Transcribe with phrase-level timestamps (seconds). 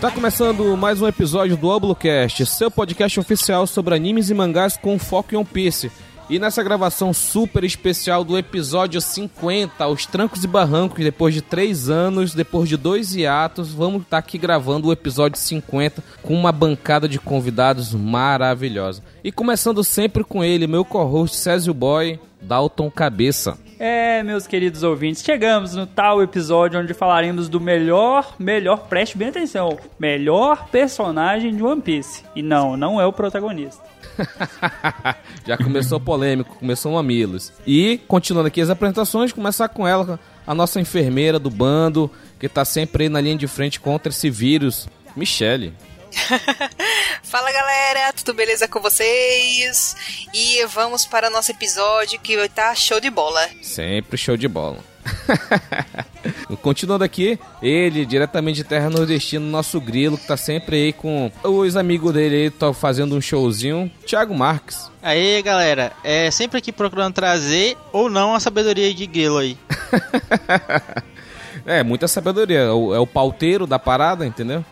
[0.00, 4.98] Está começando mais um episódio do Oblocast, seu podcast oficial sobre animes e mangás com
[4.98, 5.92] foco em One Piece.
[6.30, 11.90] E nessa gravação super especial do episódio 50, aos trancos e barrancos, depois de três
[11.90, 17.08] anos, depois de dois hiatos, vamos estar aqui gravando o episódio 50 com uma bancada
[17.08, 19.02] de convidados maravilhosa.
[19.24, 23.58] E começando sempre com ele, meu co-host Césio Boy, Dalton Cabeça.
[23.76, 29.30] É, meus queridos ouvintes, chegamos no tal episódio onde falaremos do melhor, melhor, preste bem
[29.30, 32.22] atenção, melhor personagem de One Piece.
[32.36, 33.82] E não, não é o protagonista.
[35.46, 37.52] Já começou polêmico, começou mamilos.
[37.66, 42.64] E, continuando aqui as apresentações, começar com ela, a nossa enfermeira do bando, que tá
[42.64, 45.74] sempre aí na linha de frente contra esse vírus, Michele.
[47.22, 49.94] Fala galera, tudo beleza com vocês?
[50.34, 53.48] E vamos para o nosso episódio que vai estar tá show de bola.
[53.62, 54.89] Sempre show de bola.
[56.62, 61.76] Continuando aqui, ele, diretamente de Terra Nordestina, nosso grilo, que tá sempre aí com os
[61.76, 64.90] amigos dele aí, tá fazendo um showzinho, Thiago Marques.
[65.02, 69.56] Aí galera, é sempre aqui procurando trazer ou não a sabedoria de grilo aí.
[71.64, 74.64] é, muita sabedoria, é o, é o pauteiro da parada, entendeu?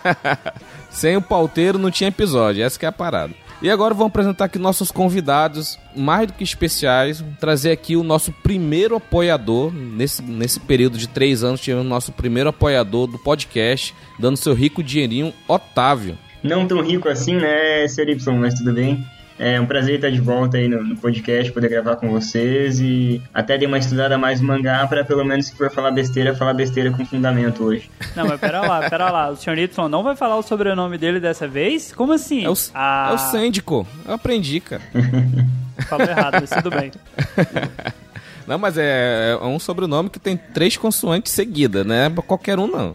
[0.90, 3.34] Sem o pauteiro não tinha episódio, essa é a parada.
[3.62, 8.30] E agora vamos apresentar aqui nossos convidados, mais do que especiais, trazer aqui o nosso
[8.30, 9.72] primeiro apoiador.
[9.72, 14.52] Nesse, nesse período de três anos, tivemos o nosso primeiro apoiador do podcast, dando seu
[14.52, 16.18] rico dinheirinho, Otávio.
[16.42, 18.10] Não tão rico assim, né, Sr.
[18.10, 19.02] Y, mas tudo bem.
[19.38, 23.22] É um prazer estar de volta aí no, no, podcast, poder gravar com vocês e
[23.34, 26.54] até dei uma estudada mais no mangá para pelo menos se for falar besteira, falar
[26.54, 27.90] besteira com fundamento hoje.
[28.14, 29.30] Não, mas pera lá, pera lá.
[29.30, 29.58] O Sr.
[29.58, 31.92] Y não vai falar o sobrenome dele dessa vez?
[31.92, 32.46] Como assim?
[32.46, 33.08] É o, ah...
[33.10, 33.86] é o Sândico.
[34.06, 34.82] Eu aprendi, cara.
[35.86, 36.90] Falou errado, mas tudo bem.
[38.46, 42.08] Não, mas é, é, um sobrenome que tem três consoantes seguidas, né?
[42.28, 42.94] Qualquer um não.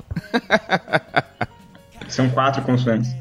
[2.07, 3.13] São quatro consoantes.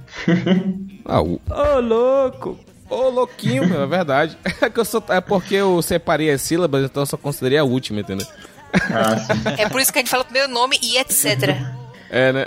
[1.04, 1.34] ah, o...
[1.34, 2.69] Ô, oh, louco!
[2.90, 4.36] Ô, louquinho, meu, é verdade.
[4.60, 7.64] É, que eu sou, é porque eu separei as sílabas, então eu só considerei a
[7.64, 8.26] última, entendeu?
[8.74, 11.56] Ah, é por isso que a gente fala o primeiro nome e etc.
[12.10, 12.46] É, né?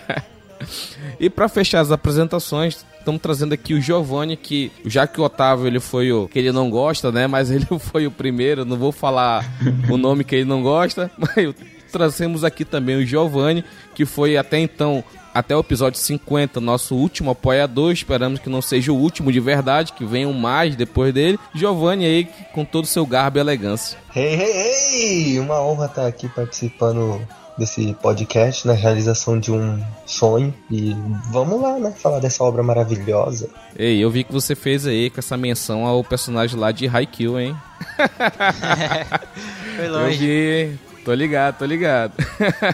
[1.20, 5.66] e para fechar as apresentações, estamos trazendo aqui o Giovanni, que já que o Otávio
[5.66, 7.26] ele foi o que ele não gosta, né?
[7.26, 9.44] Mas ele foi o primeiro, não vou falar
[9.90, 11.54] o nome que ele não gosta, mas
[11.96, 13.64] trazemos aqui também o Giovanni,
[13.94, 15.02] que foi até então
[15.32, 17.92] até o episódio 50, nosso último apoiador.
[17.92, 21.38] Esperamos que não seja o último de verdade, que venham mais depois dele.
[21.54, 23.98] Giovanni aí, com todo o seu garbo e elegância.
[24.14, 25.40] Hey, hey, hey!
[25.40, 27.20] Uma honra estar aqui participando
[27.58, 28.80] desse podcast, na né?
[28.80, 30.54] realização de um sonho.
[30.70, 30.96] E
[31.30, 31.92] vamos lá, né?
[31.96, 33.48] Falar dessa obra maravilhosa.
[33.78, 37.38] Ei, eu vi que você fez aí com essa menção ao personagem lá de Haikyuu,
[37.38, 37.56] hein?
[39.76, 40.24] Foi longe.
[40.24, 42.12] Eu vi, Tô ligado, tô ligado.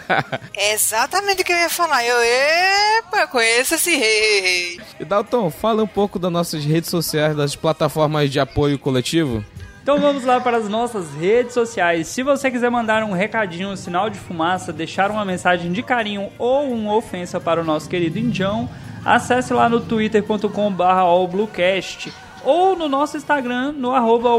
[0.57, 2.03] é exatamente o que eu ia falar.
[2.03, 4.81] Eu, epa, conheço esse rei.
[4.99, 9.45] E Dalton, fala um pouco das nossas redes sociais, das plataformas de apoio coletivo.
[9.83, 12.07] Então vamos lá para as nossas redes sociais.
[12.07, 16.31] Se você quiser mandar um recadinho, um sinal de fumaça, deixar uma mensagem de carinho
[16.39, 18.67] ou uma ofensa para o nosso querido Indião,
[19.05, 22.11] acesse lá no twitter.com/allbluecast
[22.43, 24.29] ou no nosso Instagram, no arroba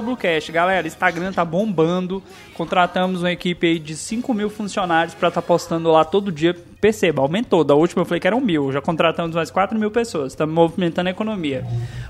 [0.53, 2.22] Galera, Instagram tá bombando.
[2.54, 6.54] Contratamos uma equipe aí de 5 mil funcionários para estar tá postando lá todo dia.
[6.81, 7.65] Perceba, aumentou.
[7.65, 8.70] Da última eu falei que eram mil.
[8.70, 10.32] Já contratamos mais 4 mil pessoas.
[10.32, 11.66] Estamos movimentando a economia.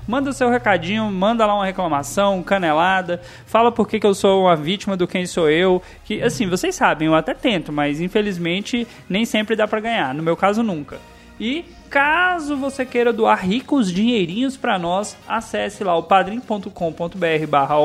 [0.07, 3.21] Manda seu recadinho, manda lá uma reclamação, canelada.
[3.45, 5.81] Fala por que, que eu sou uma vítima do quem sou eu.
[6.03, 10.13] Que, assim, vocês sabem, eu até tento, mas infelizmente nem sempre dá para ganhar.
[10.13, 10.99] No meu caso, nunca.
[11.39, 17.77] E caso você queira doar ricos dinheirinhos para nós, acesse lá o padrim.com.br barra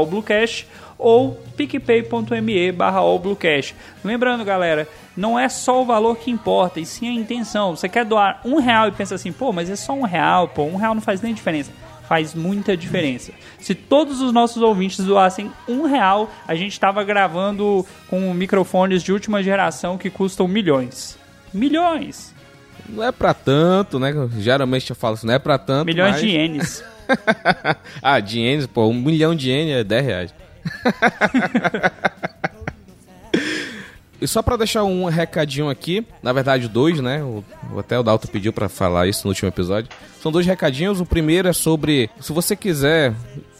[0.98, 3.02] ou picpay.me barra
[4.02, 7.76] Lembrando, galera, não é só o valor que importa, e sim a intenção.
[7.76, 10.64] Você quer doar um real e pensa assim, pô, mas é só um real, pô,
[10.64, 11.70] um real não faz nem diferença.
[12.08, 13.30] Faz muita diferença.
[13.60, 19.12] Se todos os nossos ouvintes doassem um real, a gente estava gravando com microfones de
[19.12, 21.16] última geração que custam milhões.
[21.54, 22.29] Milhões!
[22.92, 24.12] Não é pra tanto, né?
[24.38, 25.86] Geralmente eu falo assim, não é pra tanto.
[25.86, 26.20] Milhões mas...
[26.20, 26.84] de ienes.
[28.02, 30.34] ah, de ienes, pô, um milhão de ienes é 10 reais.
[34.20, 37.22] E só para deixar um recadinho aqui, na verdade dois, né?
[37.22, 37.42] O,
[37.78, 39.88] até o Dalton pediu para falar isso no último episódio.
[40.20, 41.00] São dois recadinhos.
[41.00, 43.14] O primeiro é sobre, se você quiser,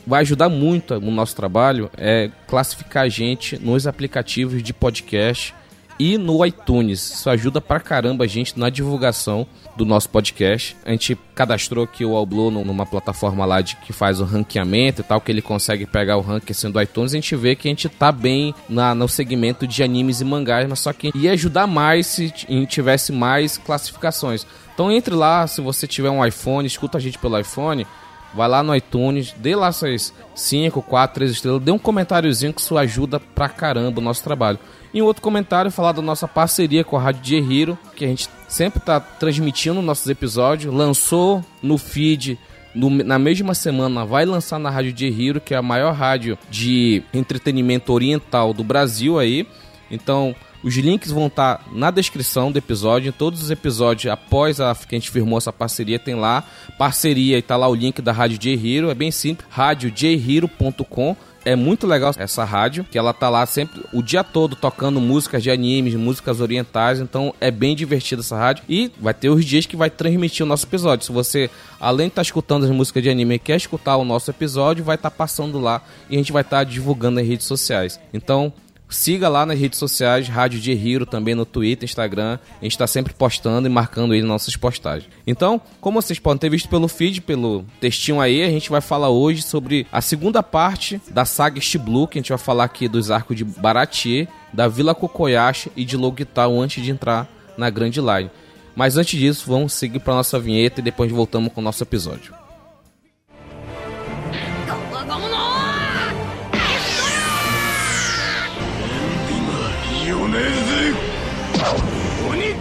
[0.06, 5.54] vai ajudar muito no nosso trabalho, é classificar a gente nos aplicativos de podcast
[6.00, 7.12] e no iTunes.
[7.12, 10.74] Isso ajuda pra caramba a gente na divulgação do nosso podcast.
[10.82, 15.04] A gente cadastrou aqui o Alblu numa plataforma lá de que faz o ranqueamento e
[15.04, 17.12] tal, que ele consegue pegar o ranking assim, iTunes.
[17.12, 20.66] A gente vê que a gente tá bem na, no segmento de animes e mangás,
[20.66, 22.30] mas só que ia ajudar mais se
[22.66, 24.46] tivesse mais classificações.
[24.72, 27.86] Então entre lá, se você tiver um iPhone, escuta a gente pelo iPhone,
[28.34, 32.60] vai lá no iTunes, dê lá suas 5, 4, 3 estrelas, dê um comentáriozinho que
[32.60, 34.58] isso ajuda pra caramba o nosso trabalho.
[34.92, 38.08] E um outro comentário falar da nossa parceria com a Rádio de Hero, que a
[38.08, 42.38] gente sempre está transmitindo nossos episódios, lançou no feed
[42.74, 46.38] no, na mesma semana vai lançar na Rádio de Hero, que é a maior rádio
[46.48, 49.46] de entretenimento oriental do Brasil aí.
[49.90, 53.08] Então, os links vão estar tá na descrição do episódio.
[53.08, 56.44] Em todos os episódios, após a que a gente firmou essa parceria, tem lá
[56.78, 58.90] parceria e tá lá o link da Rádio J Hero.
[58.90, 61.16] É bem simples, radiojhero.com.
[61.42, 65.42] É muito legal essa rádio, que ela tá lá sempre o dia todo tocando músicas
[65.42, 68.62] de animes, músicas orientais, então é bem divertida essa rádio.
[68.68, 71.06] E vai ter os dias que vai transmitir o nosso episódio.
[71.06, 71.48] Se você,
[71.80, 74.96] além de estar tá escutando as músicas de anime, quer escutar o nosso episódio, vai
[74.96, 77.98] estar tá passando lá e a gente vai estar tá divulgando nas redes sociais.
[78.12, 78.52] Então,
[78.90, 82.40] Siga lá nas redes sociais, Rádio de Hero, também no Twitter, Instagram.
[82.60, 85.08] A gente está sempre postando e marcando aí nossas postagens.
[85.24, 89.08] Então, como vocês podem ter visto pelo feed, pelo textinho aí, a gente vai falar
[89.08, 92.88] hoje sobre a segunda parte da saga East Blue, que a gente vai falar aqui
[92.88, 97.92] dos arcos de Baratie, da Vila Kokoyashi e de Logital antes de entrar na Grand
[97.92, 98.30] Line.
[98.74, 102.34] Mas antes disso, vamos seguir para nossa vinheta e depois voltamos com o nosso episódio.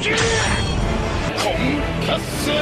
[0.01, 0.21] 球コン
[2.07, 2.55] パスフ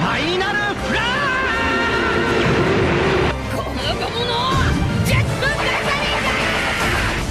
[0.00, 1.04] ァイナルフラッ
[3.56, 4.30] この横者
[5.04, 6.30] ジェットブレザリーだ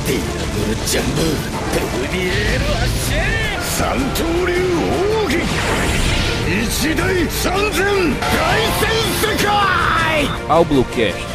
[0.05, 1.21] ディアブルジャンボ
[1.71, 3.23] デブリエールアッシェ
[3.61, 4.53] 三刀流
[5.23, 5.39] 奥義
[6.61, 7.79] 一大三千
[8.19, 8.35] 大
[8.81, 8.91] 戦
[9.21, 9.47] 世界
[10.49, 11.34] アウブロキャス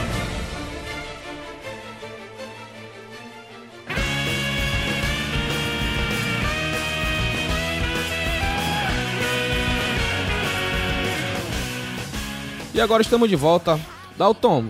[12.72, 13.80] E agora estamos de volta.
[14.16, 14.66] Dalton,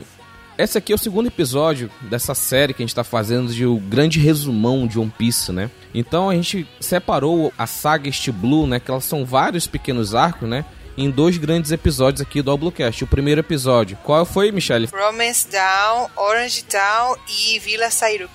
[0.56, 3.76] esse aqui é o segundo episódio dessa série que a gente está fazendo de o
[3.76, 5.70] grande resumão de One Piece, né?
[5.94, 8.80] Então a gente separou a saga East Blue, né?
[8.80, 10.64] Que elas são vários pequenos arcos, né?
[10.96, 13.04] Em dois grandes episódios aqui do Bluecast.
[13.04, 14.88] O primeiro episódio, qual foi, Michelle?
[14.92, 18.30] Romance Down, Orange Town e Vila Sairup.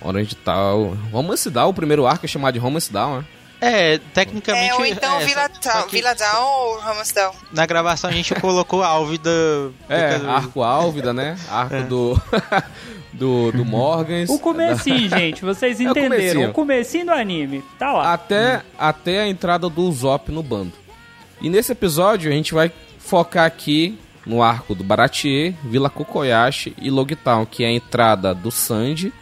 [0.00, 0.96] Orange Town.
[1.10, 3.24] Romance Down, o primeiro arco é chamado de Romance Down, né?
[3.60, 4.70] É, tecnicamente.
[4.70, 7.34] É, ou então é, Vila, Town, Vila Down ou Ramsdale.
[7.52, 9.30] Na gravação a gente colocou Álvida.
[9.88, 10.30] É, do...
[10.30, 11.36] Arco Álvida, né?
[11.50, 11.82] Arco é.
[11.82, 12.20] do.
[13.12, 14.30] do, do Morgans.
[14.30, 15.18] O comecinho, da...
[15.18, 16.04] gente, vocês entenderam.
[16.04, 16.50] É o, comecinho.
[16.50, 17.64] o comecinho do anime.
[17.78, 18.12] Tá lá.
[18.12, 18.60] Até, hum.
[18.78, 20.72] até a entrada do Zop no bando.
[21.40, 26.90] E nesse episódio a gente vai focar aqui no arco do Baratie, Vila Kokoyashi e
[26.90, 29.12] Logtown, que é a entrada do Sanji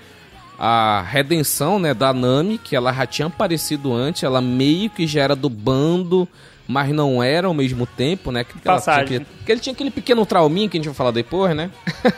[0.59, 5.23] a redenção né, da Nami, que ela já tinha aparecido antes, ela meio que já
[5.23, 6.27] era do bando,
[6.67, 8.43] mas não era ao mesmo tempo, né?
[8.43, 9.07] Que Passagem.
[9.07, 11.71] Tinha que ele tinha aquele pequeno trauminho que a gente vai falar depois, né?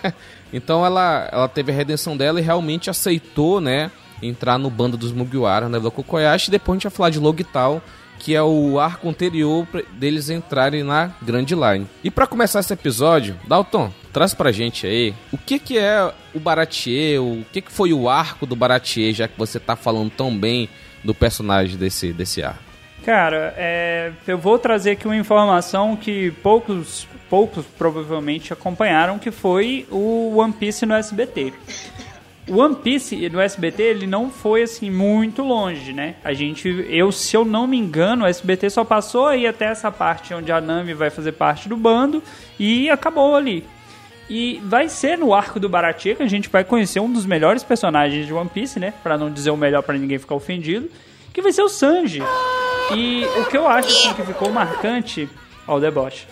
[0.52, 3.90] então ela, ela teve a redenção dela e realmente aceitou, né?
[4.22, 5.78] Entrar no bando dos Mugiwara, né?
[5.78, 6.50] Do Kokoyashi.
[6.50, 7.82] Depois a gente vai falar de Logital,
[8.18, 11.86] que é o arco anterior deles entrarem na Grand Line.
[12.02, 16.40] E para começar esse episódio, Dalton, traz pra gente aí o que que é o
[16.40, 20.36] Baratier, o que que foi o arco do Baratier, já que você tá falando tão
[20.36, 20.68] bem
[21.04, 22.68] do personagem desse, desse arco.
[23.04, 29.86] Cara, é, eu vou trazer aqui uma informação que poucos, poucos provavelmente acompanharam, que foi
[29.90, 31.52] o One Piece no SBT.
[32.50, 36.16] One Piece no SBT ele não foi assim muito longe, né?
[36.24, 39.90] A gente, eu se eu não me engano, o SBT só passou aí até essa
[39.90, 42.22] parte onde a Nami vai fazer parte do bando
[42.58, 43.64] e acabou ali.
[44.30, 47.62] E vai ser no arco do Baratie que a gente vai conhecer um dos melhores
[47.62, 48.92] personagens de One Piece, né?
[49.02, 50.90] Para não dizer o melhor para ninguém ficar ofendido,
[51.32, 52.22] que vai ser o Sanji.
[52.94, 55.28] E o que eu acho assim, que ficou marcante,
[55.66, 56.26] ó o deboche.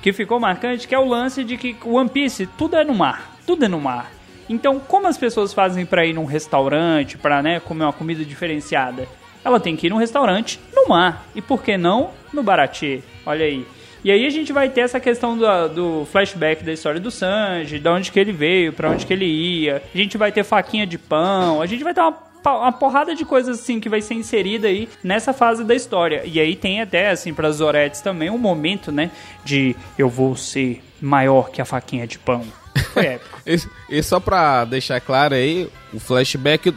[0.00, 3.36] Que ficou marcante que é o lance de que One Piece tudo é no mar,
[3.44, 4.19] tudo é no mar.
[4.50, 9.06] Então, como as pessoas fazem para ir num restaurante, para né, comer uma comida diferenciada?
[9.44, 11.24] Ela tem que ir num restaurante no mar.
[11.36, 13.04] E por que não no Baratie?
[13.24, 13.64] Olha aí.
[14.02, 17.78] E aí a gente vai ter essa questão do, do, flashback da história do Sanji,
[17.78, 19.82] de onde que ele veio, para onde que ele ia.
[19.94, 23.22] A gente vai ter faquinha de pão, a gente vai ter uma uma porrada de
[23.22, 26.22] coisas assim que vai ser inserida aí nessa fase da história.
[26.24, 29.10] E aí tem até assim para Zoretes também um momento, né,
[29.44, 32.42] de eu vou ser maior que a faquinha de pão.
[32.92, 33.40] Foi épico.
[33.46, 33.58] E,
[33.98, 36.74] e só pra deixar claro aí, o flashback,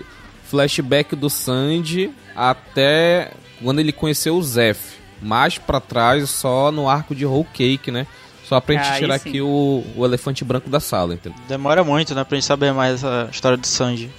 [0.49, 3.31] flashback do Sandy até
[3.61, 4.97] quando ele conheceu o Zef.
[5.21, 8.07] Mais pra trás, só no arco de Whole Cake, né?
[8.43, 11.39] Só pra gente Ah, tirar aqui o, o elefante branco da sala, entendeu?
[11.47, 14.09] Demora muito, né, pra gente saber mais essa história do Sanji.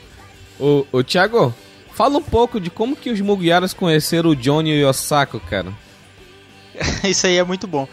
[0.59, 1.53] Ô, ô Thiago,
[1.93, 5.73] fala um pouco de como que os Mugiaras conheceram o Johnny e o Osako, cara.
[7.05, 7.87] Isso aí é muito bom.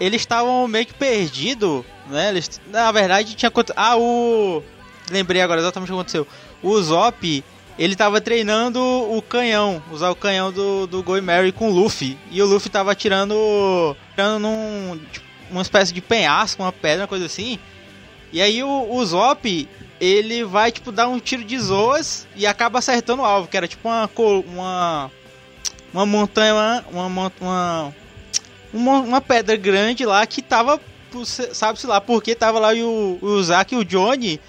[0.00, 2.28] Eles estavam meio que perdidos, né?
[2.28, 3.50] Eles, na verdade, tinha.
[3.76, 4.62] Ah, o.
[5.10, 6.26] Lembrei agora exatamente o que aconteceu.
[6.62, 7.44] O Zop,
[7.78, 12.18] ele tava treinando o canhão, usar o canhão do, do Going Mary com o Luffy.
[12.30, 13.96] E o Luffy tava atirando.
[14.10, 15.00] atirando num.
[15.12, 17.58] tipo, uma espécie de penhasco, uma pedra, uma coisa assim.
[18.32, 22.78] E aí o, o Zop, ele vai, tipo, dar um tiro de zoas e acaba
[22.78, 24.10] acertando o alvo, que era tipo uma.
[24.46, 25.10] uma
[25.92, 27.94] uma montanha, uma, uma, uma,
[28.72, 30.80] uma, uma pedra grande lá que tava,
[31.52, 34.40] sabe-se lá, porque tava lá o, o Zack e o Johnny,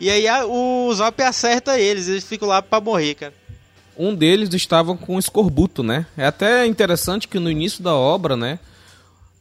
[0.00, 3.34] e aí a- o Zop acerta eles, eles ficam lá pra morrer, cara.
[3.96, 6.06] Um deles estava com escorbuto, né?
[6.16, 8.58] É até interessante que no início da obra, né?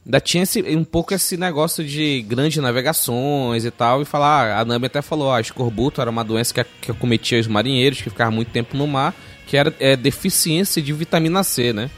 [0.06, 4.02] Ainda tinha esse, um pouco esse negócio de grandes navegações e tal.
[4.02, 7.40] E falar, ah, a Nami até falou, ah, escorbuto era uma doença que, que acometia
[7.40, 9.16] os marinheiros que ficavam muito tempo no mar,
[9.48, 11.90] que era é, deficiência de vitamina C, né?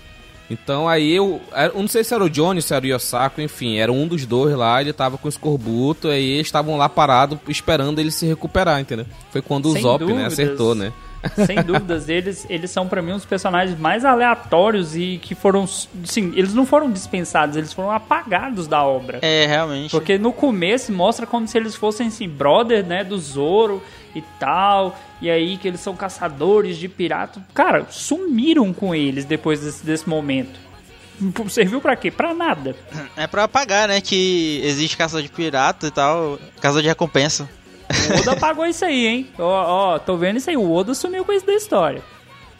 [0.53, 1.41] Então aí eu,
[1.73, 4.25] eu não sei se era o Johnny, se era o Yosako, enfim, era um dos
[4.25, 8.79] dois lá, ele tava com escorbuto, aí eles estavam lá parados esperando ele se recuperar,
[8.79, 9.05] entendeu?
[9.31, 10.93] Foi quando o Sem Zop, né, acertou, né?
[11.45, 15.65] Sem dúvidas, eles, eles são pra mim os personagens mais aleatórios e que foram.
[15.65, 19.19] Sim, eles não foram dispensados, eles foram apagados da obra.
[19.21, 19.91] É, realmente.
[19.91, 23.81] Porque no começo mostra como se eles fossem assim, brother, né, do Zoro
[24.15, 24.99] e tal.
[25.21, 27.41] E aí que eles são caçadores de pirata.
[27.53, 30.59] Cara, sumiram com eles depois desse, desse momento.
[31.49, 32.09] Serviu pra quê?
[32.11, 32.75] Pra nada.
[33.15, 37.47] É pra apagar, né, que existe caça de pirata e tal, caça de recompensa.
[38.15, 39.27] O Oda apagou isso aí, hein?
[39.37, 40.57] Ó, ó, tô vendo isso aí.
[40.57, 42.01] O Oda sumiu com isso da história.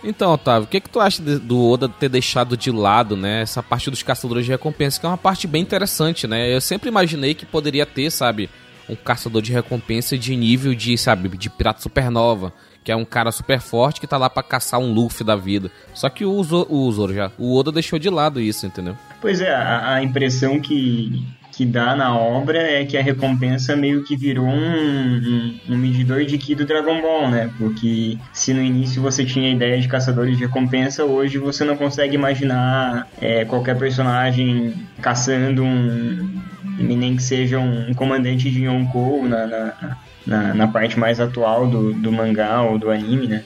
[0.04, 3.42] Então, Otávio, o que, que tu acha de- do Oda ter deixado de lado, né,
[3.42, 6.54] essa parte dos caçadores de recompensa, que é uma parte bem interessante, né?
[6.54, 8.50] Eu sempre imaginei que poderia ter, sabe,
[8.90, 12.52] um caçador de recompensa de nível de, sabe, de pirata supernova,
[12.84, 15.72] que é um cara super forte que tá lá pra caçar um Luffy da vida.
[15.94, 18.98] Só que o, Zo- o Zoro já, o Oda deixou de lado isso, entendeu?
[19.22, 21.26] Pois é, a, a impressão que,
[21.56, 26.26] que dá na obra é que a recompensa meio que virou um, um, um medidor
[26.26, 27.52] de Ki do Dragon Ball, né?
[27.60, 31.78] Porque se no início você tinha a ideia de caçadores de recompensa, hoje você não
[31.78, 36.42] consegue imaginar é, qualquer personagem caçando um.
[36.80, 41.94] nem que seja um, comandante de Yonkou na, na, na, na parte mais atual do,
[41.94, 43.44] do mangá ou do anime, né?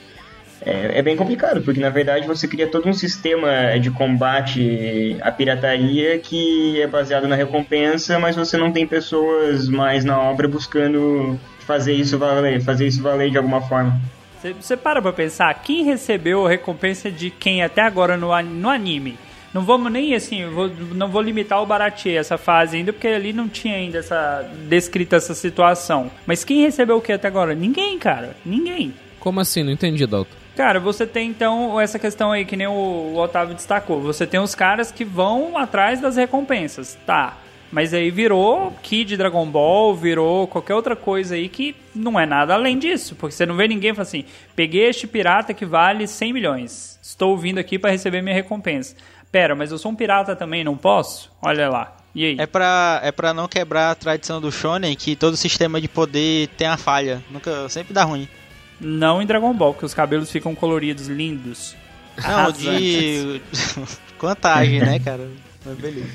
[0.68, 5.30] É, é bem complicado, porque na verdade você cria todo um sistema de combate à
[5.32, 11.38] pirataria que é baseado na recompensa, mas você não tem pessoas mais na obra buscando
[11.60, 13.98] fazer isso valer, fazer isso valer de alguma forma.
[14.60, 19.16] Você- para pra pensar, quem recebeu a recompensa de quem até agora no, no anime?
[19.52, 23.08] Não vamos nem assim, eu vou- não vou limitar o Baratie essa fase ainda, porque
[23.08, 26.10] ali não tinha ainda essa descrita essa situação.
[26.26, 27.54] Mas quem recebeu o que até agora?
[27.54, 28.36] Ninguém, cara.
[28.44, 28.92] Ninguém.
[29.18, 29.62] Como assim?
[29.64, 30.36] Não entendi, Dalton.
[30.58, 34.00] Cara, você tem então essa questão aí que nem o, Otávio destacou.
[34.00, 37.38] Você tem os caras que vão atrás das recompensas, tá?
[37.70, 42.54] Mas aí virou Kid Dragon Ball, virou qualquer outra coisa aí que não é nada
[42.54, 43.14] além disso.
[43.14, 44.24] Porque você não vê ninguém falando assim:
[44.56, 46.98] peguei este pirata que vale 100 milhões.
[47.00, 48.96] Estou vindo aqui para receber minha recompensa.
[49.30, 51.30] Pera, mas eu sou um pirata também, não posso?
[51.40, 51.96] Olha lá.
[52.12, 52.36] E aí?
[52.36, 56.48] É pra, é pra não quebrar a tradição do Shonen, que todo sistema de poder
[56.56, 57.22] tem a falha.
[57.30, 58.26] Nunca, sempre dá ruim.
[58.80, 61.76] Não em Dragon Ball, que os cabelos ficam coloridos, lindos.
[62.16, 63.40] Não, de
[64.18, 65.28] contagem, né, cara?
[65.64, 66.08] Mas beleza.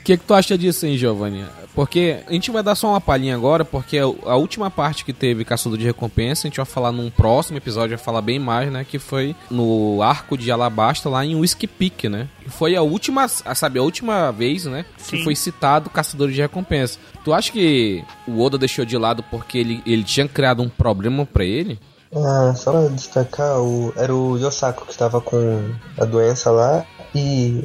[0.00, 1.44] O que, que tu acha disso, hein, Giovanni?
[1.74, 5.44] Porque a gente vai dar só uma palhinha agora, porque a última parte que teve
[5.44, 8.84] Caçador de Recompensa, a gente vai falar num próximo episódio, vai falar bem mais, né?
[8.88, 12.28] Que foi no arco de Alabasta, lá em Whiskey Peak, né?
[12.42, 14.84] Que foi a última, a- sabe, a última vez, né?
[14.98, 15.24] Que Sim.
[15.24, 16.98] foi citado Caçador de Recompensa.
[17.24, 21.24] Tu acha que o Oda deixou de lado porque ele, ele tinha criado um problema
[21.24, 21.78] pra ele?
[22.12, 27.62] Ah, só pra destacar, o, era o Yosako que estava com a doença lá e.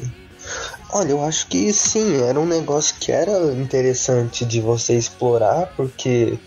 [0.91, 6.39] Olha, eu acho que sim, era um negócio que era interessante de você explorar, porque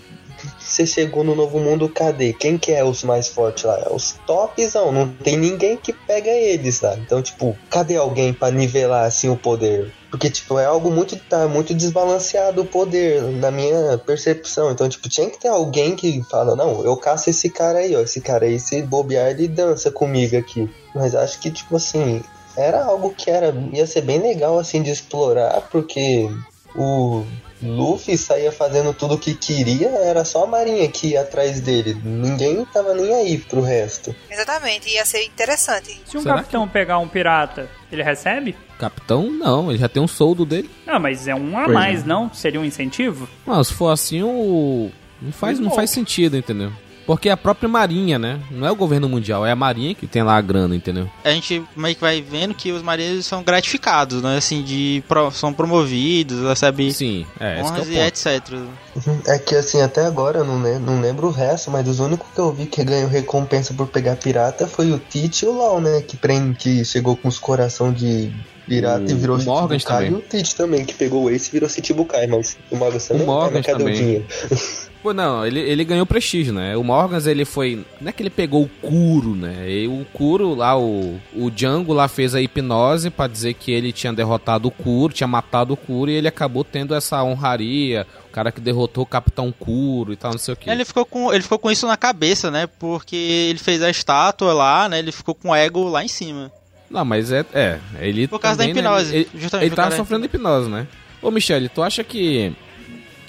[0.59, 2.33] você chegou no novo mundo, cadê?
[2.33, 3.79] Quem que é os mais fortes lá?
[3.87, 6.97] É os topzão, não tem ninguém que pega eles lá.
[6.97, 9.93] Então, tipo, cadê alguém pra nivelar assim o poder?
[10.11, 14.71] Porque, tipo, é algo muito, tá muito desbalanceado o poder, na minha percepção.
[14.71, 18.01] Então, tipo, tinha que ter alguém que fala, não, eu caço esse cara aí, ó.
[18.01, 20.69] Esse cara aí, se bobear, ele dança comigo aqui.
[20.95, 22.23] Mas acho que, tipo assim,
[22.59, 26.29] era algo que era ia ser bem legal, assim, de explorar, porque
[26.75, 27.25] o
[27.63, 31.97] Luffy saía fazendo tudo o que queria, era só a marinha que ia atrás dele.
[32.05, 34.15] Ninguém tava nem aí pro resto.
[34.31, 36.01] Exatamente, ia ser interessante.
[36.05, 38.57] Se um Será capitão pegar um pirata, ele recebe?
[38.79, 40.71] Capitão, não, ele já tem um soldo dele.
[40.87, 42.07] Não, mas é um a Pois mais, é.
[42.07, 42.33] não?
[42.33, 43.29] Seria um incentivo?
[43.47, 44.91] Não, se for assim, o.
[45.21, 46.73] Não faz, não faz sentido, entendeu?
[47.09, 48.39] Porque é a própria Marinha, né?
[48.51, 51.11] Não é o governo mundial, é a Marinha que tem lá a grana, entendeu?
[51.25, 54.37] A gente meio que vai vendo que os marinheiros são gratificados, né?
[54.37, 58.07] Assim, de pro- são promovidos, recebem Sim, é, esse que é o honras e ponto.
[58.07, 59.27] etc.
[59.27, 62.29] É que assim, até agora eu não, le- não lembro o resto, mas os únicos
[62.35, 65.81] que eu vi que ganhou recompensa por pegar pirata foi o Tite e o Lau,
[65.81, 66.03] né?
[66.03, 68.31] Que, prende, que chegou com os coração de
[68.67, 70.05] pirata O- e virou o Morgans Chichibukai.
[70.05, 70.21] E também.
[70.21, 72.77] o Tite também, que pegou o Ace e virou Chichibukai, mas o
[73.09, 73.25] também.
[73.27, 74.27] Morgans mas cadê também.
[75.09, 75.15] o dinheiro?
[75.15, 76.77] Pô, não, ele, ele ganhou prestígio, né?
[76.77, 77.85] O Morgans, ele foi.
[78.01, 79.71] Não é que ele pegou o Kuro, né?
[79.71, 83.93] E o Kuro lá, o, o Django lá fez a hipnose pra dizer que ele
[83.93, 88.07] tinha derrotado o Kuro, tinha matado o Kuro, e ele acabou tendo essa honraria.
[88.29, 90.69] O cara que derrotou o Capitão Kuro e tal, não sei o que.
[90.69, 92.69] Ele ficou, com, ele ficou com isso na cabeça, né?
[92.79, 94.99] Porque ele fez a estátua lá, né?
[94.99, 96.53] Ele ficou com o ego lá em cima.
[96.91, 97.45] Não, mas é.
[97.53, 100.27] é ele Por causa da também, né, hipnose, Ele, justamente ele por tava da sofrendo
[100.27, 100.87] hipnose, né?
[101.21, 102.55] Ô, Michele, tu acha que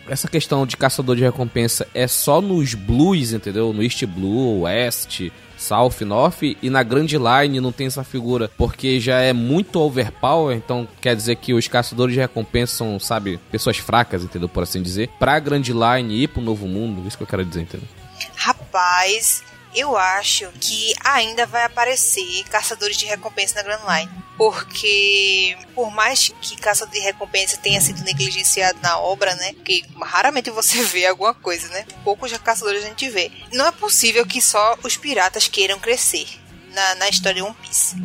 [0.10, 3.72] essa questão de caçador de recompensa é só nos blues, entendeu?
[3.72, 9.00] No East Blue, West, South, North e na Grand Line não tem essa figura porque
[9.00, 13.78] já é muito overpower, então quer dizer que os caçadores de recompensa são, sabe, pessoas
[13.78, 14.50] fracas, entendeu?
[14.50, 15.10] Por assim dizer.
[15.20, 17.88] Pra Grand Line ir pro Novo Mundo, isso que eu quero dizer, entendeu?
[18.36, 24.12] Rapaz, eu acho que ainda vai aparecer caçadores de recompensa na Grand Line.
[24.38, 29.54] Porque, por mais que caçador de recompensa tenha sido negligenciado na obra, né?
[29.54, 31.86] Porque raramente você vê alguma coisa, né?
[32.04, 33.32] Poucos caçadores a gente vê.
[33.52, 36.28] Não é possível que só os piratas queiram crescer
[36.74, 37.96] na, na história One Piece.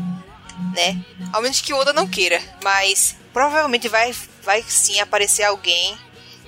[0.75, 1.01] Né?
[1.33, 2.43] Ao menos que o Oda não queira.
[2.63, 5.97] Mas provavelmente vai, vai sim aparecer alguém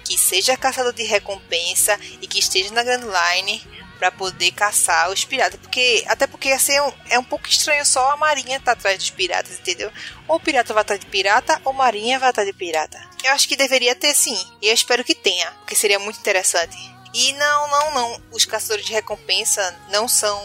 [0.04, 3.62] que seja caçador de recompensa e que esteja na Grand Line
[3.98, 5.58] para poder caçar os piratas.
[5.60, 8.98] Porque, até porque assim, é, um, é um pouco estranho só a marinha tá atrás
[8.98, 9.90] dos piratas, entendeu?
[10.28, 12.98] Ou o pirata vai atrás de pirata, ou a marinha vai atrás de pirata.
[13.24, 14.38] Eu acho que deveria ter sim.
[14.62, 16.76] E eu espero que tenha, porque seria muito interessante.
[17.12, 18.22] E não, não, não.
[18.30, 20.40] Os caçadores de recompensa não são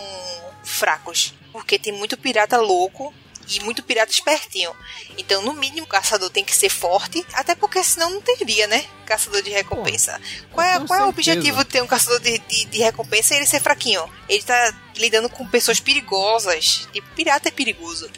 [0.64, 1.34] fracos.
[1.52, 3.14] Porque tem muito pirata louco
[3.56, 4.72] e muito pirata espertinho.
[5.18, 8.86] Então, no mínimo, o caçador tem que ser forte, até porque senão não teria, né?
[9.06, 10.20] Caçador de recompensa.
[10.52, 13.38] qual é, qual é o objetivo de ter um caçador de, de, de recompensa e
[13.38, 14.04] ele ser fraquinho?
[14.30, 16.88] Ele tá lidando com pessoas perigosas.
[16.94, 18.10] Tipo, pirata é perigoso.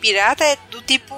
[0.00, 1.14] Pirata é do tipo.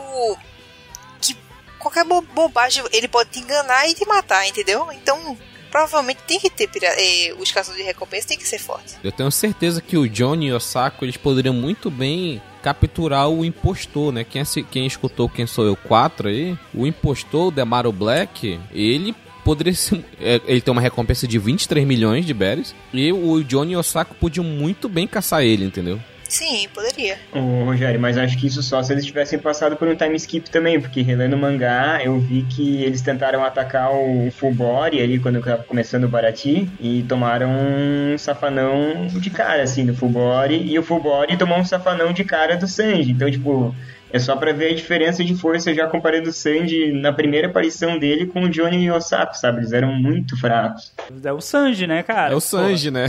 [1.21, 1.37] que
[1.79, 4.91] qualquer bo- bobagem ele pode te enganar e te matar, entendeu?
[4.93, 5.37] Então.
[5.71, 8.97] Provavelmente tem que ter eh, os caçadores de recompensa tem que ser fortes.
[9.05, 13.45] Eu tenho certeza que o Johnny e o Osako eles poderiam muito bem capturar o
[13.45, 14.25] impostor, né?
[14.25, 19.73] Quem, quem escutou Quem Sou Eu 4 aí, o impostor, o Demaru Black, ele poderia
[19.75, 20.05] ser.
[20.21, 22.75] é, Ele tem uma recompensa de 23 milhões de berries.
[22.93, 25.99] E o Johnny Osako podiam muito bem caçar ele, entendeu?
[26.29, 27.17] Sim, poderia.
[27.33, 30.51] Ô, Rogério, mas acho que isso só se eles tivessem passado por um time skip
[30.51, 35.43] também, porque relendo o mangá, eu vi que eles tentaram atacar o Fulbori ali quando
[35.43, 40.83] tava começando o Barati e tomaram um safanão de cara, assim, do Fulbori, e o
[40.83, 43.13] Fulbori tomou um safanão de cara do Sanji.
[43.13, 43.75] Então, tipo,
[44.13, 47.99] é só pra ver a diferença de força já comparando o Sanji na primeira aparição
[47.99, 49.59] dele com o Johnny e o Osako, sabe?
[49.59, 50.93] Eles eram muito fracos.
[51.23, 52.33] É o Sanji, né, cara?
[52.33, 53.09] É o Sanji, né?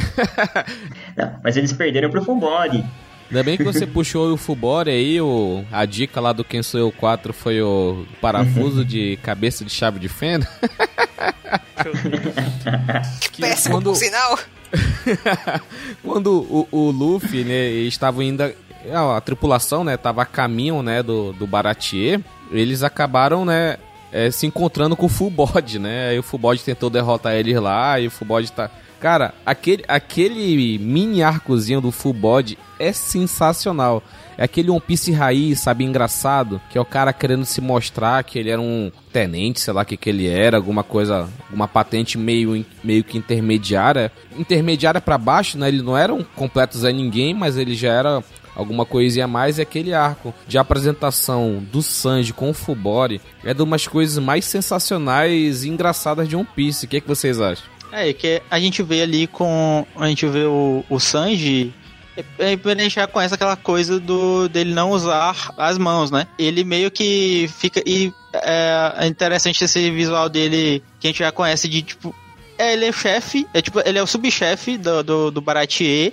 [1.15, 2.83] Não, mas eles perderam pro Fulbori.
[3.29, 6.79] Ainda bem que você puxou o Fubori aí, o, a dica lá do Quem Sou
[6.79, 10.47] Eu 4 foi o parafuso de cabeça de chave de fenda.
[13.31, 14.37] Que péssimo, quando- sinal.
[16.03, 18.53] Quando o, o Luffy, né, estava ainda.
[18.93, 22.19] A, tripulação, né, tava a caminho, né, do, do Baratier,
[22.51, 23.77] eles acabaram, né,
[24.11, 26.09] é, se encontrando com o Full Body, né?
[26.09, 28.69] Aí o Full Body tentou derrotar eles lá e o Full Body tá.
[28.99, 34.03] Cara, aquele, aquele mini arcozinho do Full Body é sensacional.
[34.37, 38.39] É aquele One Piece raiz, sabe, engraçado, que é o cara querendo se mostrar que
[38.39, 42.17] ele era um tenente, sei lá o que que ele era, alguma coisa, uma patente
[42.17, 44.11] meio, meio que intermediária.
[44.37, 45.67] Intermediária pra baixo, né?
[45.67, 48.23] Ele não era um completo Zé Ninguém, mas ele já era
[48.55, 53.53] alguma coisinha a mais e aquele arco de apresentação do Sanji com o Fubori é
[53.53, 56.85] de umas coisas mais sensacionais e engraçadas de One Piece.
[56.85, 57.78] O que, é que vocês acham?
[57.91, 59.85] É, que a gente vê ali com.
[59.95, 61.73] A gente vê o, o Sanji.
[62.37, 66.27] é, é, gente já conhece aquela coisa do dele não usar as mãos, né?
[66.37, 67.81] Ele meio que fica.
[67.85, 72.13] E é, é interessante esse visual dele que a gente já conhece de tipo.
[72.57, 76.11] É, ele é chefe, é tipo, ele é o subchefe do, do, do Baratier,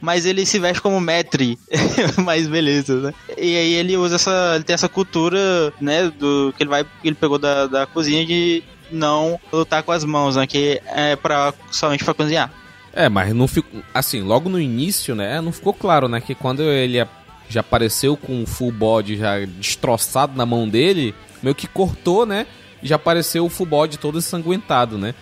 [0.00, 1.56] mas ele se veste como maître,
[2.18, 3.14] mas beleza, né?
[3.38, 7.14] E aí ele usa essa, ele tem essa cultura, né, do que ele vai, ele
[7.14, 10.46] pegou da, da cozinha de não lutar com as mãos, né?
[10.46, 12.50] Que é pra, somente pra cozinhar.
[12.92, 13.82] É, mas não ficou.
[13.92, 15.40] Assim, logo no início, né?
[15.40, 16.20] Não ficou claro, né?
[16.20, 17.04] Que quando ele
[17.48, 22.46] já apareceu com o full body já destroçado na mão dele, meio que cortou, né?
[22.84, 25.14] Já apareceu o full body todo ensanguentado, né?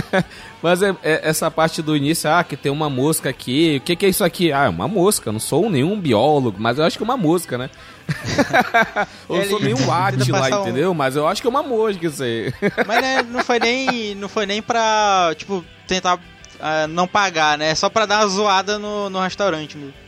[0.62, 3.76] mas é, é, essa parte do início, ah, que tem uma mosca aqui.
[3.76, 4.50] O que, que é isso aqui?
[4.50, 5.30] Ah, é uma mosca.
[5.30, 7.68] Não sou nenhum biólogo, mas eu acho que é uma mosca, né?
[9.28, 10.62] eu não sou nenhum Átila, um...
[10.62, 10.94] entendeu?
[10.94, 12.52] Mas eu acho que é uma mosca isso aí.
[12.86, 14.14] mas né, não foi nem.
[14.14, 17.74] Não foi nem pra, tipo, tentar uh, não pagar, né?
[17.74, 20.01] Só pra dar uma zoada no, no restaurante mesmo.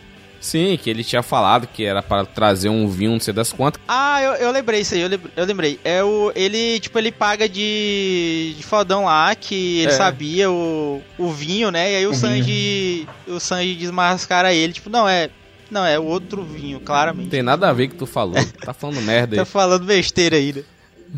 [0.45, 3.81] Sim, que ele tinha falado que era para trazer um vinho, não sei das quantas.
[3.89, 5.81] Ah, eu, eu lembrei isso aí, eu, eu lembrei.
[5.83, 9.97] É o, ele, tipo, ele paga de, de fodão lá, que ele é.
[9.97, 11.93] sabia o, o vinho, né?
[11.93, 15.31] E aí o, o Sanji, o Sanji desmascara ele, tipo, não, é,
[15.71, 17.31] não, é outro vinho, claramente.
[17.31, 18.37] Tem nada a ver com que tu falou.
[18.63, 19.39] tá falando merda aí.
[19.39, 20.63] tá falando besteira aí, né?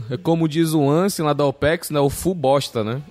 [0.08, 1.98] É como diz o Ansem lá da OPEX, né?
[1.98, 3.02] O full bosta, né?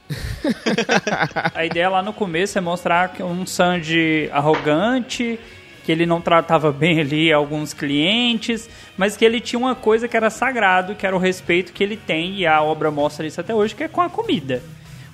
[1.53, 5.37] a ideia lá no começo é mostrar um Sanji arrogante,
[5.85, 8.67] que ele não tratava bem ali alguns clientes,
[8.97, 11.95] mas que ele tinha uma coisa que era sagrado, que era o respeito que ele
[11.95, 14.63] tem, e a obra mostra isso até hoje, que é com a comida.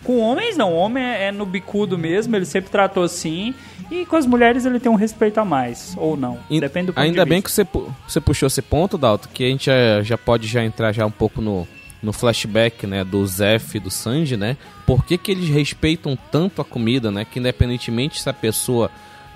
[0.01, 3.53] Com homens não, o homem é no bicudo mesmo, ele sempre tratou assim,
[3.91, 7.03] e com as mulheres ele tem um respeito a mais, ou não, depende do ponto
[7.03, 7.67] Ainda de bem que você,
[8.07, 11.11] você puxou esse ponto, Dalton, que a gente já, já pode já entrar já um
[11.11, 11.67] pouco no,
[12.01, 14.57] no flashback, né, do Zef e do Sanji, né?
[14.87, 17.25] Por que, que eles respeitam tanto a comida, né?
[17.25, 18.89] Que independentemente se a pessoa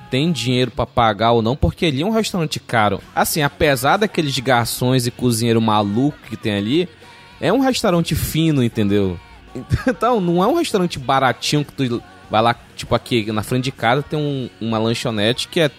[0.09, 3.01] tem dinheiro para pagar ou não, porque ali é um restaurante caro.
[3.15, 6.89] Assim, apesar daqueles garçons e cozinheiro maluco que tem ali,
[7.39, 9.19] é um restaurante fino, entendeu?
[9.87, 13.71] Então, não é um restaurante baratinho que tu vai lá, tipo aqui na frente de
[13.71, 15.71] casa tem um, uma lanchonete que é,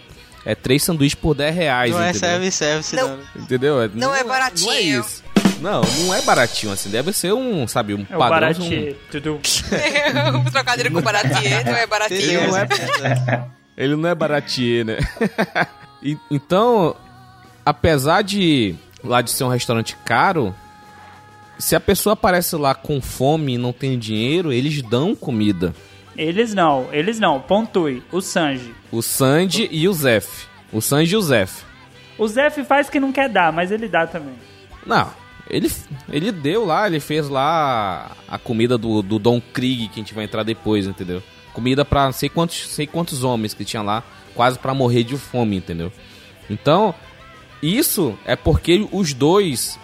[0.43, 1.91] é três sanduíches por 10 reais.
[1.91, 2.29] Não é entendeu?
[2.29, 3.19] é service-service, não.
[3.35, 3.89] Entendeu?
[3.89, 4.67] Não, não é baratinho.
[4.67, 5.23] Não é isso.
[5.61, 6.89] Não, não é baratinho assim.
[6.89, 8.49] Deve ser um, sabe, um é padrão.
[8.63, 8.93] Um...
[9.11, 9.39] Tudo.
[10.35, 12.47] um trocadilho com baratinho, não é baratinho.
[12.47, 13.47] Não é...
[13.77, 14.97] Ele não é baratinho, né?
[16.01, 16.95] e, então,
[17.63, 20.55] apesar de lá de ser um restaurante caro,
[21.59, 25.75] se a pessoa aparece lá com fome e não tem dinheiro, eles dão comida.
[26.17, 27.39] Eles não, eles não.
[27.39, 28.01] Pontui.
[28.11, 28.73] O Sanji.
[28.91, 30.47] O Sanji e o Zef.
[30.73, 31.63] O Sanji e o Zef.
[32.17, 34.33] O Zef faz que não quer dar, mas ele dá também.
[34.83, 35.11] Não,
[35.47, 35.71] ele,
[36.09, 40.15] ele deu lá, ele fez lá a comida do, do Don Krieg, que a gente
[40.15, 41.21] vai entrar depois, entendeu?
[41.57, 44.03] Comida pra sei quantos, sei quantos homens que tinha lá,
[44.35, 45.91] quase para morrer de fome, entendeu?
[46.47, 46.93] Então,
[47.63, 49.79] isso é porque os dois.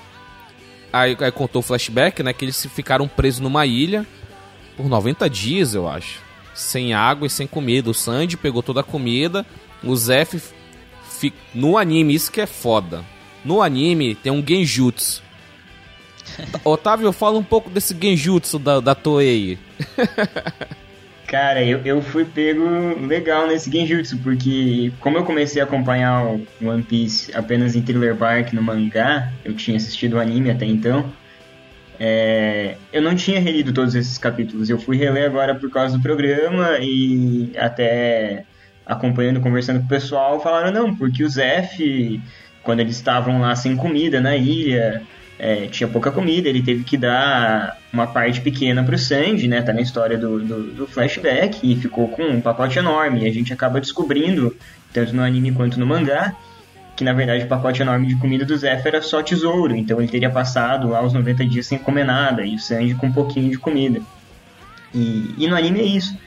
[0.94, 2.32] Aí, aí contou o flashback, né?
[2.32, 4.06] Que eles ficaram presos numa ilha
[4.78, 6.22] por 90 dias, eu acho.
[6.54, 7.90] Sem água e sem comida.
[7.90, 9.44] O Sandy pegou toda a comida.
[9.84, 10.54] O Zef.
[11.56, 13.04] No anime, isso que é foda.
[13.44, 15.24] No anime tem um genjutsu.
[16.64, 19.58] Otávio, fala um pouco desse genjutsu da, da Toei.
[21.34, 22.64] Cara, eu, eu fui pego
[23.08, 28.14] legal nesse genjutsu, porque como eu comecei a acompanhar o One Piece apenas em Thriller
[28.14, 31.12] Bark no mangá, eu tinha assistido o anime até então,
[32.00, 34.70] é, eu não tinha relido todos esses capítulos.
[34.70, 38.46] Eu fui reler agora por causa do programa e até
[38.86, 42.22] acompanhando, conversando com o pessoal, falaram não, porque o Zef,
[42.62, 45.02] quando eles estavam lá sem comida na ilha,
[45.46, 49.62] é, tinha pouca comida, ele teve que dar uma parte pequena para o Sanji, né?
[49.62, 53.24] Tá na história do, do, do, flashback e ficou com um pacote enorme.
[53.24, 54.56] E a gente acaba descobrindo,
[54.94, 56.34] tanto no anime quanto no mangá,
[56.96, 60.08] que na verdade o pacote enorme de comida do Zef era só tesouro, então ele
[60.08, 63.52] teria passado lá os 90 dias sem comer nada, e o Sanji com um pouquinho
[63.52, 64.00] de comida.
[64.96, 66.18] E, e no anime é isso.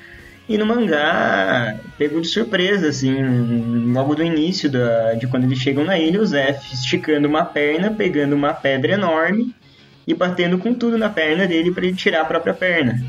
[0.48, 5.85] E no mangá, pegou de surpresa, assim, logo do início da, de quando eles chegam
[5.85, 9.52] na ilha, o Zef esticando uma perna, pegando uma pedra enorme
[10.06, 13.02] e batendo com tudo na perna dele para ele tirar a própria perna.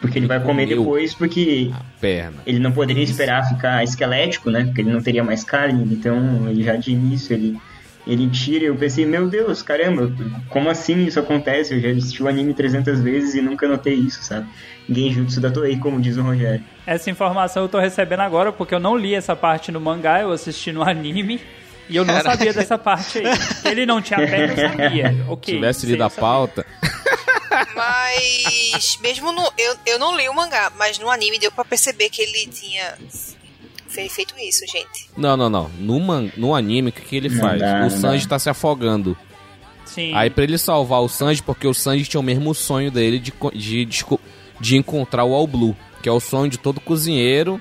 [0.00, 2.36] Porque ele vai comer depois, porque perna.
[2.46, 4.64] ele não poderia esperar ficar esquelético, né?
[4.64, 7.58] Porque ele não teria mais carne, então ele já de início ele,
[8.06, 8.64] ele tira.
[8.64, 10.12] Eu pensei, meu Deus, caramba,
[10.48, 11.74] como assim isso acontece?
[11.74, 14.46] Eu já assisti o anime 300 vezes e nunca notei isso, sabe?
[14.88, 16.62] Genjutsu da Toei, como diz o Rogério.
[16.86, 20.30] Essa informação eu tô recebendo agora porque eu não li essa parte no mangá, eu
[20.30, 21.40] assisti no anime.
[21.88, 22.36] E eu não Caraca.
[22.38, 23.24] sabia dessa parte aí.
[23.70, 25.14] Ele não tinha perna, eu sabia.
[25.28, 25.52] Ok.
[25.54, 26.64] Se tivesse lido a pauta.
[27.74, 29.42] Mas mesmo no.
[29.58, 32.94] Eu, eu não li o mangá, mas no anime deu pra perceber que ele tinha
[34.08, 35.10] feito isso, gente.
[35.16, 35.68] Não, não, não.
[35.78, 37.60] No, man, no anime, o que, que ele não faz?
[37.60, 39.16] Dá, o Sanji tá se afogando.
[39.84, 40.14] Sim.
[40.14, 43.32] Aí pra ele salvar o Sanji, porque o Sanji tinha o mesmo sonho dele de,
[43.54, 44.04] de, de,
[44.60, 47.60] de encontrar o All Blue, que é o sonho de todo cozinheiro.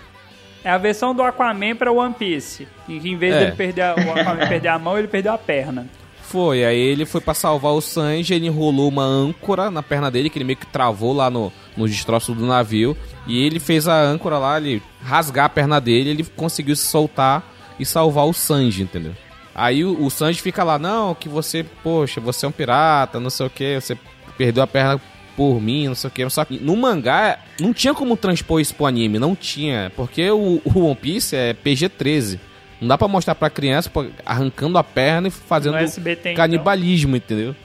[0.64, 2.68] É a versão do Aquaman pra One Piece.
[2.88, 3.40] Em vez é.
[3.40, 5.88] dele perder a, o Aquaman perder a mão, ele perdeu a perna.
[6.34, 10.32] Foi, aí ele foi para salvar o Sanji, ele enrolou uma âncora na perna dele,
[10.32, 12.98] que ele meio que travou lá no, no destroço do navio.
[13.28, 17.44] E ele fez a âncora lá, ele rasgar a perna dele, ele conseguiu se soltar
[17.80, 19.14] e salvar o Sanji, entendeu?
[19.54, 23.30] Aí o, o Sanji fica lá, não, que você, poxa, você é um pirata, não
[23.30, 23.96] sei o que, você
[24.36, 25.00] perdeu a perna
[25.38, 26.28] por mim, não sei o que.
[26.32, 29.92] Só que no mangá não tinha como transpor isso pro anime, não tinha.
[29.96, 32.40] Porque o, o One Piece é PG-13.
[32.84, 33.90] Não dá pra mostrar pra criança
[34.26, 36.44] arrancando a perna e fazendo SBT, então.
[36.44, 37.38] canibalismo, então.
[37.38, 37.56] entendeu?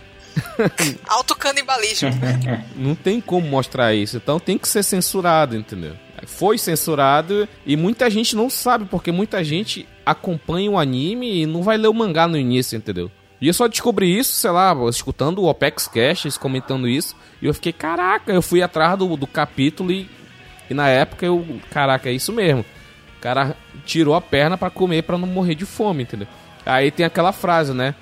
[1.09, 2.11] Autocanibalismo.
[2.76, 4.16] não tem como mostrar isso.
[4.16, 5.94] Então tem que ser censurado, entendeu?
[6.24, 11.62] Foi censurado e muita gente não sabe, porque muita gente acompanha o anime e não
[11.62, 13.11] vai ler o mangá no início, entendeu?
[13.40, 17.16] E eu só descobri isso, sei lá, escutando o Opex Cash comentando isso.
[17.42, 20.09] E eu fiquei, caraca, eu fui atrás do, do capítulo e,
[20.70, 22.64] e na época eu, caraca, é isso mesmo.
[23.18, 26.28] O cara tirou a perna para comer para não morrer de fome, entendeu?
[26.64, 27.94] Aí tem aquela frase, né?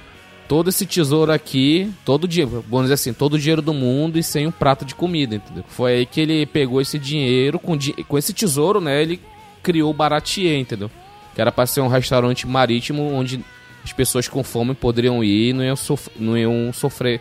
[0.46, 4.22] Todo esse tesouro aqui, todo dia, vamos dizer assim, todo o dinheiro do mundo e
[4.22, 5.64] sem um prato de comida, entendeu?
[5.68, 7.76] Foi aí que ele pegou esse dinheiro, com,
[8.06, 9.02] com esse tesouro, né?
[9.02, 9.20] Ele
[9.62, 10.90] criou o Baratier, entendeu?
[11.34, 13.44] Que era pra ser um restaurante marítimo onde
[13.82, 17.20] as pessoas com fome poderiam ir e não iam, sof não iam sofrer,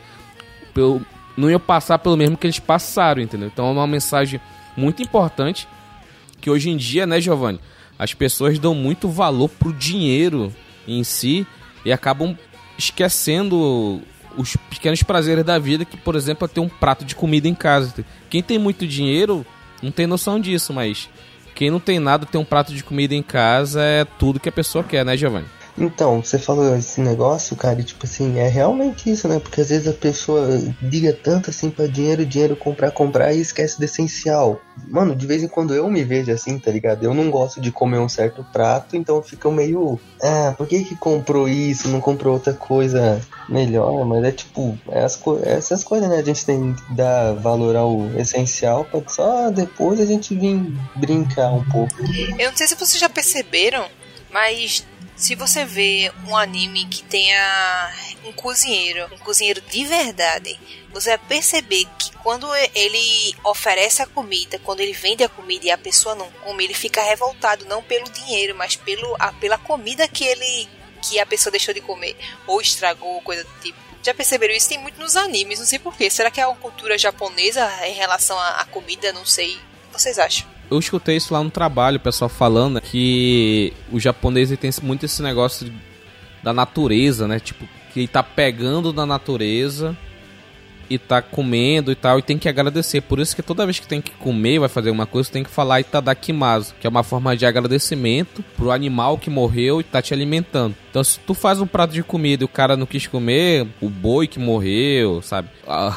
[0.73, 1.01] pelo,
[1.37, 3.49] não iam passar pelo mesmo que eles passaram, entendeu?
[3.51, 4.39] Então é uma mensagem
[4.75, 5.67] muito importante
[6.41, 7.59] que hoje em dia, né, Giovanni,
[7.97, 10.53] as pessoas dão muito valor pro dinheiro
[10.87, 11.45] em si
[11.83, 12.37] e acabam
[12.77, 14.01] esquecendo
[14.37, 17.55] os pequenos prazeres da vida, que por exemplo é ter um prato de comida em
[17.55, 18.05] casa.
[18.29, 19.45] Quem tem muito dinheiro
[19.81, 21.09] não tem noção disso, mas
[21.53, 24.51] quem não tem nada, ter um prato de comida em casa é tudo que a
[24.51, 25.47] pessoa quer, né, Giovanni?
[25.77, 29.39] Então, você falou esse negócio, cara, e tipo assim, é realmente isso, né?
[29.39, 30.47] Porque às vezes a pessoa
[30.81, 34.61] liga tanto assim para dinheiro, dinheiro, comprar, comprar e esquece do essencial.
[34.87, 37.03] Mano, de vez em quando eu me vejo assim, tá ligado?
[37.03, 39.99] Eu não gosto de comer um certo prato, então fica meio.
[40.21, 41.89] Ah, por que que comprou isso?
[41.89, 44.05] Não comprou outra coisa melhor?
[44.05, 46.17] Mas é tipo, é as co essas coisas, né?
[46.17, 51.51] A gente tem que dar valor ao essencial pra só depois a gente vir brincar
[51.51, 51.95] um pouco.
[52.37, 53.85] Eu não sei se vocês já perceberam,
[54.31, 54.85] mas
[55.15, 57.93] se você vê um anime que tenha
[58.25, 60.59] um cozinheiro, um cozinheiro de verdade,
[60.91, 65.71] você vai perceber que quando ele oferece a comida, quando ele vende a comida e
[65.71, 70.07] a pessoa não come, ele fica revoltado não pelo dinheiro, mas pelo, a, pela comida
[70.07, 70.69] que ele
[71.01, 73.77] que a pessoa deixou de comer ou estragou, coisa do tipo.
[74.01, 74.69] Já perceberam isso?
[74.69, 76.09] Tem muito nos animes, não sei porquê.
[76.09, 79.11] Será que é uma cultura japonesa em relação à comida?
[79.13, 79.55] Não sei.
[79.55, 80.54] O que vocês acham?
[80.69, 85.21] Eu escutei isso lá no trabalho, o pessoal falando que o japonês tem muito esse
[85.21, 85.71] negócio
[86.43, 87.39] da natureza, né?
[87.39, 89.95] Tipo, que ele tá pegando da natureza
[90.89, 93.01] e tá comendo e tal, e tem que agradecer.
[93.01, 95.49] Por isso que toda vez que tem que comer, vai fazer uma coisa, tem que
[95.49, 100.13] falar itadakimasu, que é uma forma de agradecimento pro animal que morreu e tá te
[100.13, 100.75] alimentando.
[100.89, 103.89] Então, se tu faz um prato de comida e o cara não quis comer, o
[103.89, 105.49] boi que morreu, sabe?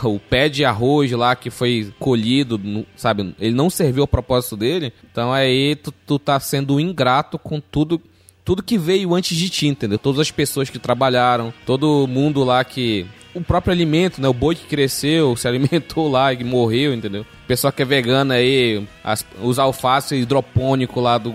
[0.03, 2.61] O pé de arroz lá que foi colhido,
[2.97, 3.35] sabe?
[3.39, 4.93] Ele não serviu ao propósito dele.
[5.11, 8.01] Então, aí tu, tu tá sendo ingrato com tudo
[8.49, 9.99] tudo que veio antes de ti, entendeu?
[9.99, 13.07] Todas as pessoas que trabalharam, todo mundo lá que
[13.39, 14.29] o próprio alimento, né?
[14.29, 17.25] O boi que cresceu, se alimentou lá e morreu, entendeu?
[17.47, 21.35] Pessoal que é vegana aí, as, os alface hidropônico lá do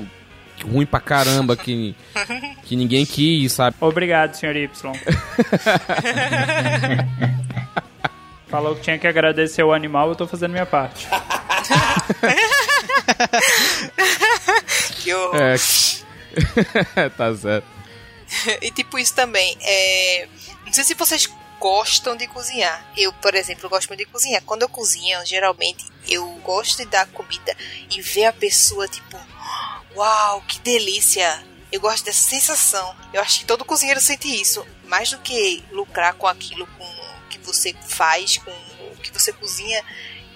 [0.63, 1.95] ruim pra caramba que,
[2.63, 3.75] que ninguém quis, sabe?
[3.79, 4.69] Obrigado, senhor Y.
[8.47, 11.07] Falou que tinha que agradecer o animal, eu tô fazendo minha parte.
[15.01, 15.35] que horror.
[15.35, 15.55] É.
[17.09, 17.65] tá certo.
[18.61, 20.27] e tipo isso também, é...
[20.65, 21.27] não sei se vocês
[21.63, 22.85] gostam de cozinhar.
[22.97, 24.43] Eu, por exemplo, gosto muito de cozinhar.
[24.43, 27.55] Quando eu cozinho, geralmente eu gosto de dar comida
[27.89, 29.17] e ver a pessoa tipo,
[29.95, 31.41] uau, que delícia.
[31.71, 32.93] Eu gosto dessa sensação.
[33.13, 34.67] Eu acho que todo cozinheiro sente isso.
[34.87, 36.85] Mais do que lucrar com aquilo com
[37.29, 39.81] que você faz, com o que você cozinha,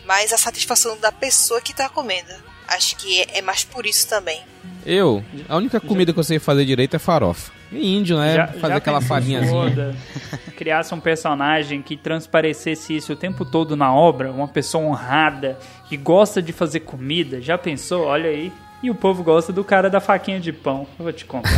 [0.05, 2.33] mais a satisfação da pessoa que está comendo.
[2.69, 4.41] Acho que é, é mais por isso também.
[4.85, 7.56] Eu, a única comida que eu sei fazer direito é farofa.
[7.71, 8.35] E índio, né?
[8.35, 9.95] Já, Fazer já aquela farinhazinha.
[10.55, 15.97] Criasse um personagem que transparecesse isso o tempo todo na obra, uma pessoa honrada, que
[15.97, 17.41] gosta de fazer comida.
[17.41, 18.05] Já pensou?
[18.05, 18.51] Olha aí.
[18.81, 20.87] E o povo gosta do cara da faquinha de pão.
[20.99, 21.49] Eu vou te contar.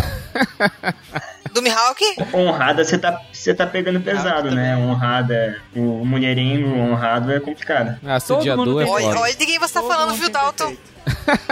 [1.53, 2.01] do Mihawk?
[2.33, 4.77] Honrada, você tá, você tá pegando pesado, né?
[4.77, 7.99] Honrada, o mulherengo honrado é complicado.
[8.05, 9.05] Ah, assediador é foda.
[9.05, 10.75] Olha, olha de quem você tá Todo falando, viu, Dalton?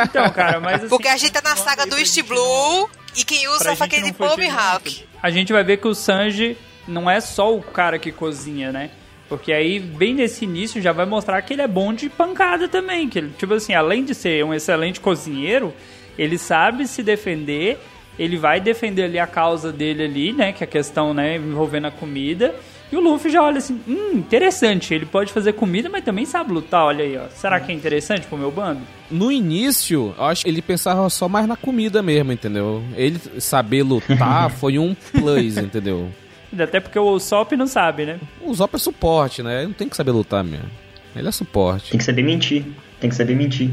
[0.03, 0.89] Então, cara, mas assim...
[0.89, 4.13] Porque a gente tá na saga do East Blue e quem usa a faquinha de
[4.13, 5.03] pão é Mihawk.
[5.21, 8.91] A gente vai ver que o Sanji não é só o cara que cozinha, né?
[9.27, 13.10] Porque aí, bem nesse início, já vai mostrar que ele é bom de pancada também.
[13.10, 15.73] Que ele, tipo assim, além de ser um excelente cozinheiro,
[16.17, 17.77] ele sabe se defender
[18.17, 20.51] ele vai defender ali a causa dele ali, né?
[20.51, 22.56] Que é a questão, né, envolvendo a comida.
[22.91, 26.54] E o Luffy já olha assim, hum, interessante, ele pode fazer comida, mas também sabe
[26.54, 27.28] lutar, olha aí, ó.
[27.30, 28.82] Será que é interessante pro meu bando?
[29.12, 32.82] No início, eu acho que ele pensava só mais na comida mesmo, entendeu?
[32.95, 36.10] Ele saber lutar foi um plus, entendeu?
[36.58, 38.19] Até porque o Sop não sabe, né?
[38.41, 39.60] O Zop é suporte, né?
[39.60, 40.69] Ele não tem que saber lutar mesmo.
[41.13, 41.91] Ele é suporte.
[41.91, 42.63] Tem que saber mentir.
[43.02, 43.69] Tem que saber mentir.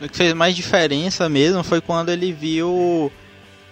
[0.00, 3.10] O que fez mais diferença mesmo foi quando ele viu.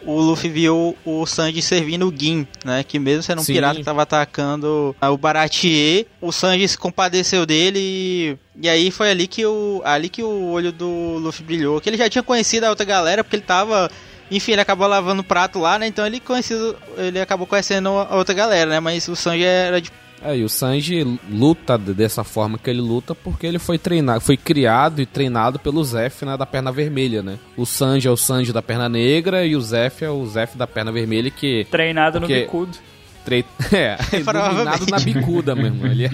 [0.06, 2.84] O Luffy viu o Sanji servindo o Gin, né?
[2.84, 3.54] Que mesmo sendo um Sim.
[3.54, 9.10] pirata que tava atacando o Baratier, o Sanji se compadeceu dele e, e aí foi
[9.10, 11.80] ali que, o, ali que o olho do Luffy brilhou.
[11.80, 13.90] Que ele já tinha conhecido a outra galera, porque ele tava.
[14.30, 15.86] Enfim, ele acabou lavando o prato lá, né?
[15.86, 18.80] Então ele conhecido, ele acabou conhecendo a outra galera, né?
[18.80, 19.90] Mas o Sanji era de
[20.24, 24.38] É, e o Sanji luta dessa forma que ele luta porque ele foi treinado, foi
[24.38, 27.38] criado e treinado pelo Zef né, da perna vermelha, né?
[27.58, 30.66] O Sanji é o Sanji da perna negra e o Zef é o Zef da
[30.66, 32.78] perna vermelha que Treinado Porque- no bicudo.
[33.22, 33.44] tre...
[33.70, 35.86] é, iluminado na bicuda mesmo.
[35.86, 36.10] Ele é...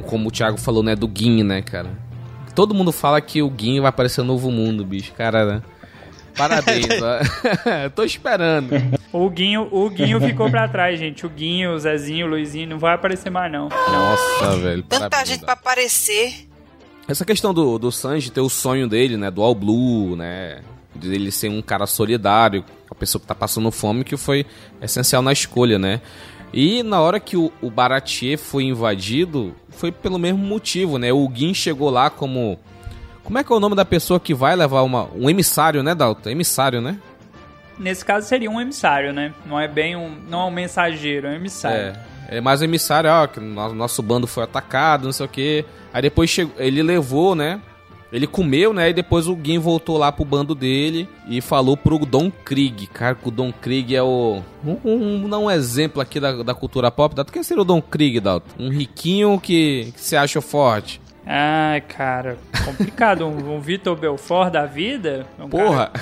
[0.07, 1.91] como o Thiago falou, né, do Gin, né, cara?
[2.55, 5.13] Todo mundo fala que o Gin vai aparecer no Novo Mundo, bicho.
[5.13, 5.63] Cara, né?
[6.37, 6.87] parabéns.
[7.03, 7.89] ó.
[7.95, 8.71] Tô esperando.
[9.13, 11.25] O Guinho, o Guinho ficou pra trás, gente.
[11.27, 13.69] O Guinho, o Zezinho, o Luizinho não vai aparecer mais, não.
[13.69, 14.83] Nossa, velho.
[14.83, 15.45] Tanta parabéns, gente ó.
[15.47, 16.47] pra aparecer.
[17.09, 19.31] Essa questão do, do Sanji ter o sonho dele, né?
[19.31, 20.61] Do All Blue, né?
[20.95, 24.45] De ele ser um cara solidário com a pessoa que tá passando fome, que foi
[24.81, 26.01] essencial na escolha, né?
[26.53, 31.13] E na hora que o, o Baratier foi invadido, foi pelo mesmo motivo, né?
[31.13, 32.59] O Gin chegou lá como.
[33.25, 35.95] Como é que é o nome da pessoa que vai levar uma, um emissário, né,
[35.95, 36.31] Dalton?
[36.31, 36.97] Emissário, né?
[37.79, 39.35] Nesse caso seria um emissário, né?
[39.45, 40.17] Não é bem um.
[40.31, 41.97] Não é um mensageiro, é um emissário.
[42.29, 45.27] É, é mais um emissário, ó, que o no- nosso bando foi atacado, não sei
[45.27, 45.65] o que.
[45.93, 47.61] Aí depois chegou, ele levou, né?
[48.13, 48.91] Ele comeu, né?
[48.91, 52.87] E depois o Gin voltou lá pro bando dele e falou pro Don Krieg.
[52.87, 54.43] Cara, que o Don Krieg é o.
[54.65, 57.15] Um, um, dá um exemplo aqui da, da cultura pop.
[57.15, 57.33] Dalton.
[57.33, 58.49] Quem seria o Don Krieg, Dalton?
[58.59, 61.01] Um riquinho que, que se acha forte.
[61.27, 63.27] Ai, cara, complicado.
[63.27, 65.27] um, um Vitor Belfort da vida.
[65.41, 65.91] um Porra!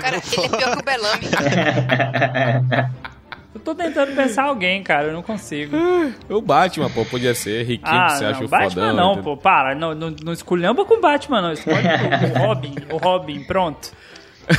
[0.00, 1.26] Cara, ele é pior que o Bellamy.
[3.54, 5.76] eu tô tentando pensar alguém, cara, eu não consigo.
[6.28, 7.62] o Batman, pô, podia ser.
[7.64, 8.96] Riquinho que Ah, se acha não, Batman fodão.
[8.96, 9.24] não, entendeu?
[9.24, 9.74] pô, para.
[9.74, 11.52] Não, não, não esculhamba com o Batman, não.
[11.52, 13.90] Escolhe o, o Robin, o Robin, pronto.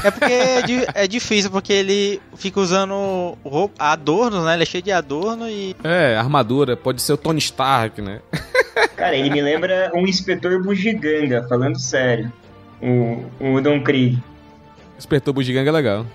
[0.06, 4.54] É porque é, di- é difícil, porque ele fica usando roupa, adornos, né?
[4.54, 5.76] Ele é cheio de adorno e.
[5.84, 6.78] É, armadura.
[6.78, 8.22] Pode ser o Tony Stark, né?
[8.96, 12.32] Cara, ele me lembra um inspetor bugiganga, falando sério.
[12.82, 13.26] O,
[13.58, 14.18] o Don Krieg.
[14.96, 16.06] Despertou o Bugiganga é legal.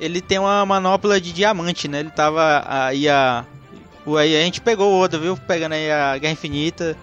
[0.00, 2.00] Ele tem uma manopla de diamante, né?
[2.00, 3.44] Ele tava aí a.
[4.06, 5.36] Aí a gente pegou o Oda, viu?
[5.36, 6.96] Pegando aí a Guerra Infinita.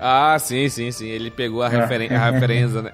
[0.00, 1.06] Ah, sim, sim, sim.
[1.06, 2.92] Ele pegou a, referen a referência, né?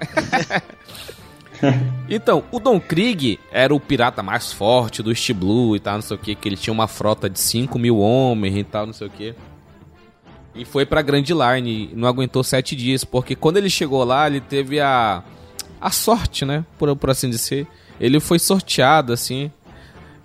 [2.09, 6.03] então, o Don Krieg era o pirata mais forte do East Blue e tal, não
[6.03, 8.93] sei o que, que ele tinha uma frota de 5 mil homens e tal, não
[8.93, 9.35] sei o que.
[10.55, 14.29] E foi pra Grand Line e não aguentou sete dias, porque quando ele chegou lá,
[14.29, 15.23] ele teve a,
[15.81, 16.65] a sorte, né?
[16.79, 17.67] Por, por assim dizer.
[18.01, 19.51] Ele foi sorteado, assim.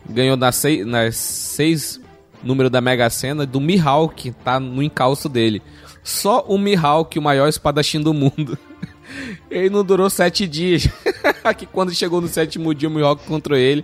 [0.09, 1.99] Ganhou nas seis, nas seis
[2.43, 5.61] números da Mega Sena do Mihawk, tá no encalço dele.
[6.03, 8.57] Só o Mihawk, o maior espadachim do mundo.
[9.49, 10.87] Ele não durou sete dias.
[11.57, 13.83] que quando chegou no sétimo dia, o Mihawk encontrou ele.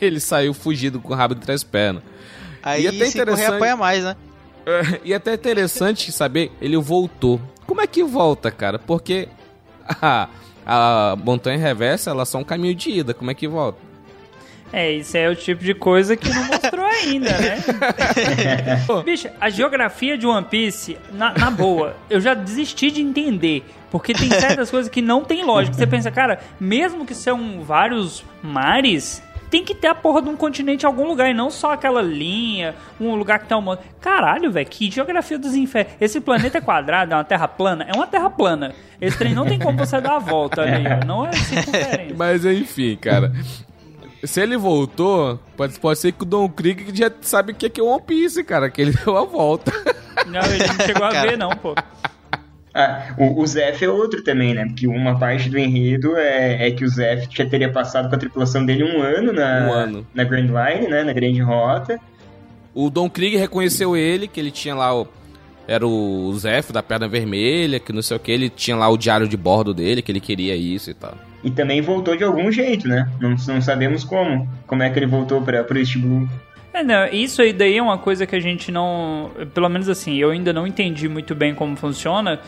[0.00, 2.02] Ele saiu fugido com o rabo de três pernas.
[2.62, 4.16] Aí E até se correr interessante- apanha mais, né?
[4.66, 7.40] É, E até interessante saber, ele voltou.
[7.66, 8.78] Como é que volta, cara?
[8.78, 9.26] Porque
[9.88, 10.28] a,
[10.66, 13.14] a montanha reversa, ela é só um caminho de ida.
[13.14, 13.78] Como é que volta?
[14.72, 17.58] É, isso é o tipo de coisa que não mostrou ainda, né?
[19.04, 23.64] Bicho, a geografia de One Piece, na, na boa, eu já desisti de entender.
[23.90, 25.76] Porque tem certas coisas que não tem lógica.
[25.76, 29.20] Você pensa, cara, mesmo que são vários mares,
[29.50, 32.00] tem que ter a porra de um continente em algum lugar e não só aquela
[32.00, 33.82] linha, um lugar que tá um monte.
[34.00, 35.92] Caralho, velho, que geografia dos infernos.
[36.00, 37.84] Esse planeta é quadrado, é uma terra plana?
[37.88, 38.72] É uma terra plana.
[39.00, 41.04] Esse trem não tem como você dar a volta ali, ó.
[41.04, 42.14] Não é circunferência.
[42.16, 43.32] Mas enfim, cara.
[44.22, 47.68] Se ele voltou, pode, pode ser que o Don Krieg já sabe o que é
[47.70, 48.70] que é One Piece, cara.
[48.70, 49.72] Que ele deu a volta.
[50.26, 51.30] Não, ele não chegou a Cara.
[51.30, 51.74] ver, não, pô.
[52.80, 54.66] Ah, o, o Zef é outro também, né?
[54.66, 58.18] Porque uma parte do enredo é, é que o Zef já teria passado com a
[58.18, 60.06] tripulação dele um ano na, Um ano.
[60.14, 61.04] na Grand Line, né?
[61.04, 61.98] Na Grande Rota.
[62.74, 65.06] O Don Krieg reconheceu ele, que ele tinha lá o,
[65.66, 68.96] era o Zef da perna vermelha, que não sei o que, ele tinha lá o
[68.96, 71.14] diário de bordo dele, que ele queria isso e tal.
[71.42, 73.08] E também voltou de algum jeito, né?
[73.20, 74.48] Não, não sabemos como.
[74.66, 76.28] Como é que ele voltou pra, pro East Blue.
[76.72, 79.30] É, não, isso aí daí é uma coisa que a gente não.
[79.54, 82.40] Pelo menos assim, eu ainda não entendi muito bem como funciona,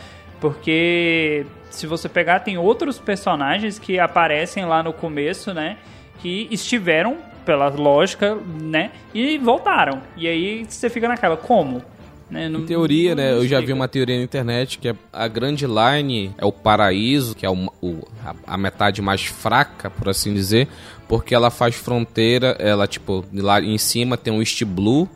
[0.43, 5.77] porque se você pegar, tem outros personagens que aparecem lá no começo, né?
[6.19, 8.91] Que estiveram, pela lógica, né?
[9.13, 10.01] E voltaram.
[10.15, 11.81] E aí você fica naquela, como?
[12.29, 12.47] Né?
[12.49, 13.31] Não- Em teoria, não né?
[13.33, 17.35] Eu já vi uma teoria na internet que é a Grand Line é o paraíso,
[17.35, 20.67] que é o, o- a, a metade mais fraca, por assim dizer,
[21.07, 25.07] porque ela faz fronteira, ela, tipo, lá em cima tem o East Blue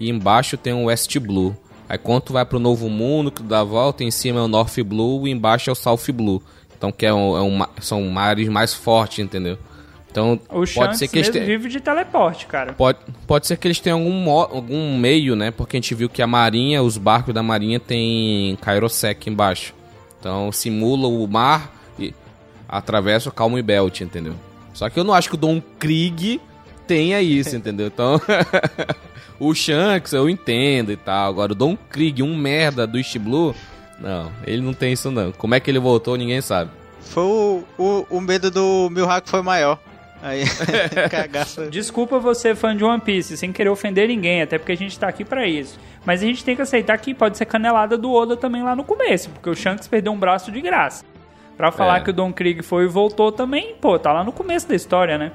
[0.00, 1.56] e embaixo tem o West Blue.
[1.88, 4.42] Aí quando tu vai pro Novo Mundo, que tu dá a volta, em cima é
[4.42, 6.42] o North Blue e embaixo é o South Blue.
[6.76, 9.58] Então que é um, é um são mares mais fortes, entendeu?
[10.10, 12.72] Então O pode ser que eles tenham- vive de teleporte, cara.
[12.72, 15.50] Pode, pode ser que eles tenham algum, mo- algum meio, né?
[15.50, 19.74] Porque a gente viu que a marinha, os barcos da marinha tem Kairosek embaixo.
[20.18, 22.12] Então simula o mar e
[22.68, 24.34] atravessa o Calm Belt, entendeu?
[24.74, 26.40] Só que eu não acho que o Don Krieg
[26.86, 27.86] tenha isso, entendeu?
[27.88, 28.20] Então
[29.40, 31.28] o Shanks eu entendo e tal.
[31.30, 33.54] Agora o Don Krieg, um merda do East Blue,
[34.00, 35.32] não, ele não tem isso não.
[35.32, 36.70] Como é que ele voltou, ninguém sabe.
[37.00, 39.78] Foi o, o, o medo do Mihawk foi maior.
[40.20, 40.42] Aí,
[41.10, 41.68] cagaça.
[41.68, 45.08] Desculpa você, fã de One Piece, sem querer ofender ninguém, até porque a gente tá
[45.08, 45.78] aqui pra isso.
[46.04, 48.82] Mas a gente tem que aceitar que pode ser canelada do Oda também lá no
[48.84, 51.04] começo, porque o Shanks perdeu um braço de graça.
[51.56, 52.00] Pra falar É.
[52.00, 55.18] que o Don Krieg foi e voltou também, pô, tá lá no começo da história,
[55.18, 55.32] né?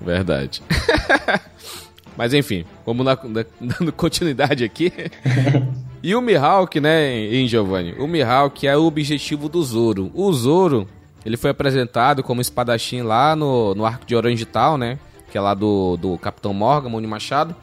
[0.00, 0.62] Verdade.
[2.16, 4.92] Mas enfim, vamos na, na- dando continuidade aqui.
[6.02, 7.94] e o Mihawk, né, em Giovanni?
[7.98, 10.10] O Mihawk é o objetivo do Zoro.
[10.14, 10.86] O Zoro,
[11.24, 14.98] ele foi apresentado como espadachim lá no, no arco de Orange Town, né?
[15.30, 17.54] Que é lá do, do Capitão Morgan, Moni Machado.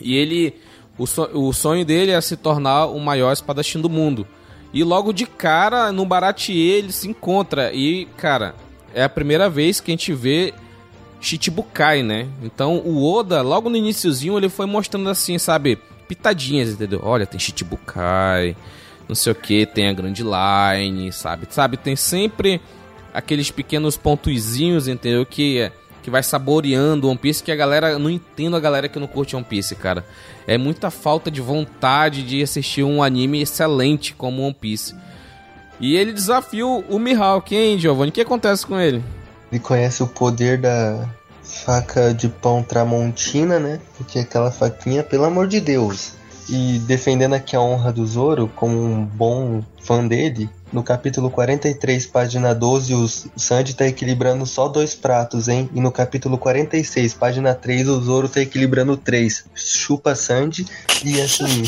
[0.00, 0.54] E ele.
[0.98, 4.26] O, so- o sonho dele é se tornar o maior espadachim do mundo.
[4.72, 7.72] E logo de cara, no Baratier, ele se encontra.
[7.72, 8.54] E, cara,
[8.94, 10.54] é a primeira vez que a gente vê
[11.20, 12.28] Shichibukai, né?
[12.42, 15.78] Então o Oda, logo no iniciozinho, ele foi mostrando assim, sabe?
[16.08, 17.00] Pitadinhas, entendeu?
[17.02, 18.56] Olha, tem Shichibukai,
[19.08, 21.46] não sei o que, tem a Grand Line, sabe?
[21.50, 22.60] Sabe, tem sempre
[23.12, 25.24] aqueles pequenos pontozinhos, entendeu?
[25.24, 25.70] Que,
[26.02, 29.34] que vai saboreando One Piece, que a galera, não entendo a galera que não curte
[29.34, 30.04] One Piece, cara.
[30.46, 34.94] É muita falta de vontade de assistir um anime excelente como One Piece.
[35.80, 38.10] E ele desafiou o Mihawk, hein, Giovanni?
[38.10, 39.02] O que acontece com ele?
[39.56, 41.08] Ele conhece o poder da
[41.42, 43.80] faca de pão tramontina, né?
[43.96, 46.12] Porque aquela faquinha, pelo amor de Deus.
[46.46, 52.06] E defendendo aqui a honra do Zoro, como um bom fã dele, no capítulo 43,
[52.06, 55.70] página 12, o Sandy tá equilibrando só dois pratos, hein?
[55.72, 59.46] E no capítulo 46, página 3, o Zoro tá equilibrando três.
[59.54, 60.66] Chupa Sandy.
[61.02, 61.62] E assim,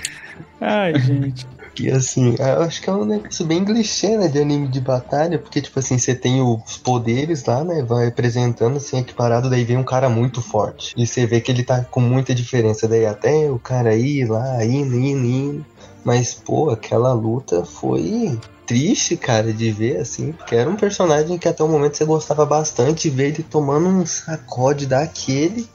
[0.58, 1.46] Ai, gente.
[1.78, 5.38] E assim, eu acho que é um negócio bem clichê, né, de anime de batalha,
[5.38, 9.76] porque, tipo assim, você tem os poderes lá, né, vai apresentando, assim, equiparado, daí vem
[9.76, 10.94] um cara muito forte.
[10.96, 14.64] E você vê que ele tá com muita diferença, daí até o cara ir lá,
[14.64, 15.66] indo, indo, indo.
[16.04, 21.48] Mas, pô, aquela luta foi triste, cara, de ver, assim, porque era um personagem que
[21.48, 25.68] até o momento você gostava bastante, ver ele tomando um sacode daquele,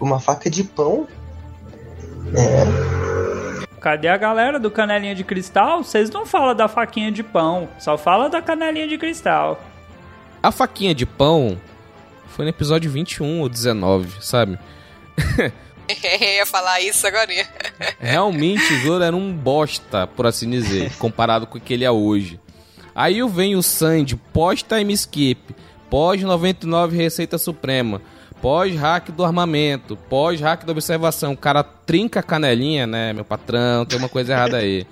[0.00, 1.06] uma faca de pão.
[2.36, 3.03] É,
[3.84, 5.84] Cadê a galera do canelinha de cristal?
[5.84, 9.62] Vocês não falam da faquinha de pão, só fala da canelinha de cristal.
[10.42, 11.60] A faquinha de pão
[12.28, 14.58] foi no episódio 21 ou 19, sabe?
[15.86, 17.28] Eu ia falar isso agora.
[18.00, 21.90] Realmente o Zoro era um bosta, por assim dizer, comparado com o que ele é
[21.90, 22.40] hoje.
[22.94, 25.54] Aí vem o Sandy pós-time skip,
[25.90, 28.00] pós-99 Receita Suprema,
[28.44, 31.32] pós-hack do armamento, pós-hack da observação.
[31.32, 33.86] O cara trinca a canelinha, né, meu patrão?
[33.86, 34.86] Tem uma coisa errada aí.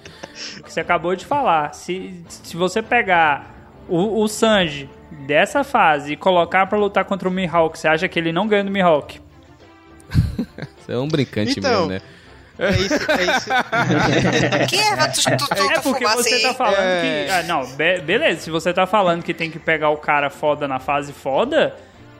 [0.58, 1.74] O que você acabou de falar.
[1.74, 3.54] Se, se você pegar
[3.86, 4.88] o, o Sanji
[5.26, 8.64] dessa fase e colocar pra lutar contra o Mihawk, você acha que ele não ganha
[8.64, 9.20] do Mihawk?
[10.80, 12.00] Você é um brincante Então, mesmo, né?
[12.58, 13.50] É isso, é isso.
[14.68, 14.96] Que é?
[15.08, 17.24] Tu, tu, tu, É porque você tá falando É.
[17.26, 17.30] que.
[17.32, 18.40] Ah, não, be- beleza.
[18.40, 21.74] Se você tá falando que tem que pegar o cara foda na fase foda,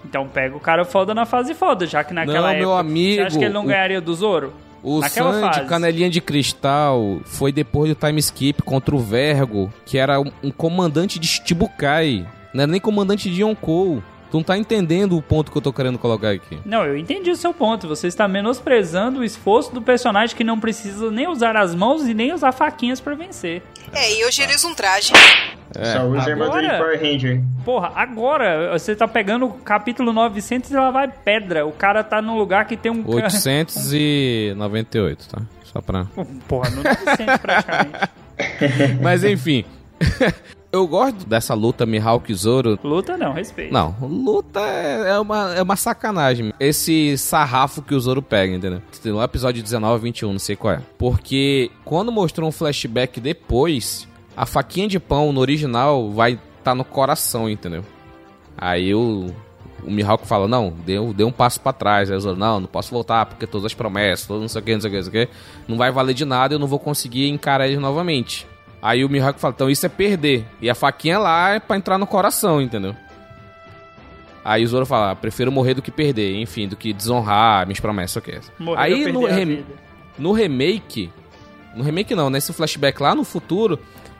[0.04, 2.58] então pega o cara foda na fase foda, já que naquela Não, época.
[2.60, 4.52] meu amigo, Você acha que ele não o- ganharia do Zoro?
[4.82, 5.68] O Naquela Sandy, fase.
[5.68, 10.50] canelinha de cristal, foi depois do time skip contra o Vergo, que era um, um
[10.50, 12.26] comandante de Shichibukai.
[12.52, 14.02] Não era nem comandante de Yonkou.
[14.30, 16.58] Tu não tá entendendo o ponto que eu tô querendo colocar aqui.
[16.64, 17.86] Não, eu entendi o seu ponto.
[17.86, 22.14] Você está menosprezando o esforço do personagem que não precisa nem usar as mãos e
[22.14, 23.62] nem usar faquinhas pra vencer.
[23.94, 25.12] É, e hoje ele usa um traje.
[25.76, 25.84] É.
[25.92, 27.40] Só usa armadura de Power Ranger.
[27.64, 31.64] Porra, agora você tá pegando o capítulo 900 e lá vai pedra.
[31.66, 33.02] O cara tá num lugar que tem um.
[33.02, 35.40] ca- 898, tá?
[35.64, 36.06] Só pra...
[36.46, 38.10] Porra, deve ser praticamente.
[39.00, 39.64] Mas enfim.
[40.72, 42.78] Eu gosto dessa luta Mihawk e Zoro.
[42.82, 43.70] Luta não, respeito.
[43.70, 46.54] Não, luta é é uma, é uma sacanagem.
[46.58, 48.80] Esse sarrafo que o Zoro pega, entendeu?
[49.04, 50.82] No episódio 19, 21, não sei qual é.
[50.96, 56.74] Porque quando mostrou um flashback depois, a faquinha de pão no original vai estar tá
[56.74, 57.84] no coração, entendeu?
[58.56, 59.26] Aí o,
[59.84, 62.10] o Mihawk fala, não, deu, deu um passo pra trás.
[62.10, 64.72] Aí o Zoro, não, não posso voltar porque todas as promessas, não sei o que,
[64.72, 65.32] não sei o que, não sei o que,
[65.68, 68.50] não vai valer de nada, eu não vou conseguir encarar eles novamente.
[68.82, 70.44] Aí o Mihawk fala, então isso é perder.
[70.60, 72.94] E a faquinha lá é pra entrar no coração, entendeu?
[74.44, 77.78] Aí o Zoro fala, "Ah, prefiro morrer do que perder, enfim, do que desonrar minhas
[77.78, 78.40] promessas, ok.
[78.58, 79.64] Morrer Aí no, rem-
[80.18, 81.10] no remake,
[81.76, 83.78] no remake não, nesse flashback lá no futuro,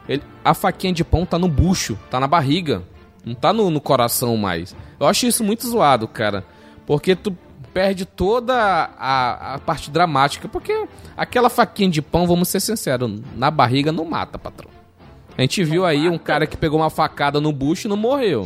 [0.09, 2.85] ele- a faquinha de pão tá no bucho, tá na barriga,
[3.25, 4.77] não tá no, no coração mais.
[5.01, 6.45] Eu acho isso muito zoado, cara,
[6.87, 7.37] porque tu
[7.73, 8.55] perde toda
[8.99, 14.05] a, a parte dramática, porque aquela faquinha de pão, vamos ser sinceros, na barriga não
[14.05, 14.71] mata, patrão.
[15.37, 18.45] A gente viu aí um cara que pegou uma facada no bucho e não morreu.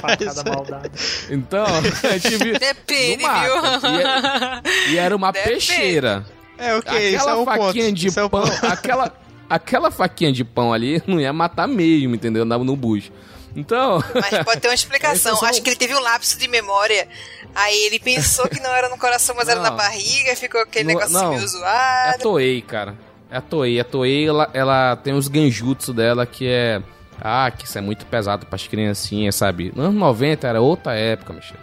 [0.00, 0.90] Facada maldada.
[1.30, 2.58] Então, a gente viu.
[2.58, 3.40] Depende, mata.
[3.80, 3.90] viu?
[3.90, 4.62] E, era-
[4.92, 5.50] e era uma Depende.
[5.50, 6.24] peixeira.
[6.56, 7.92] É, ok, isso aquela é um faquinha ponto.
[7.94, 8.66] de Isso é um pão, ponto.
[8.66, 9.12] aquela,
[9.50, 12.46] aquela faquinha de pão ali não ia matar mesmo, entendeu?
[12.46, 13.12] No, no bucho.
[13.54, 15.38] Então, Mas pode ter uma explicação.
[15.44, 17.06] Acho que ele teve um lapso de memória.
[17.54, 19.70] Aí ele pensou que não era no coração, mas era Não.
[19.70, 20.34] na barriga.
[20.36, 21.28] Ficou aquele Não- negócio não.
[21.30, 22.22] meio é a zoado.
[22.22, 22.94] Toei, cara.
[23.30, 23.78] É a Toei.
[23.80, 26.82] A Toei, ela, ela tem os ganjutsu dela que é...
[27.20, 29.70] Ah, que isso é muito pesado pras criancinhas, sabe?
[29.76, 31.56] Nos anos 90 era outra época, Michel.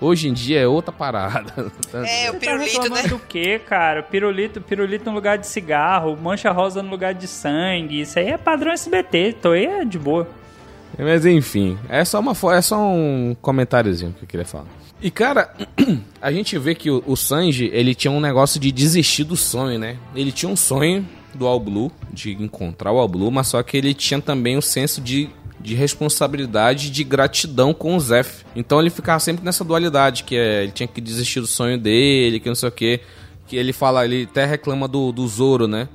[0.00, 1.52] Hoje em dia é outra parada.
[2.04, 3.08] É, o tá pirulito, reclamando né?
[3.08, 4.02] do quê, cara?
[4.02, 8.00] Pirulito, pirulito no lugar de cigarro, mancha rosa no lugar de sangue.
[8.00, 9.34] Isso aí é padrão SBT.
[9.42, 10.26] Toei é de boa.
[10.98, 14.66] Mas enfim, é só, uma, é só um comentáriozinho que eu queria falar.
[15.02, 15.52] E cara,
[16.22, 19.78] a gente vê que o, o Sanji, ele tinha um negócio de desistir do sonho,
[19.78, 19.96] né?
[20.14, 23.76] Ele tinha um sonho do All Blue, de encontrar o All Blue, mas só que
[23.76, 25.28] ele tinha também o senso de,
[25.58, 28.44] de responsabilidade de gratidão com o Zef.
[28.54, 32.38] Então ele ficava sempre nessa dualidade, que é, ele tinha que desistir do sonho dele,
[32.38, 33.00] que não sei o que.
[33.48, 35.88] Que ele fala, ele até reclama do, do Zoro, né?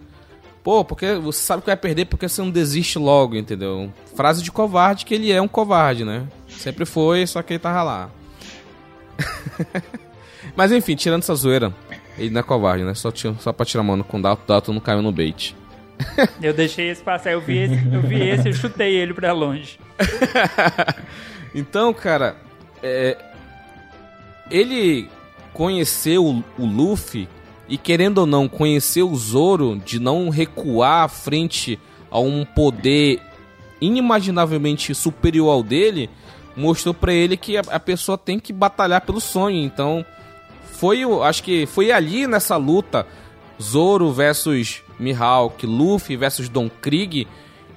[0.67, 3.89] Pô, porque você sabe que vai perder porque você não desiste logo, entendeu?
[4.17, 6.27] Frase de covarde que ele é um covarde, né?
[6.45, 8.09] Sempre foi, só que ele tava lá.
[10.57, 11.73] Mas enfim, tirando essa zoeira,
[12.17, 12.93] ele não é covarde, né?
[12.95, 15.55] Só, tira, só pra tirar mano com o Dato, o Dato não caiu no bait.
[16.43, 17.31] Eu deixei esse passar.
[17.31, 19.79] Eu vi esse, eu vi esse e chutei ele pra longe.
[21.55, 22.35] Então, cara,
[22.83, 23.17] é,
[24.51, 25.07] ele
[25.53, 27.27] conheceu o, o Luffy
[27.69, 33.21] e, querendo ou não, conheceu o Zoro de não recuar frente a um poder
[33.81, 36.09] inimaginavelmente superior ao dele,
[36.55, 39.57] mostrou pra ele que a, pessoa tem que batalhar pelo sonho.
[39.57, 40.05] Então,
[40.63, 43.05] foi acho que foi ali nessa luta
[43.61, 47.27] Zoro versus Mihawk, Luffy versus Don Krieg,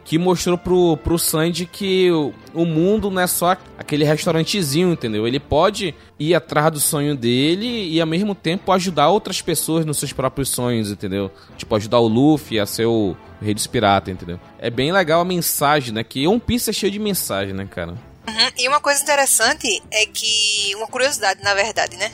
[0.04, 5.26] que mostrou pro, pro Sanji que o, o mundo não é só aquele restaurantezinho, entendeu?
[5.26, 9.98] Ele pode ir atrás do sonho dele e ao mesmo tempo ajudar outras pessoas nos
[9.98, 11.30] seus próprios sonhos, entendeu?
[11.56, 14.40] Tipo, ajudar o Luffy a ser o rei dos piratas, entendeu?
[14.58, 16.02] É bem legal a mensagem, né?
[16.02, 17.92] Que One Piece é cheio de mensagem, né, cara?
[17.92, 18.50] Uhum.
[18.58, 20.74] E uma coisa interessante é que.
[20.76, 22.12] Uma curiosidade, na verdade, né?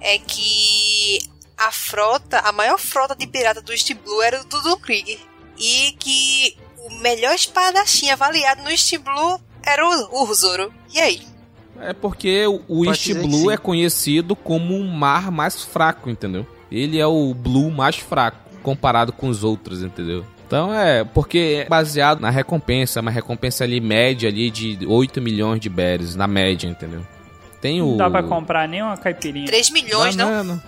[0.00, 1.18] É que
[1.56, 5.18] a frota, a maior frota de pirata do East Blue era do Don Krieg.
[5.58, 6.56] E que
[6.90, 10.72] o melhor espadachim avaliado no East Blue era o, o Zoro.
[10.92, 11.22] E aí?
[11.80, 16.46] É porque o, o Pode East Blue é conhecido como um mar mais fraco, entendeu?
[16.70, 20.24] Ele é o Blue mais fraco comparado com os outros, entendeu?
[20.46, 25.60] Então é, porque é baseado na recompensa, uma recompensa ali média ali de 8 milhões
[25.60, 27.02] de berries, na média, entendeu?
[27.60, 27.90] Tem o...
[27.90, 29.46] Não dá pra comprar nem uma caipirinha.
[29.46, 30.42] 3 milhões, não?
[30.42, 30.62] não.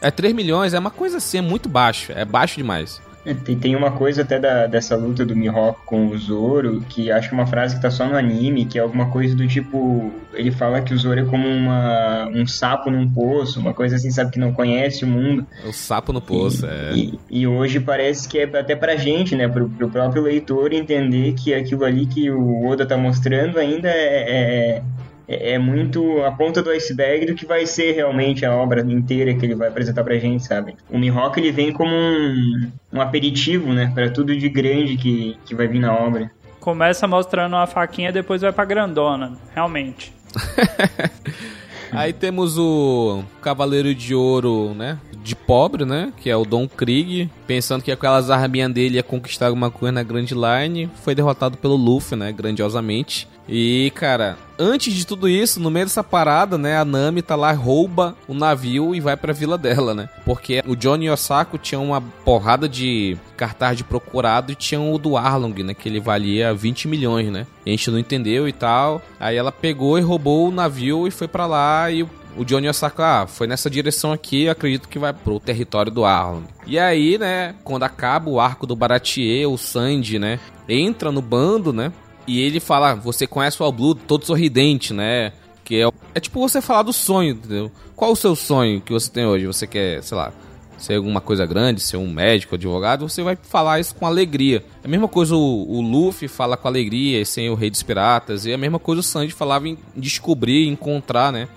[0.00, 3.00] É 3 milhões, é uma coisa assim, é muito baixo, é baixo demais.
[3.24, 7.10] É, Tem, tem uma coisa até da, dessa luta do Mihawk com o Zoro, que
[7.10, 9.46] acho que é uma frase que tá só no anime, que é alguma coisa do
[9.46, 10.10] tipo.
[10.32, 14.10] Ele fala que o Zoro é como uma, um sapo num poço, uma coisa assim,
[14.10, 15.46] sabe, que não conhece o mundo.
[15.68, 16.92] O sapo no poço, é.
[16.94, 21.34] E, e hoje parece que é até pra gente, né, pro, pro próprio leitor entender
[21.34, 24.82] que aquilo ali que o Oda tá mostrando ainda é, é,
[25.30, 29.46] é muito a ponta do iceberg do que vai ser realmente a obra inteira que
[29.46, 30.74] ele vai apresentar pra gente, sabe?
[30.90, 35.54] O Mihawk ele vem como um, um aperitivo, né, pra tudo de grande que, que
[35.54, 36.30] vai vir na obra.
[36.58, 39.36] Começa mostrando uma faquinha, depois vai pra grandona.
[39.54, 40.12] Realmente.
[41.92, 44.98] Aí temos o Cavaleiro de Ouro, né?
[45.22, 46.12] De pobre, né?
[46.16, 47.30] Que é o Don Krieg.
[47.46, 50.90] Pensando que aquelas arminhas dele ia conquistar alguma coisa na Grand Line.
[51.02, 52.32] Foi derrotado pelo Luffy, né?
[52.32, 53.28] Grandiosamente.
[53.52, 57.50] E, cara, antes de tudo isso, no meio dessa parada, né, a Nami tá lá,
[57.50, 60.08] rouba o navio e vai pra vila dela, né?
[60.24, 65.16] Porque o Johnny Osako tinha uma porrada de cartaz de procurado e tinha o do
[65.16, 67.44] Arlong, né, que ele valia 20 milhões, né?
[67.66, 69.02] E a gente não entendeu e tal.
[69.18, 72.06] Aí ela pegou e roubou o navio e foi pra lá e
[72.36, 76.44] o Johnny Osaka, ah, foi nessa direção aqui, acredito que vai pro território do Arlong.
[76.66, 81.72] E aí, né, quando acaba o arco do Baratier, o Sandy, né, entra no bando,
[81.72, 81.92] né,
[82.26, 85.32] e ele fala, você conhece o All Blue, todo sorridente, né,
[85.64, 87.70] que é, é tipo você falar do sonho, entendeu?
[87.94, 89.46] Qual o seu sonho que você tem hoje?
[89.46, 90.32] Você quer, sei lá,
[90.78, 94.64] ser alguma coisa grande, ser um médico, advogado, você vai falar isso com alegria.
[94.82, 98.46] É a mesma coisa o, o Luffy fala com alegria, sem o Rei dos Piratas,
[98.46, 101.48] e é a mesma coisa o Sandy falava em descobrir, encontrar, né,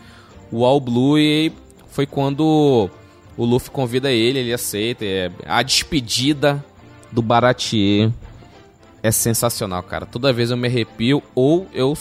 [0.54, 1.52] o All Blue e
[1.90, 2.90] foi quando
[3.36, 5.04] o Luffy convida ele, ele aceita.
[5.04, 6.64] É, a despedida
[7.12, 8.12] do Baratier
[9.02, 10.06] é sensacional, cara.
[10.06, 11.98] Toda vez eu me arrepio ou eu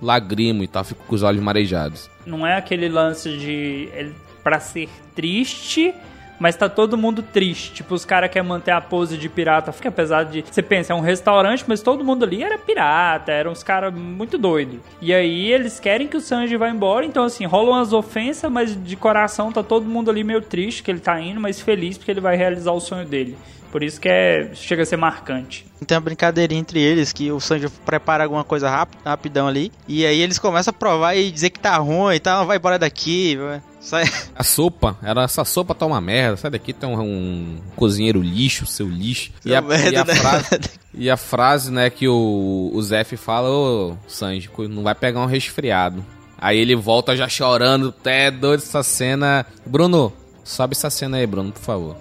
[0.00, 2.08] lagrimo e tal, fico com os olhos marejados.
[2.24, 5.92] Não é aquele lance de ele, pra ser triste,
[6.38, 7.72] mas tá todo mundo triste.
[7.72, 9.72] Tipo, os caras querem manter a pose de pirata.
[9.72, 10.42] Fica apesar de.
[10.42, 14.38] Você pensa, é um restaurante, mas todo mundo ali era pirata, eram uns caras muito
[14.38, 14.80] doidos.
[15.00, 18.76] E aí eles querem que o Sanji vá embora, então assim, rolam umas ofensas, mas
[18.82, 22.10] de coração tá todo mundo ali meio triste que ele tá indo, mas feliz porque
[22.10, 23.36] ele vai realizar o sonho dele.
[23.76, 25.66] Por isso que é, chega a ser marcante.
[25.86, 29.70] Tem uma brincadeirinha entre eles que o Sanji prepara alguma coisa rápido, rapidão ali.
[29.86, 32.78] E aí eles começam a provar e dizer que tá ruim e tal, vai embora
[32.78, 33.36] daqui.
[33.36, 34.04] vai- Sai.
[34.34, 38.64] A sopa, era essa sopa tá uma merda, sai daqui, tem um, um cozinheiro lixo,
[38.64, 39.30] seu lixo.
[39.44, 40.14] E a, Merda, e a né?
[40.14, 40.60] frase,
[40.94, 45.26] e a frase, né, que o, o Zef fala, ô Sanji, não vai pegar um
[45.26, 46.02] resfriado.
[46.38, 49.44] Aí ele volta já chorando, até doido essa cena.
[49.66, 51.96] Bruno, sobe essa cena aí, Bruno, por favor.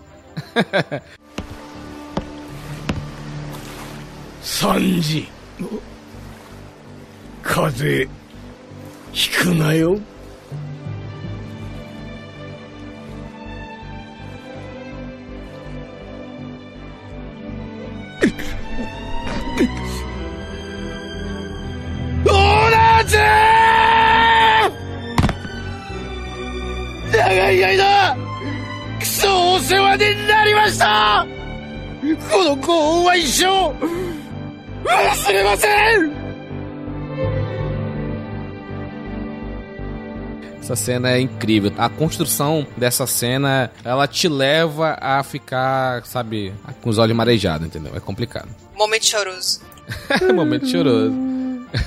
[4.45, 5.27] 三時。
[7.41, 8.15] 風邪
[9.11, 9.99] ひくなよ。
[27.11, 28.15] 長い間
[28.99, 31.25] クソお世話になりました。
[32.29, 34.14] このご恩は一生
[34.84, 36.30] 忘れません
[40.60, 41.72] Essa cena é incrível.
[41.78, 47.92] A construção dessa cena, ela te leva a ficar, sabe, com os olhos marejados, entendeu?
[47.96, 48.48] É complicado.
[48.76, 49.62] Momento choroso.
[50.32, 51.12] Momento choroso.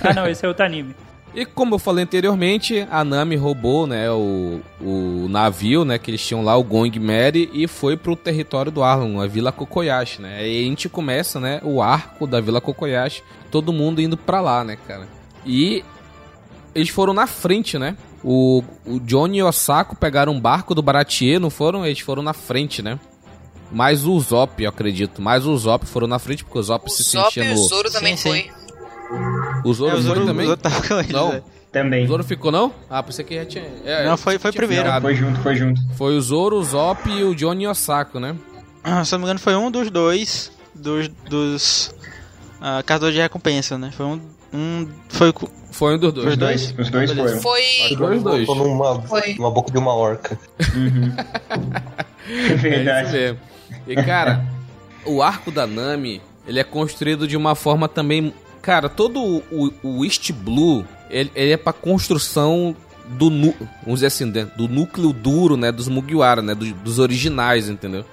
[0.02, 0.94] Ah, não, esse é outro anime.
[1.35, 6.27] E como eu falei anteriormente, a Nami roubou, né, o, o navio, né, que eles
[6.27, 10.39] tinham lá, o Going Mary, e foi pro território do Arlong, a Vila Kokoyashi, né.
[10.39, 14.65] Aí a gente começa, né, o arco da Vila Kokoyashi, todo mundo indo pra lá,
[14.65, 15.07] né, cara.
[15.45, 15.85] E
[16.75, 17.97] eles foram na frente, né.
[18.25, 21.87] O, o Johnny e o Osako pegaram um barco do Baratier, não foram?
[21.87, 22.99] Eles foram na frente, né.
[23.71, 25.21] Mais o Zop, eu acredito.
[25.21, 27.55] Mais o Zop foram na frente, porque o Zop O se Zop sentia e o
[27.55, 27.63] no...
[27.69, 28.51] Zoro também Sim, sim.
[29.09, 29.19] Foi.
[29.71, 30.45] O Zoro, É, o foi Zoro- também?
[30.45, 31.33] o Zoro tava com eles, Não.
[31.33, 31.43] né?
[31.73, 32.05] Também.
[32.05, 32.73] O Zoro ficou não?
[32.89, 33.65] Ah, pensei que já tinha.
[33.85, 34.85] é, Não, foi- foi tinha primeiro.
[34.85, 35.03] ficado.
[35.03, 35.81] Foi junto, foi junto.
[35.97, 38.35] Foi o Zoro, o Zop e o Johnny Osako, né?
[38.83, 41.95] Ah, Se eu não me engano, foi um dos dois dos, dos
[42.61, 43.91] ah, caçadores de recompensa, né?
[43.93, 44.21] Foi um.
[44.55, 45.33] um foi
[45.73, 46.27] Foi um dos dois.
[46.27, 47.41] Os Os dois, os dois foram.
[47.43, 47.63] Foi.
[48.17, 48.47] Os dois.
[48.47, 49.35] Tô numa, Foi.
[49.35, 50.39] numa boca de uma orca.
[50.75, 51.13] Uhum.
[52.29, 53.13] É É verdade.
[53.13, 53.39] mesmo.
[53.87, 54.45] E cara,
[55.05, 58.33] o arco da Nami, ele é construído de uma forma também.
[58.63, 62.75] Cara, todo o, o, East Blue, ele, ele é pra construção
[63.09, 67.69] do, vamos dizer assim, né, do núcleo duro, né, dos Mugiwara, né, dos, dos originais,
[67.69, 68.05] entendeu?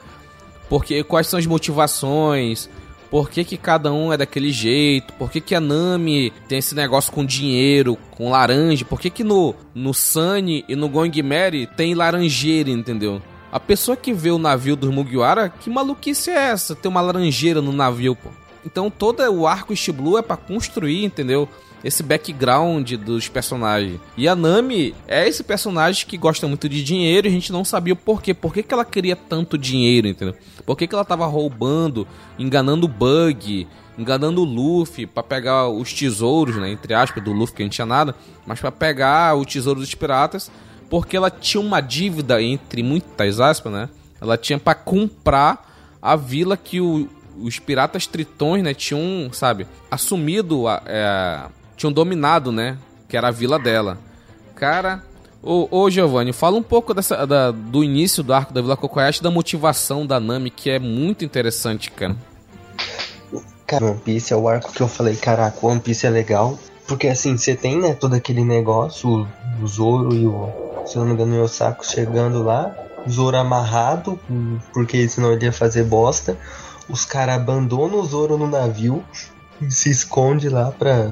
[0.70, 2.70] Porque quais são as motivações,
[3.10, 6.74] por que, que cada um é daquele jeito, por que, que a Nami tem esse
[6.74, 11.68] negócio com dinheiro, com laranja, por que, que no, no Sunny e no Going Mary
[11.78, 13.22] tem laranjeira, entendeu?
[13.52, 16.76] A pessoa que vê o navio dos Mugiwara, que maluquice é essa?
[16.76, 18.30] Tem uma laranjeira no navio, pô.
[18.66, 21.48] Então todo o arco East Blue é pra construir, entendeu?
[21.84, 24.00] Esse background dos personagens.
[24.18, 27.64] E a Nami é esse personagem que gosta muito de dinheiro e a gente não
[27.64, 28.34] sabia o porquê.
[28.34, 30.34] Por que, que ela queria tanto dinheiro, entendeu?
[30.66, 32.08] Por que, que ela tava roubando,
[32.40, 33.68] enganando o Bug,
[34.00, 36.72] enganando o Luffy pra pegar os tesouros, né?
[36.72, 38.16] Entre aspas, do Luffy que não tinha nada.
[38.48, 40.50] Mas pra pegar o tesouro dos piratas.
[40.90, 43.90] Porque ela tinha uma dívida, entre muitas aspas, né?
[44.20, 47.08] Ela tinha pra comprar a vila que o-
[47.40, 51.42] os piratas tritões, né, tinham, sabe, assumido, a, é,
[51.76, 52.78] tinham dominado, né,
[53.08, 53.98] que era a vila dela.
[54.56, 55.04] Cara,
[55.44, 59.22] ô, ô Giovanni, fala um pouco dessa, da- do início do arco da Vila Kokoyashi,
[59.22, 62.16] da motivação da Nami, que é muito interessante, cara.
[63.68, 66.58] Cara, One Piece é o arco que eu falei, caraca, One Piece é legal.
[66.88, 69.28] Porque assim, você tem, né, todo aquele negócio,
[69.62, 70.50] o, Zoro e o,
[70.86, 72.76] se eu não me engano, o Yosako chegando lá,
[73.10, 74.20] Zoro amarrado,
[74.72, 76.38] porque senão ele ia fazer bosta.
[76.90, 79.04] Os caras abandonam o Zoro no navio
[79.62, 81.12] e se esconde lá pra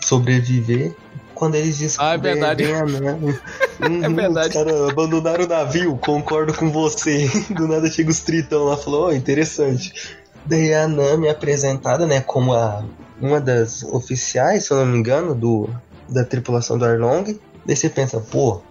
[0.00, 0.94] sobreviver.
[1.34, 2.64] Quando eles descobrem Ah, é verdade.
[2.72, 3.38] a Nami.
[3.80, 4.48] Uhum, É verdade.
[4.48, 7.30] Os caras abandonaram o navio, concordo com você.
[7.54, 9.92] Do nada chega os tritão lá e falou, ó, interessante.
[10.44, 12.84] Daí a Nami é apresentada, né, como a,
[13.20, 15.70] uma das oficiais, se eu não me engano, do,
[16.08, 17.38] da tripulação do Arlong.
[17.64, 18.62] Daí você pensa, pô,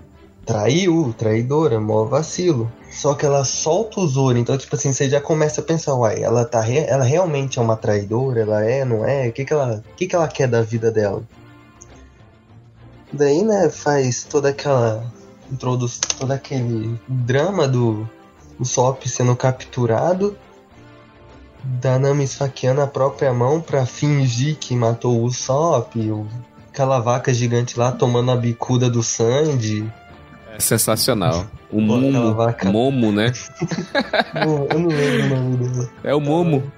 [0.45, 2.69] traiu, traidora, mó vacilo.
[2.89, 6.23] Só que ela solta o Zoro, então, tipo assim, você já começa a pensar, uai,
[6.23, 8.41] ela, tá re- ela realmente é uma traidora?
[8.41, 9.27] Ela é, não é?
[9.27, 11.21] O que, que, ela, o que, que ela quer da vida dela?
[13.11, 15.03] Daí, né, faz toda aquela.
[15.51, 18.07] Introduz todo aquele drama do
[18.59, 20.35] o Sop sendo capturado,
[21.63, 26.27] da Nami esfaqueando a própria mão pra fingir que matou o Sop, o,
[26.69, 29.89] aquela vaca gigante lá tomando a bicuda do Sandy.
[30.57, 31.45] É sensacional.
[31.71, 32.35] O Momo.
[32.65, 33.31] Momo, né?
[34.71, 35.89] Eu não lembro o nome dela.
[36.03, 36.71] É o Momo.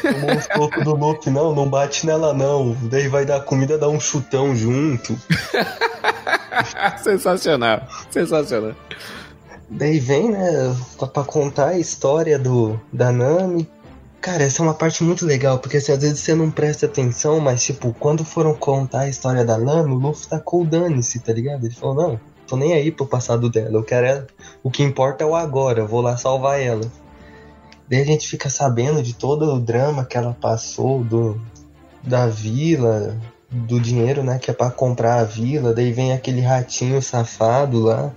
[0.00, 2.74] Tomou uns poucos do Luffy, não, não bate nela não.
[2.84, 5.18] Daí vai dar comida, dá um chutão junto.
[7.04, 7.86] sensacional.
[8.10, 8.74] Sensacional.
[9.68, 13.68] Daí vem, né, pra, pra contar a história do da Nami.
[14.18, 17.38] Cara, essa é uma parte muito legal, porque assim, às vezes você não presta atenção,
[17.38, 21.32] mas tipo, quando foram contar a história da Nami, o Luffy tacou o dane-se, tá
[21.32, 21.64] ligado?
[21.64, 24.26] Ele falou, não, tô nem aí pro passado dela, eu quero ela.
[24.62, 26.84] O que importa é o agora, eu vou lá salvar ela.
[27.88, 31.40] Daí a gente fica sabendo de todo o drama que ela passou, do
[32.02, 33.16] da vila,
[33.50, 38.10] do dinheiro, né, que é pra comprar a vila, daí vem aquele ratinho safado lá.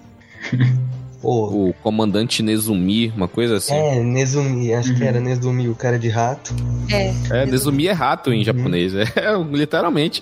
[1.22, 3.74] Pô, O comandante Nezumi, uma coisa assim.
[3.74, 6.54] é, Nezumi, acho que era Nezumi, o cara de rato.
[6.92, 7.44] É.
[7.44, 8.94] É, Nezumi é rato em japonês.
[8.94, 9.06] É,
[9.50, 10.22] literalmente.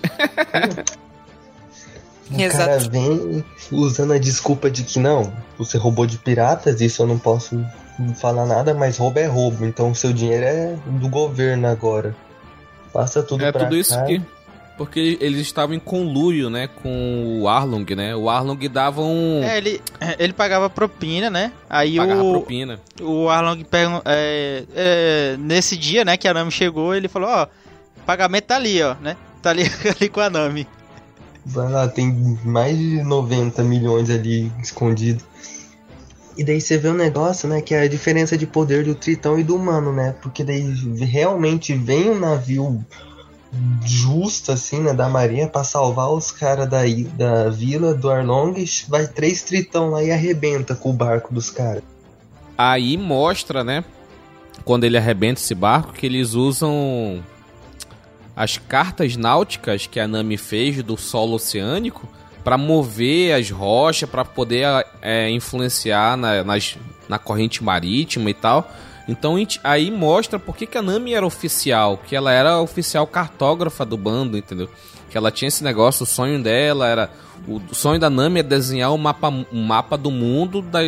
[2.36, 2.64] O Exato.
[2.64, 7.18] cara vem usando a desculpa de que não, você roubou de piratas, isso eu não
[7.18, 7.64] posso
[8.20, 12.14] falar nada, mas roubo é roubo, então o seu dinheiro é do governo agora.
[12.92, 14.04] Passa tudo É pra tudo isso cá.
[14.04, 14.20] que.
[14.76, 16.68] Porque eles estavam em conluio, né?
[16.82, 18.16] Com o Arlong, né?
[18.16, 19.42] O Arlong dava um.
[19.44, 19.80] É, ele,
[20.18, 21.52] ele pagava propina, né?
[21.68, 22.80] Aí pagava o, propina.
[23.00, 27.46] o Arlong pergun- é, é, nesse dia, né, que a Nami chegou, ele falou, ó,
[28.06, 29.16] pagamento tá ali, ó, né?
[29.42, 29.62] Tá ali,
[30.00, 30.66] ali com a Nami.
[31.44, 35.24] Vai lá, tem mais de 90 milhões ali escondido.
[36.36, 39.38] E daí você vê um negócio, né, que é a diferença de poder do tritão
[39.38, 40.14] e do humano, né?
[40.22, 40.62] Porque daí
[40.98, 42.82] realmente vem um navio
[43.84, 46.80] justo, assim, né, da marinha pra salvar os caras da,
[47.16, 48.54] da vila do Arlong,
[48.88, 51.82] vai três tritão lá e arrebenta com o barco dos caras.
[52.56, 53.84] Aí mostra, né?
[54.64, 57.22] Quando ele arrebenta esse barco, que eles usam
[58.34, 62.08] as cartas náuticas que a Nami fez do solo oceânico
[62.42, 64.66] para mover as rochas, para poder
[65.00, 66.76] é, influenciar na, nas,
[67.08, 68.68] na corrente marítima e tal.
[69.08, 72.60] Então a aí mostra por que, que a Nami era oficial, que ela era a
[72.60, 74.68] oficial cartógrafa do bando, entendeu?
[75.10, 77.10] Que ela tinha esse negócio, o sonho dela era.
[77.46, 80.78] O sonho da Nami é desenhar um mapa, um mapa do mundo da,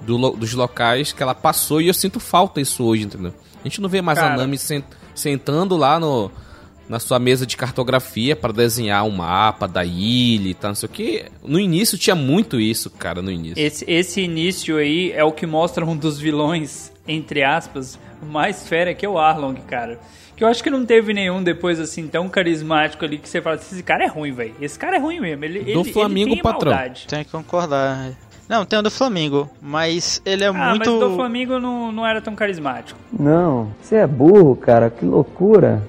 [0.00, 3.32] do dos locais que ela passou e eu sinto falta isso hoje, entendeu?
[3.60, 4.36] A gente não vê mais a Cara.
[4.36, 4.82] Nami sen-
[5.14, 6.30] sentando lá no,
[6.88, 10.88] na sua mesa de cartografia para desenhar um mapa da ilha e tal, não sei
[10.88, 11.24] o que.
[11.44, 13.62] No início tinha muito isso, cara, no início.
[13.62, 18.94] Esse, esse início aí é o que mostra um dos vilões, entre aspas, mais fera
[18.94, 20.00] que é o Arlong, cara.
[20.36, 23.56] Que eu acho que não teve nenhum depois assim tão carismático ali que você fala
[23.56, 24.54] assim, esse cara é ruim, velho.
[24.60, 25.44] Esse cara é ruim mesmo.
[25.44, 26.70] Ele, Do ele, Flamengo, ele tem patrão.
[26.72, 27.06] maldade.
[27.08, 28.12] Tem que concordar.
[28.48, 30.78] Não, tem o do Flamengo, mas ele é Ah, muito...
[30.90, 32.98] mas do Flamengo não, não era tão carismático.
[33.12, 35.86] Não, você é burro, cara, que loucura.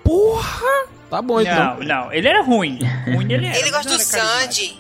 [1.10, 1.78] Tá bom, então.
[1.78, 2.80] Não, não, ele era ruim.
[3.06, 3.58] Ruim ele era.
[3.58, 4.00] Ele gosta do.
[4.00, 4.78] Sandy.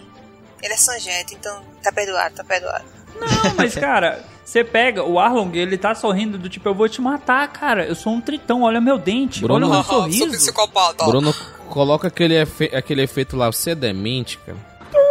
[0.62, 2.84] Ele é Sanjete, então tá perdoado, tá perdoado.
[3.20, 7.02] Não, mas cara, você pega o Arlong, ele tá sorrindo do tipo, eu vou te
[7.02, 7.86] matar, cara.
[7.86, 10.28] Eu sou um tritão, olha meu dente, Bruno- olha o meu Sou sorriso.
[10.32, 11.06] psicopata.
[11.06, 11.34] Bruno,
[11.70, 14.58] coloca aquele, efe- aquele efeito lá, você é demente, cara.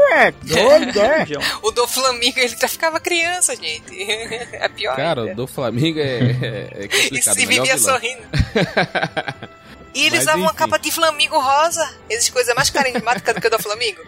[1.26, 1.42] João.
[1.62, 3.88] O do Flamengo, ele já ficava criança, gente.
[4.52, 5.32] É pior Cara, ainda.
[5.32, 7.78] o do Flamengo é, é, é E se vivia vilão.
[7.78, 8.22] sorrindo.
[9.94, 10.56] E ele Mas, usava uma enfim.
[10.56, 11.94] capa de Flamingo rosa.
[12.09, 14.02] Existe coisa mais carismática do que a do Flamingo?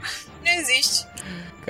[0.44, 1.06] Não existe.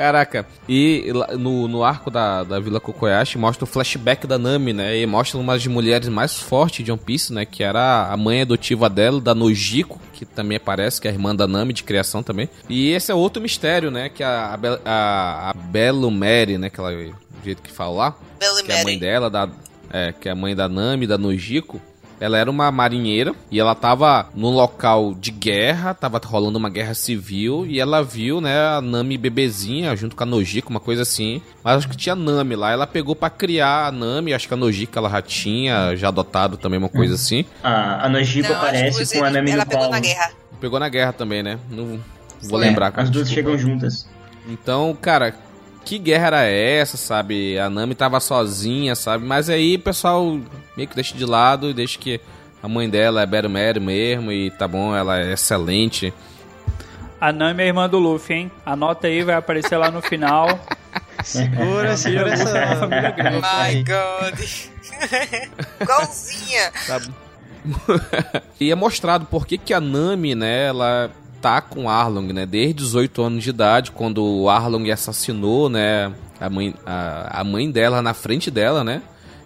[0.00, 4.96] Caraca, e no, no arco da, da Vila Kokoyashi mostra o flashback da Nami, né?
[4.96, 7.44] E mostra uma das mulheres mais fortes de One Piece, né?
[7.44, 11.36] Que era a mãe adotiva dela, da Nojiko, que também aparece, que é a irmã
[11.36, 12.48] da Nami de criação também.
[12.66, 14.08] E esse é outro mistério, né?
[14.08, 16.70] Que a, a, a, a Bellumere, né?
[16.70, 19.00] Que ela, do jeito que fala lá, Belly que é a mãe Mary.
[19.00, 19.50] dela, da,
[19.92, 21.78] é, que é a mãe da Nami, da Nojiko,
[22.20, 26.92] Ela era uma marinheira e ela tava num local de guerra, tava rolando uma guerra
[26.92, 31.40] civil e ela viu, né, a Nami bebezinha junto com a Nojiko, uma coisa assim.
[31.64, 32.70] Mas acho que tinha Nami lá.
[32.72, 36.56] Ela pegou pra criar a Nami, acho que a Nojiko ela já tinha, já adotado
[36.58, 37.44] também, uma coisa assim.
[37.62, 39.94] A, a Nojiko aparece com a Nami ela no pegou colo.
[39.94, 40.30] na guerra.
[40.60, 41.58] Pegou na guerra também, né?
[41.70, 41.98] Não
[42.42, 42.92] vou É, lembrar.
[42.96, 43.56] As duas desculpa.
[43.56, 44.06] chegam juntas.
[44.46, 45.34] Então, cara,
[45.84, 47.58] que guerra era essa, sabe?
[47.58, 49.24] A Nami tava sozinha, sabe?
[49.24, 50.38] Mas aí o pessoal
[50.76, 52.20] meio que deixa de lado e deixa que
[52.62, 56.12] a mãe dela é Beru Mero mesmo e tá bom, ela é excelente.
[57.20, 58.50] A Nami é irmã do Luffy, hein?
[58.64, 60.46] Anota aí, vai aparecer lá no final.
[61.22, 62.56] Segura, segura essa.
[62.56, 63.36] É uma família grande.
[63.36, 64.40] My God.
[65.82, 66.72] Igualzinha.
[66.86, 67.10] Sabe?
[68.58, 71.10] e é mostrado por que, que a Nami, né, ela
[71.40, 76.50] tá com Arlong, né, desde 18 anos de idade, quando o Arlong assassinou, né, a
[76.50, 79.02] mãe, a, a mãe dela na frente dela, né,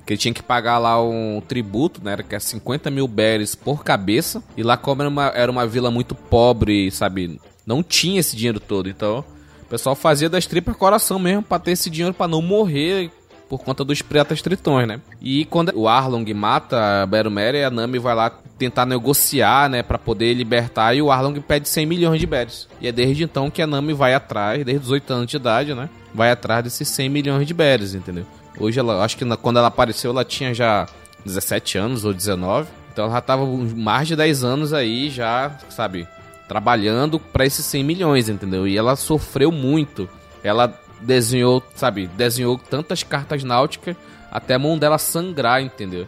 [0.07, 3.85] que ele tinha que pagar lá um tributo, né, que é 50 mil berries por
[3.85, 8.37] cabeça, e lá como era uma, era uma vila muito pobre, sabe, não tinha esse
[8.37, 9.25] dinheiro todo, então
[9.63, 13.11] o pessoal fazia das tripas coração mesmo pra ter esse dinheiro pra não morrer
[13.49, 15.01] por conta dos pretas tritões, né?
[15.21, 19.99] E quando o Arlong mata a Berumere, a Nami vai lá tentar negociar, né, Pra
[19.99, 22.69] poder libertar e o Arlong pede 100 milhões de berries.
[22.81, 25.75] E é desde então que a Nami vai atrás, desde os 8 anos de idade,
[25.75, 25.89] né?
[26.15, 28.25] Vai atrás desses 100 milhões de berries, entendeu?
[28.59, 30.87] Hoje ela, acho que na- quando ela apareceu ela tinha já
[31.25, 32.69] 17 anos ou 19.
[32.93, 36.07] Então ela já tava mais de 10 anos aí já, sabe,
[36.49, 38.67] trabalhando pra esses 100 milhões, entendeu?
[38.69, 40.09] E ela sofreu muito.
[40.43, 40.73] Ela
[41.05, 43.97] desenhou, sabe, desenhou tantas cartas náuticas
[44.31, 46.07] até a mão dela sangrar, entendeu?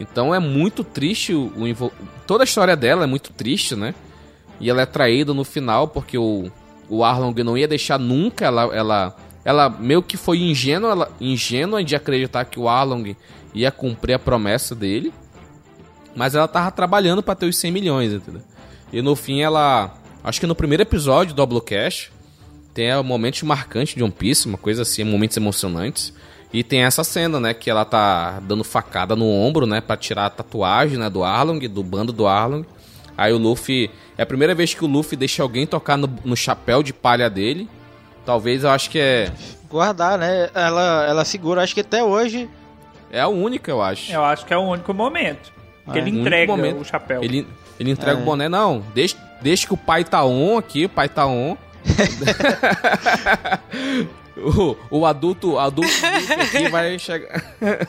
[0.00, 1.92] Então é muito triste o, o
[2.26, 3.94] toda a história dela é muito triste, né?
[4.60, 6.50] E ela é traída no final porque o,
[6.88, 11.82] o Arlong não ia deixar nunca ela ela ela meio que foi ingênua, ela, ingênua
[11.82, 13.16] de acreditar que o Arlong
[13.54, 15.12] ia cumprir a promessa dele.
[16.14, 18.42] Mas ela tava trabalhando pra ter os 100 milhões, entendeu?
[18.92, 22.12] E no fim ela, acho que no primeiro episódio do Oblocast,
[22.78, 26.14] tem é, momentos marcantes de One Piece, uma coisa assim, momentos emocionantes.
[26.52, 30.26] E tem essa cena, né, que ela tá dando facada no ombro, né, pra tirar
[30.26, 32.64] a tatuagem, né, do Arlong, do bando do Arlong.
[33.16, 36.36] Aí o Luffy, é a primeira vez que o Luffy deixa alguém tocar no, no
[36.36, 37.68] chapéu de palha dele.
[38.24, 39.32] Talvez eu acho que é
[39.68, 40.48] Guardar, né?
[40.54, 42.48] Ela, ela segura, acho que até hoje.
[43.10, 44.12] é a única, eu acho.
[44.12, 45.52] Eu acho que é o único momento.
[45.92, 46.80] Que É, ele o entrega momento.
[46.80, 47.24] o chapéu.
[47.24, 47.44] Ele,
[47.80, 48.22] ele entrega É.
[48.22, 48.84] o boné, não.
[48.94, 51.56] Deixa, deixa que o pai tá on aqui, o pai tá on.
[54.36, 57.42] O, o adulto, adulto Luffy aqui vai chegar.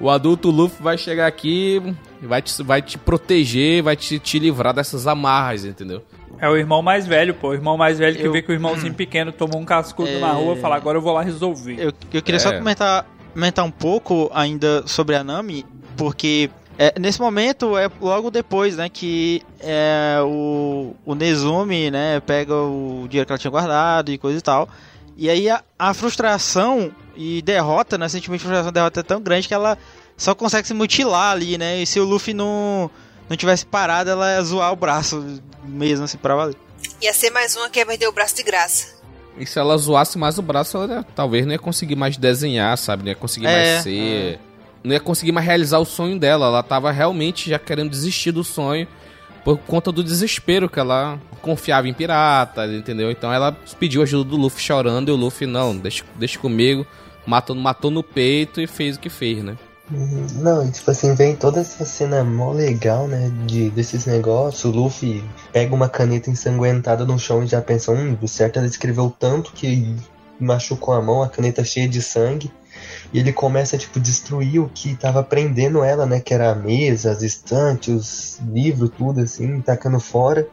[0.00, 1.82] o adulto Luffy vai chegar aqui,
[2.22, 6.02] vai te, vai te proteger, vai te, te livrar dessas amarras, entendeu?
[6.40, 7.48] É o irmão mais velho, pô.
[7.48, 10.20] O irmão mais velho que Eu- vê que o irmãozinho pequeno tomou um cascudo É.
[10.20, 11.76] na rua e fala, agora eu vou lá resolver.
[11.78, 12.58] Eu, eu queria só É.
[12.58, 15.66] comentar, comentar um pouco ainda sobre a Nami,
[15.96, 16.48] porque
[16.78, 23.04] é, nesse momento é logo depois, né, que é, o, o Nezumi, né, pega o
[23.08, 24.68] dinheiro que ela tinha guardado e coisa e tal.
[25.16, 29.20] E aí a, a frustração e derrota, né, sentimento de frustração e derrota é tão
[29.20, 29.76] grande que ela
[30.16, 32.88] só consegue se mutilar ali, né, e se o Luffy não,
[33.28, 36.56] não tivesse parado, ela ia zoar o braço mesmo, assim, pra valer.
[37.02, 38.96] Ia ser mais uma que ia perder o braço de graça.
[39.36, 43.02] E se ela zoasse mais o braço, ela talvez não ia conseguir mais desenhar, sabe?
[43.02, 44.40] Não ia conseguir É, mais ser.
[44.82, 46.46] Não ia conseguir mais realizar o sonho dela.
[46.46, 48.86] Ela tava realmente já querendo desistir do sonho
[49.44, 53.10] por conta do desespero que ela confiava em piratas, entendeu?
[53.10, 56.86] Então ela pediu ajuda do Luffy chorando e o Luffy, não, deixa, deixa comigo.
[57.26, 59.56] Matou, matou no peito e fez o que fez, né?
[59.90, 60.26] Uhum.
[60.36, 63.32] Não, e tipo assim, vem toda essa cena mó legal, né?
[63.46, 64.64] De, desses negócios.
[64.64, 68.66] O Luffy pega uma caneta ensanguentada no chão e já pensa, hum, o certo ela
[68.66, 69.96] escreveu tanto que
[70.38, 72.52] machucou a mão, a caneta cheia de sangue.
[73.12, 76.20] E ele começa, tipo, destruir o que tava prendendo ela, né?
[76.20, 80.46] Que era a mesa, as estantes, os livros, tudo assim, tacando fora.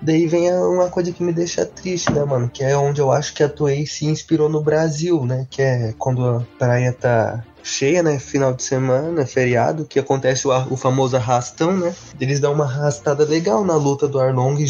[0.00, 2.48] Daí vem a- uma coisa que me deixa triste, né, mano?
[2.48, 5.46] Que é onde eu acho que a Toei se inspirou no Brasil, né?
[5.50, 8.18] Que é quando a praia tá cheia, né?
[8.18, 11.94] Final de semana, feriado, que acontece o, o famoso arrastão, né?
[12.20, 14.66] Eles dão uma arrastada legal na luta do Arlong e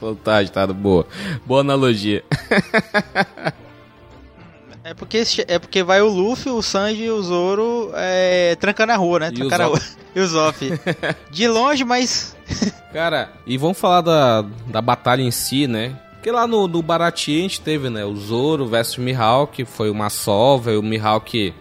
[0.00, 1.06] Fantástico, tá boa.
[1.44, 2.22] Boa analogia.
[4.96, 8.96] É porque, é porque vai o Luffy, o Sanji e o Zoro é, trancando a
[8.96, 9.30] rua, né?
[9.34, 9.50] E o.
[9.50, 9.82] Zop.
[10.14, 10.56] E o Zop.
[11.30, 12.34] De longe, mas.
[12.94, 15.94] Cara, e vamos falar da, da batalha em si, né?
[16.14, 18.06] Porque lá no, no Baratie a gente teve, né?
[18.06, 21.52] O Zoro versus o Mihawk, foi uma sova, e o Mihawk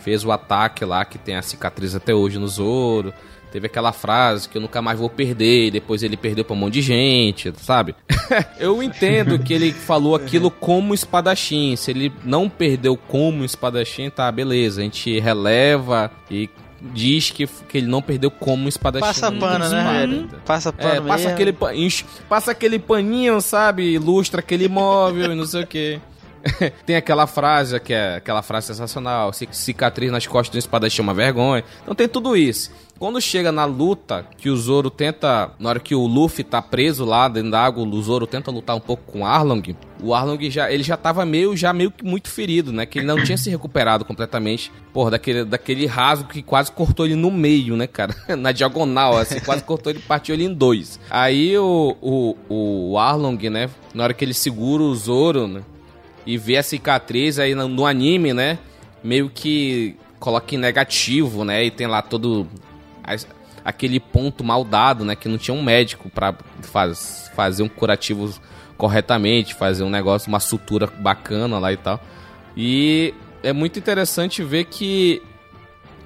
[0.00, 3.12] fez o ataque lá, que tem a cicatriz até hoje no Zoro.
[3.50, 6.58] Teve aquela frase que eu nunca mais vou perder, e depois ele perdeu pra um
[6.58, 7.94] monte de gente, sabe?
[8.60, 11.74] eu entendo que ele falou aquilo como espadachim.
[11.76, 14.80] Se ele não perdeu como espadachim, tá, beleza.
[14.80, 16.48] A gente releva e
[16.80, 19.06] diz que, que ele não perdeu como espadachim.
[19.06, 20.14] Passa pano, né, velho?
[20.14, 20.38] entendeu?
[20.44, 21.56] Passa pano É, passa aquele,
[22.28, 23.82] passa aquele paninho, sabe?
[23.94, 26.00] Ilustra aquele móvel e não sei o que.
[26.86, 31.02] Tem aquela frase, que é aquela frase sensacional: "Ci- cicatriz nas costas um espadachim é
[31.02, 31.64] uma vergonha.
[31.82, 32.70] Então tem tudo isso.
[32.98, 35.52] Quando chega na luta, que o Zoro tenta.
[35.58, 38.74] Na hora que o Luffy tá preso lá dentro da água, o Zoro tenta lutar
[38.74, 39.76] um pouco com o Arlong.
[40.02, 42.86] O Arlong já, ele já tava meio, já meio que muito ferido, né?
[42.86, 44.72] Que ele não tinha se recuperado completamente.
[44.92, 48.16] Porra, daquele, daquele rasgo que quase cortou ele no meio, né, cara?
[48.36, 50.98] Na diagonal, assim, quase cortou ele, partiu ele em dois.
[51.08, 53.70] Aí o, o, o Arlong, né?
[53.94, 55.62] Na hora que ele segura o Zoro, né?
[56.26, 58.58] E vê a cicatriz aí no, no anime, né?
[59.04, 61.64] Meio que coloca em negativo, né?
[61.64, 62.46] E tem lá todo
[63.64, 65.14] aquele ponto mal dado, né?
[65.14, 68.32] Que não tinha um médico pra faz, fazer um curativo
[68.76, 72.00] corretamente, fazer um negócio, uma sutura bacana lá e tal.
[72.56, 75.22] E é muito interessante ver que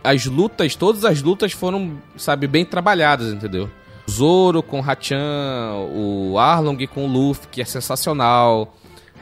[0.02, 3.70] as lutas, todas as lutas foram, sabe, bem trabalhadas, entendeu?
[4.10, 8.74] Zoro com Hachan, o Arlong com o Luffy, que é sensacional.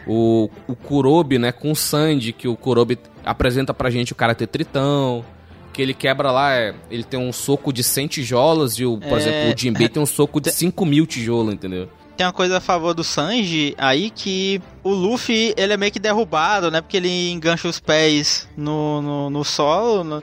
[0.07, 4.47] O, o Kurobi, né, com o Sandy, que o Kurobi apresenta pra gente o Karate
[4.47, 5.25] Tritão.
[5.73, 9.19] Que ele quebra lá, é, ele tem um soco de 100 tijolos e, o, por
[9.19, 9.21] É.
[9.21, 11.89] exemplo, o Jinbei tem um soco de 5 mil tijolos, entendeu?
[12.17, 15.99] Tem uma coisa a favor do Sanji aí que o Luffy ele é meio que
[15.99, 16.81] derrubado, né?
[16.83, 20.05] Porque ele engancha os pés no, no, no solo.
[20.05, 20.23] no-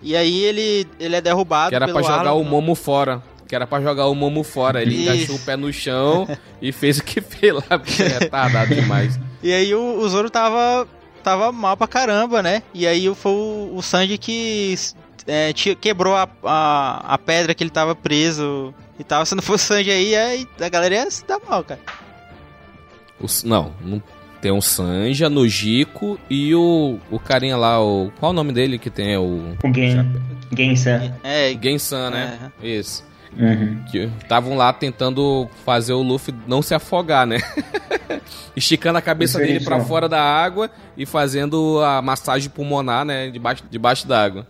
[0.00, 1.70] e aí ele, ele é derrubado.
[1.70, 3.22] Que era pelo pra jogar o Momo fora.
[3.48, 4.82] Que era pra jogar o Momo fora.
[4.82, 5.02] Ele Isso.
[5.02, 6.28] encaixou o pé no chão
[6.62, 9.18] e fez o que fez lá, porque é retardado demais.
[9.42, 10.86] E aí o, o Zoro tava,
[11.22, 12.62] tava mal pra caramba, né?
[12.74, 14.74] E aí foi o, o Sanji que
[15.26, 19.24] é, quebrou a, a, a pedra que ele tava preso e tal.
[19.24, 21.80] Se não fosse o Sanji aí, aí a galera ia se dar mal, cara.
[23.44, 24.02] Não, não,
[24.40, 28.10] tem o Sanja, Nojiko e o, o carinha lá, o.
[28.18, 29.14] Qual o nome dele que tem?
[29.14, 29.56] É o.
[29.62, 30.12] O Gen,
[30.56, 31.14] Gensan.
[31.22, 32.52] É, Gensan, né?
[32.60, 33.04] Isso.
[33.38, 33.82] Uhum.
[33.90, 37.38] Que estavam lá tentando fazer o Luffy não se afogar, né?
[38.54, 39.86] Esticando a cabeça Isso aí, dele pra só.
[39.86, 43.30] fora da água e fazendo a massagem pulmonar, né?
[43.30, 44.46] Debaixo, debaixo d'água.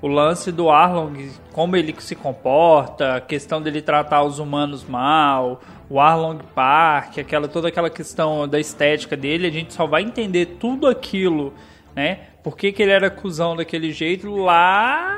[0.00, 5.60] O lance do Arlong, como ele se comporta, a questão dele tratar os humanos mal,
[5.88, 10.58] o Arlong Park, aquela, toda aquela questão da estética dele, a gente só vai entender
[10.60, 11.54] tudo aquilo,
[11.94, 12.18] né?
[12.46, 15.16] Por que, que ele era cuzão daquele jeito lá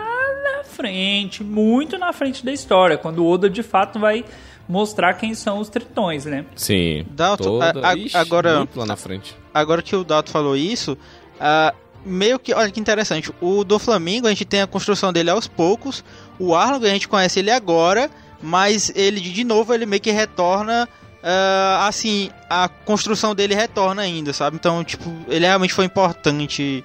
[0.56, 4.24] na frente, muito na frente da história, quando o Oda de fato vai
[4.66, 6.46] mostrar quem são os tritões, né?
[6.56, 7.04] Sim.
[7.10, 9.36] Dalton, toda- a- a- Ixi, agora- lá na frente.
[9.52, 10.96] agora que o Dalton falou isso,
[11.38, 15.28] ah, meio que, olha que interessante, o do Flamengo a gente tem a construção dele
[15.28, 16.02] aos poucos,
[16.38, 18.10] o Arlong a gente conhece ele agora,
[18.42, 20.88] mas ele de novo ele meio que retorna
[21.22, 24.56] ah, assim, a construção dele retorna ainda, sabe?
[24.56, 26.82] Então, tipo, ele realmente foi importante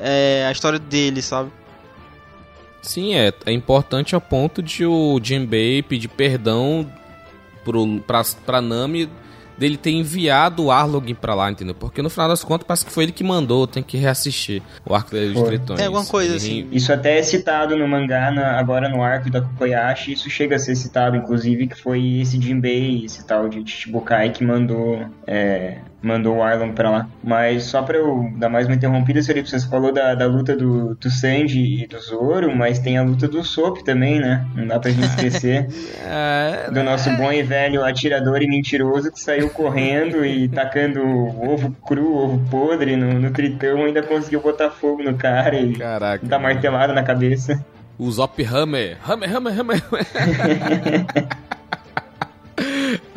[0.00, 1.50] é, a história dele, sabe?
[2.82, 6.90] Sim, é, é importante ao ponto de o Jinbei pedir perdão
[7.62, 9.08] pro, pra, pra Nami
[9.58, 11.74] dele ter enviado o Arlong pra lá, entendeu?
[11.74, 14.94] Porque no final das contas parece que foi ele que mandou, tem que reassistir o
[14.94, 15.42] Arco dos.
[15.42, 15.76] Tritões.
[15.76, 16.66] Tem alguma coisa assim.
[16.72, 20.58] Isso até é citado no mangá, na- agora no arco da Kokoyashi, isso chega a
[20.58, 26.36] ser citado, inclusive, que foi esse Jinbei, esse tal de Chichibukai, que mandou, é, mandou
[26.36, 27.06] o Arlong pra lá.
[27.22, 30.94] Mas só pra eu dar mais uma interrompida, Felipe, você falou da, da luta do,
[30.94, 34.46] do Sanji e do Zoro, mas tem a luta do Sop também, né?
[34.54, 35.66] Não dá pra gente esquecer
[36.04, 41.74] É, do nosso bom e velho atirador e mentiroso que saiu correndo e tacando ovo
[41.86, 46.26] cru, ovo podre no, no tritão, ainda conseguiu botar fogo no cara e Caraca.
[46.26, 47.64] dar martelada na cabeça.
[47.98, 48.96] O Zop Hammer.
[49.06, 49.82] Hammer, Hammer, Hammer.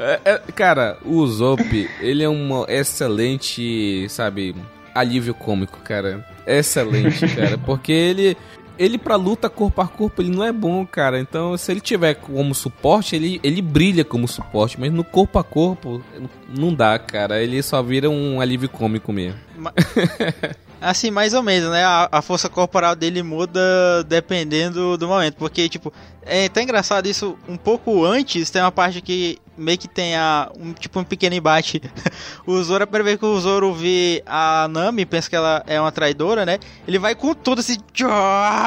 [0.04, 4.54] É, é, cara, o Zop, ele é um excelente, sabe,
[4.94, 6.26] alívio cômico, cara.
[6.46, 7.58] Excelente, cara.
[7.58, 8.38] Porque ele.
[8.78, 11.20] Ele pra luta corpo a corpo, ele não é bom, cara.
[11.20, 14.80] Então, se ele tiver como suporte, ele, ele brilha como suporte.
[14.80, 16.04] Mas no corpo a corpo,
[16.50, 17.40] não dá, cara.
[17.40, 19.40] Ele só vira um alívio cômico mesmo.
[20.82, 21.84] Assim, mais ou menos, né?
[21.86, 25.36] A, a força corporal dele muda dependendo do momento.
[25.36, 25.94] Porque, tipo,
[26.24, 27.38] é tão engraçado isso.
[27.48, 31.36] Um pouco antes, tem uma parte que meio que tem a, um, tipo um pequeno
[31.36, 31.82] embate.
[32.46, 35.92] o Zoro, a primeira que o Zoro vê a Nami, pensa que ela é uma
[35.92, 36.60] traidora, né?
[36.88, 37.78] Ele vai com tudo assim,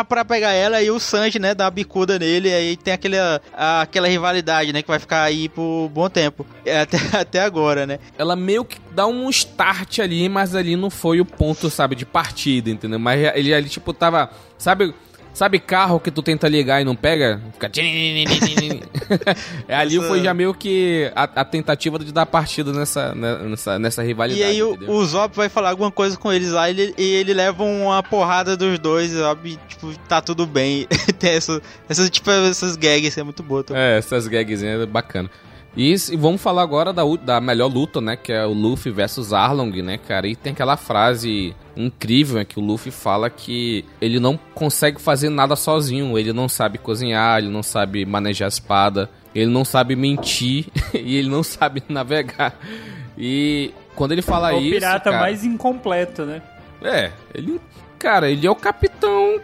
[0.08, 0.82] pra pegar ela.
[0.82, 2.48] E o Sanji, né, dá uma bicuda nele.
[2.48, 3.40] E aí tem aquele, a-
[3.82, 4.82] aquela rivalidade, né?
[4.82, 6.46] Que vai ficar aí por bom tempo.
[6.64, 7.98] É, Até, até agora, né?
[8.16, 12.06] ela meio que dá um start ali, mas ali não foi o ponto, sabe, de
[12.06, 12.98] partida, entendeu?
[12.98, 14.30] Mas ele ali, tipo, tava.
[14.58, 14.94] Sabe,
[15.36, 17.42] Sabe carro que tu tenta ligar e não pega?
[17.52, 17.70] Fica.
[19.68, 23.78] é, ali foi já meio que a, a tentativa de dar partida nessa, né, nessa,
[23.78, 24.40] nessa rivalidade.
[24.40, 24.94] E aí o, entendeu?
[24.94, 28.02] o Zop vai falar alguma coisa com eles lá e ele, e ele leva uma
[28.02, 29.58] porrada dos dois, sabe?
[29.68, 30.86] Tipo, tá tudo bem.
[31.20, 33.62] Tem essa, essas, tipo, essas gags, é muito boa.
[33.74, 35.30] É, essas gagzinhas é bacana.
[35.76, 38.16] E, e vamos falar agora da, da melhor luta, né?
[38.16, 40.26] Que é o Luffy versus Arlong, né, cara?
[40.26, 45.28] E tem aquela frase incrível né, que o Luffy fala que ele não consegue fazer
[45.28, 46.18] nada sozinho.
[46.18, 51.16] Ele não sabe cozinhar, ele não sabe manejar a espada, ele não sabe mentir e
[51.16, 52.58] ele não sabe navegar.
[53.18, 54.70] E quando ele fala É o isso.
[54.70, 56.40] pirata cara, mais incompleto, né?
[56.82, 57.60] É, ele.
[57.98, 59.40] Cara, ele é o capitão.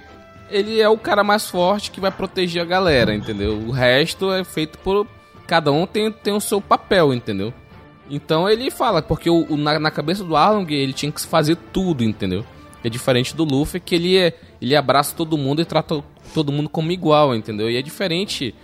[0.51, 3.55] Ele é o cara mais forte que vai proteger a galera, entendeu?
[3.55, 5.07] O resto é feito por.
[5.53, 7.53] Cada um tem, tem o seu papel, entendeu?
[8.09, 11.57] Então ele fala, porque o, o- na, na cabeça do Arlong ele tinha que fazer
[11.74, 12.42] tudo, entendeu?
[12.82, 16.70] É diferente do Luffy, que ele, é, ele abraça todo mundo e trata todo mundo
[16.70, 17.68] como igual, entendeu?
[17.70, 18.55] E é diferente.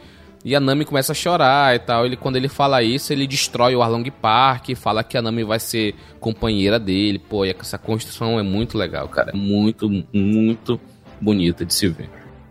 [0.43, 2.07] E a Nami começa a chorar e tal.
[2.07, 5.61] Ele, quando ele fala isso, ele destrói o Arlong Park fala que a Nami vai
[5.61, 7.19] ser companheira dele.
[7.19, 9.33] Pô, e essa construção é muito legal, cara.
[9.33, 10.81] É muito, muito
[11.21, 12.09] bonita de se ver.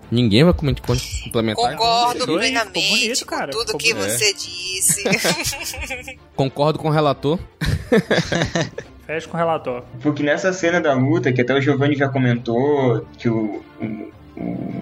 [0.09, 1.71] Ninguém vai comentar- complementar.
[1.71, 4.09] Concordo plenamente bonito, com cara, tudo ficou que bonito.
[4.11, 5.03] você disse.
[6.35, 7.37] Concordo com o relator.
[9.05, 9.83] Fecha com o relatório.
[10.01, 14.11] Porque nessa cena da luta, que até o Giovanni já comentou, que o, o,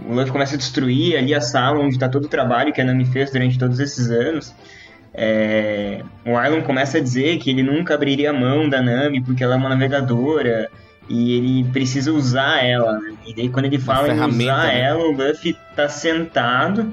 [0.10, 2.86] o Luffy começa a destruir ali a sala onde tá todo o trabalho que a
[2.86, 4.54] Nami fez durante todos esses anos.
[5.14, 9.44] é, o Arlon começa a dizer que ele nunca abriria a mão da Nami porque
[9.44, 10.70] ela é uma navegadora
[11.10, 13.00] e ele precisa usar ela.
[13.00, 13.14] né?
[13.28, 14.82] E daí quando ele fala em usar né?
[14.82, 16.92] ela, o Luffy tá sentado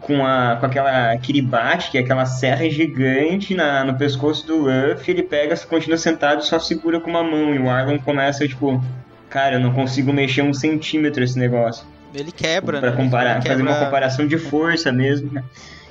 [0.00, 5.12] com, a, com aquela kiribate, que é aquela serra gigante na, no pescoço do Luffy,
[5.12, 7.54] ele pega, continua sentado e só segura com uma mão.
[7.54, 8.82] E o Arlon começa, tipo,
[9.28, 11.84] cara, eu não consigo mexer um centímetro esse negócio.
[12.14, 12.96] Ele quebra, Pra né?
[12.96, 15.32] comparar, Ele fazer quebra- uma comparação de força mesmo.
[15.32, 15.42] né?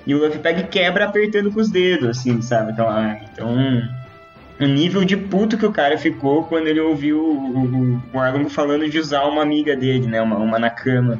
[0.05, 2.71] E o Luffy pega e quebra apertando com os dedos, assim, sabe?
[2.71, 3.81] Então, ah, então
[4.59, 8.49] o nível de puto que o cara ficou quando ele ouviu o, o, o Arlong
[8.49, 10.21] falando de usar uma amiga dele, né?
[10.21, 11.19] Uma, uma Nakama.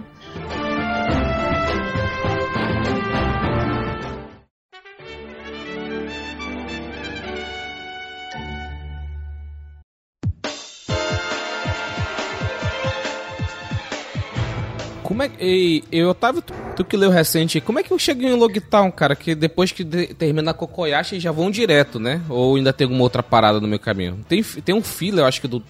[15.17, 15.43] Como é que.
[15.43, 18.91] Ei, eu, Otávio, tu, tu que leu recente, como é que eu cheguei em Logtown,
[18.91, 19.15] cara?
[19.15, 22.21] Que depois que de- termina a Kokoyashi já vão direto, né?
[22.29, 24.19] Ou ainda tem alguma outra parada no meu caminho?
[24.29, 25.63] Tem, tem um filler, eu acho que do,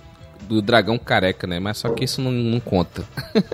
[0.50, 1.60] do dragão careca, né?
[1.60, 3.06] Mas só que isso não, não conta.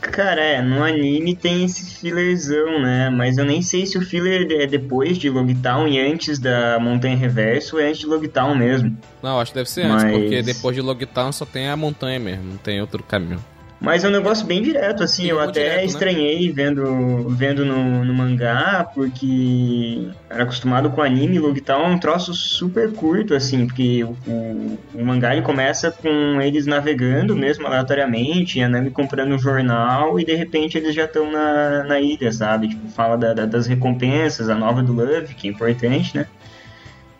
[0.00, 3.10] Cara, é, no anime tem esse fillerzão, né?
[3.10, 7.16] Mas eu nem sei se o filler é depois de Logtown e antes da Montanha
[7.16, 8.96] Reverso ou é antes de Logtown mesmo.
[9.22, 12.18] Não, acho que deve ser antes, Mas- porque depois de Logtown só tem a montanha
[12.20, 13.42] mesmo, não tem outro caminho.
[13.78, 15.24] Mas é um negócio bem direto, assim.
[15.24, 15.84] Sim, eu até direto, né?
[15.84, 22.32] estranhei vendo, vendo no, no mangá, porque era acostumado com anime, Logtown é um troço
[22.32, 28.60] super curto, assim, porque o, o, o mangá ele começa com eles navegando mesmo aleatoriamente,
[28.62, 32.68] a Nami comprando um jornal e de repente eles já estão na, na ilha, sabe?
[32.68, 36.26] Tipo, fala da- da- das recompensas, a nova do Luffy, que é importante, né?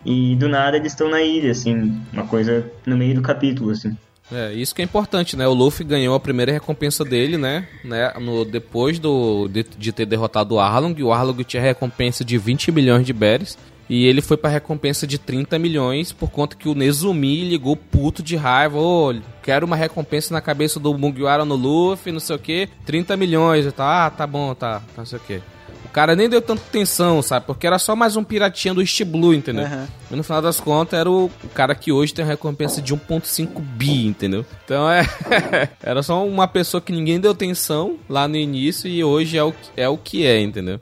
[0.03, 3.95] E do nada eles estão na ilha, assim, uma coisa no meio do capítulo, assim.
[4.31, 5.47] É, isso que é importante, né?
[5.47, 7.67] O Luffy ganhou a primeira recompensa dele, né?
[7.83, 8.11] né?
[8.19, 11.01] No, depois do, de, de ter derrotado o Arlong.
[11.01, 13.57] O Arlong tinha recompensa de 20 milhões de berries.
[13.89, 18.21] E ele foi pra recompensa de 30 milhões por conta que o Nezumi ligou puto
[18.21, 18.77] de raiva.
[18.77, 22.67] Ô, quero uma recompensa na cabeça do Mugiwara no Luffy, não sei o que.
[22.85, 23.71] 30 milhões.
[23.71, 25.41] Tá, ah, tá bom, tá, tá, não sei o que.
[25.89, 27.45] O cara nem deu tanta atenção, sabe?
[27.45, 29.65] Porque era só mais um piratinha do East Blue, entendeu?
[29.65, 29.87] Aham.
[30.11, 33.59] E no final das contas era o, cara que hoje tem a recompensa de 1.5
[33.61, 34.45] bi, entendeu?
[34.63, 35.07] Então é.
[35.81, 39.51] era só uma pessoa que ninguém deu atenção lá no início e hoje é o,
[39.51, 40.79] que- é o que é, entendeu?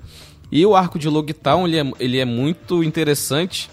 [0.52, 3.70] E o arco de Logtown, ele é, ele é muito interessante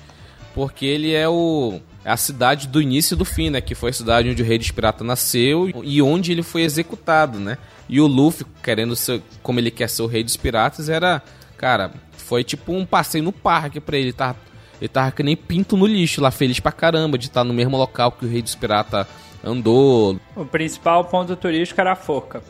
[0.55, 3.61] porque ele é o é a cidade do início e do fim, né?
[3.61, 7.39] Que foi a cidade onde o Rei dos Piratas nasceu e onde ele foi executado,
[7.39, 7.57] né?
[7.89, 11.23] E o Luffy, querendo ser, como ele quer ser o Rei dos Piratas, era,
[11.57, 14.35] cara, foi tipo um passeio no parque pra ele, tá?
[14.81, 17.77] Ele tava que nem pinto no lixo lá, feliz pra caramba de estar no mesmo
[17.77, 19.07] local que o Rei dos Piratas
[19.45, 20.19] andou.
[20.35, 22.43] O principal ponto turístico era a forca.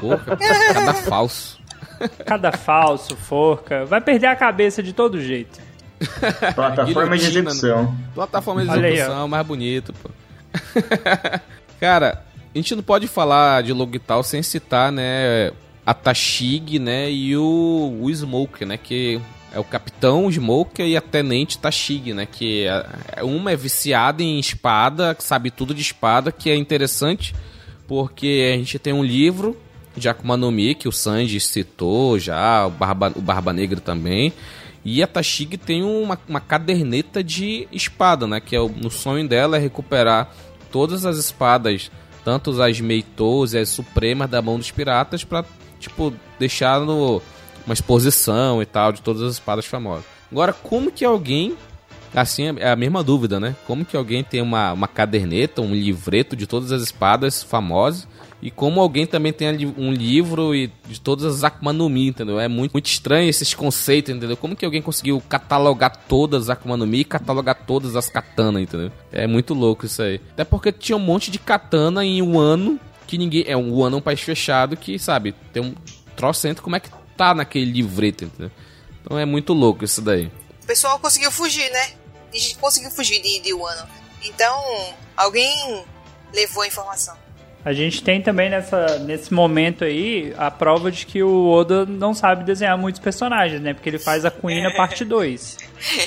[0.00, 0.36] Forca,
[0.74, 1.60] cada falso.
[2.24, 3.84] Cada falso, forca.
[3.84, 5.60] Vai perder a cabeça de todo jeito.
[6.54, 7.94] Plataforma de Guilhotina, execução.
[8.14, 10.10] Plataforma de execução, mais bonito, pô.
[11.78, 15.52] Cara, a gente não pode falar de Logtal sem citar, né,
[15.84, 19.20] a Tashig, né, e o, o Smoker, né, que
[19.52, 24.38] é o capitão Smoker e a tenente Tashig, né, que é- uma é viciada em
[24.38, 27.34] espada, sabe tudo de espada, que é interessante,
[27.86, 29.56] porque a gente tem um livro
[29.96, 34.32] de Akuma no Mi, que o Sanji citou já, o Barba, o Barba Negra também.
[34.84, 38.40] E a Tashigi tem uma, uma caderneta de espada, né?
[38.40, 40.32] Que é o, no sonho dela é recuperar
[40.70, 41.90] todas as espadas,
[42.24, 45.44] tanto as Meitos e as Supremas da mão dos piratas, pra,
[45.78, 47.22] tipo, deixar no,
[47.66, 50.04] uma exposição e tal de todas as espadas famosas.
[50.30, 51.56] Agora, como que alguém.
[52.12, 53.54] Assim, é a mesma dúvida, né?
[53.68, 58.08] Como que alguém tem uma, uma caderneta, um livreto de todas as espadas famosas
[58.42, 62.08] e como alguém também tem ali um livro e de todas as Akuma no Mi,
[62.08, 62.40] entendeu?
[62.40, 64.36] É muito, muito estranho esses conceitos, entendeu?
[64.36, 68.60] Como que alguém conseguiu catalogar todas as Akuma no Mi e catalogar todas as katana,
[68.60, 68.90] entendeu?
[69.12, 70.20] É muito louco isso aí.
[70.32, 73.44] Até porque tinha um monte de katana em um ano que ninguém...
[73.46, 75.74] É um ano é um país fechado que, sabe, tem um
[76.16, 78.50] trocento como é que tá naquele livreto, entendeu?
[79.02, 80.30] Então é muito louco isso daí.
[80.62, 81.92] O pessoal conseguiu fugir, né?
[82.32, 83.86] A gente conseguiu fugir de, de Wano.
[84.22, 85.84] Então, alguém
[86.32, 87.16] levou a informação.
[87.64, 92.14] A gente tem também nessa, nesse momento aí a prova de que o Oda não
[92.14, 93.74] sabe desenhar muitos personagens, né?
[93.74, 95.56] Porque ele faz a Kuina parte 2.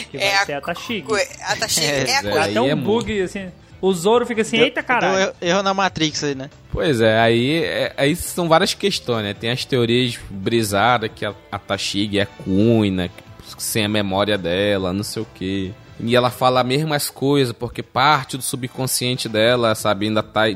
[0.10, 1.06] Que vai É ser a a Tashigi.
[1.46, 2.34] A Tashigi é, a é, Queen.
[2.38, 3.48] aí Até um é bug, assim.
[3.80, 5.34] O Zoro fica assim, eita caralho.
[5.40, 6.50] Deu erro- na Matrix aí, né?
[6.72, 9.34] Pois é, aí, é- aí são várias questões, né?
[9.34, 13.10] Tem as teorias brisadas que a, a Tashigi é Kuina,
[13.58, 15.72] sem a memória dela, não sei o quê.
[16.00, 20.50] E ela fala as mesmas coisas, porque parte do subconsciente dela, sabe, ainda tá,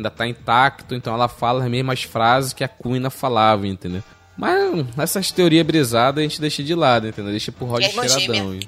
[0.00, 4.02] ainda tá intacto, então ela fala as mesmas frases que a Kuina falava, entendeu?
[4.36, 7.30] Mas essas teorias brisadas a gente deixa de lado, entendeu?
[7.30, 7.92] Deixa pro Roger
[8.52, 8.60] hein?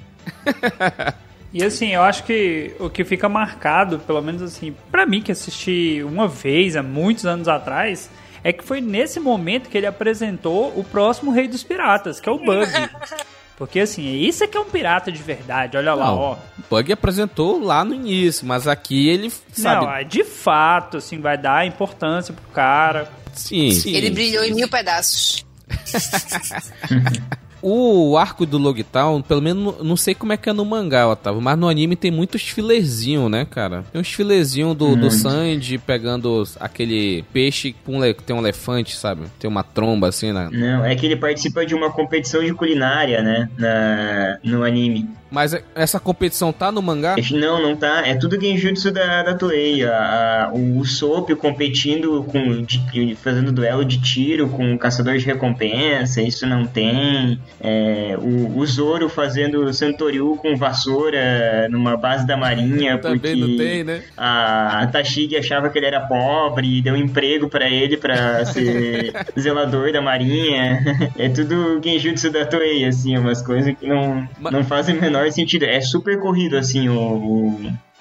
[1.51, 5.31] E assim, eu acho que o que fica marcado, pelo menos assim, pra mim que
[5.31, 8.09] assisti uma vez há muitos anos atrás,
[8.43, 12.31] é que foi nesse momento que ele apresentou o próximo rei dos piratas, que é
[12.31, 12.69] o Bug.
[13.65, 16.33] Porque assim, isso é que é um pirata de verdade, olha lá, Não, ó.
[16.33, 16.37] o
[16.69, 21.37] Bug apresentou lá no início, mas aqui ele, sabe, Não, é de fato, assim, vai
[21.37, 23.09] dar importância pro cara.
[23.33, 23.95] sim, sim.
[23.95, 25.45] Ele brilhou em mil pedaços.
[27.65, 31.39] O arco do Logtown, pelo menos não- sei como é que é no mangá, Otávio,
[31.41, 33.85] mas no anime tem muitos filezinhos, né, cara?
[33.91, 39.21] Tem uns filezinhos do, do Sanji pegando aquele peixe com le- tem um elefante, sabe?
[39.39, 40.49] Tem uma tromba assim, né?
[40.51, 43.49] Não, é que ele participa de uma competição de culinária, né?
[43.57, 45.07] Na, no anime.
[45.33, 47.15] Mas essa competição tá no mangá?
[47.31, 48.03] Não, não tá.
[48.07, 49.83] É tudo genjutsu da, da Toei.
[49.83, 52.61] A, a- o Usopp competindo com.
[52.61, 57.39] de- fazendo duelo de tiro com o caçador de recompensa, isso não tem.
[57.59, 62.97] É, o, o Zoro fazendo Santoryu com vassoura numa base da marinha.
[63.03, 64.03] Também porque não tem, né?
[64.15, 69.13] A, a Tashigi achava que ele era pobre e deu emprego pra ele pra ser
[69.39, 70.81] zelador da marinha.
[71.17, 75.33] É tudo genjutsu da Toei, assim, umas coisas que não, Ma- não fazem o menor
[75.33, 75.63] sentido.
[75.65, 76.95] É super corrido, assim, o,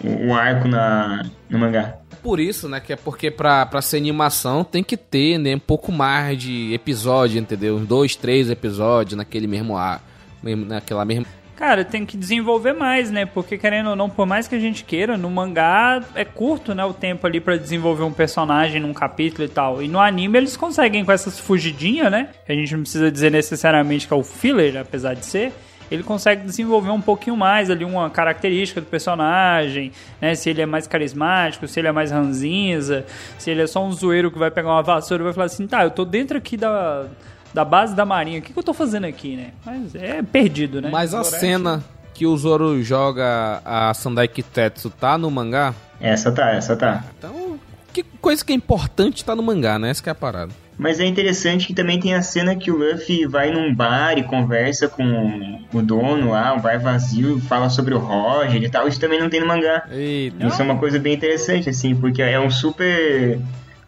[0.04, 1.96] o, o arco na, no mangá.
[2.22, 2.78] Por isso, né?
[2.80, 5.56] Que é porque pra, pra ser animação tem que ter, né?
[5.56, 7.76] Um pouco mais de episódio, entendeu?
[7.76, 10.00] Uns dois, três episódios naquele mesmo ar.
[10.42, 11.26] mesmo- Naquela mesma.
[11.56, 13.24] Cara, tem que desenvolver mais, né?
[13.24, 16.84] Porque querendo ou não, por mais que a gente queira, no mangá é curto, né,
[16.84, 19.80] o tempo ali pra desenvolver um personagem num capítulo e tal.
[19.82, 22.30] E no anime eles conseguem com essas fugidinhas, né?
[22.46, 25.52] Que a gente não precisa dizer necessariamente que é o filler, apesar de ser.
[25.92, 30.34] Ele consegue desenvolver um pouquinho mais ali uma característica do personagem, né?
[30.34, 33.04] Se ele é mais carismático, se ele é mais ranzinza,
[33.38, 35.66] se ele é só um zoeiro que vai pegar uma vassoura e vai falar assim,
[35.66, 37.04] tá, eu tô dentro aqui da,
[37.52, 39.50] da base da marinha, o que, que eu tô fazendo aqui, né?
[39.66, 40.88] Mas é perdido, né?
[40.90, 45.74] Mas a cena que o Zoro joga a Sandai Kitetsu tá no mangá?
[46.00, 47.04] Essa tá, essa tá.
[47.18, 47.58] Então,
[47.92, 49.90] que coisa que é importante tá no mangá, né?
[49.90, 50.52] Essa que é a parada.
[50.82, 54.24] Mas é interessante que também tem a cena que o Luffy vai num bar e
[54.24, 58.88] conversa com o dono lá, um bar vazio, fala sobre o Roger e tal.
[58.88, 59.84] Isso também não tem no mangá.
[59.92, 60.44] Eita.
[60.44, 63.38] Isso é uma coisa bem interessante, assim, porque é um super.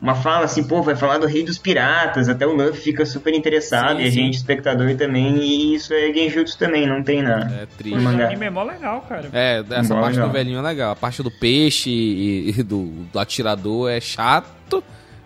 [0.01, 3.35] Uma fala assim, pô, vai falar do rei dos piratas, até o Luffy fica super
[3.35, 4.16] interessado, Sim, e a sim.
[4.16, 7.41] gente, espectador, também, e isso é Genjutsu também, não tem na.
[7.62, 7.99] É triste.
[7.99, 8.27] O mangá.
[8.27, 9.31] anime é mó legal, cara.
[9.33, 10.29] É, essa parte legal.
[10.29, 10.93] do velhinho é legal.
[10.93, 14.85] A parte do peixe e, e do, do atirador é chato,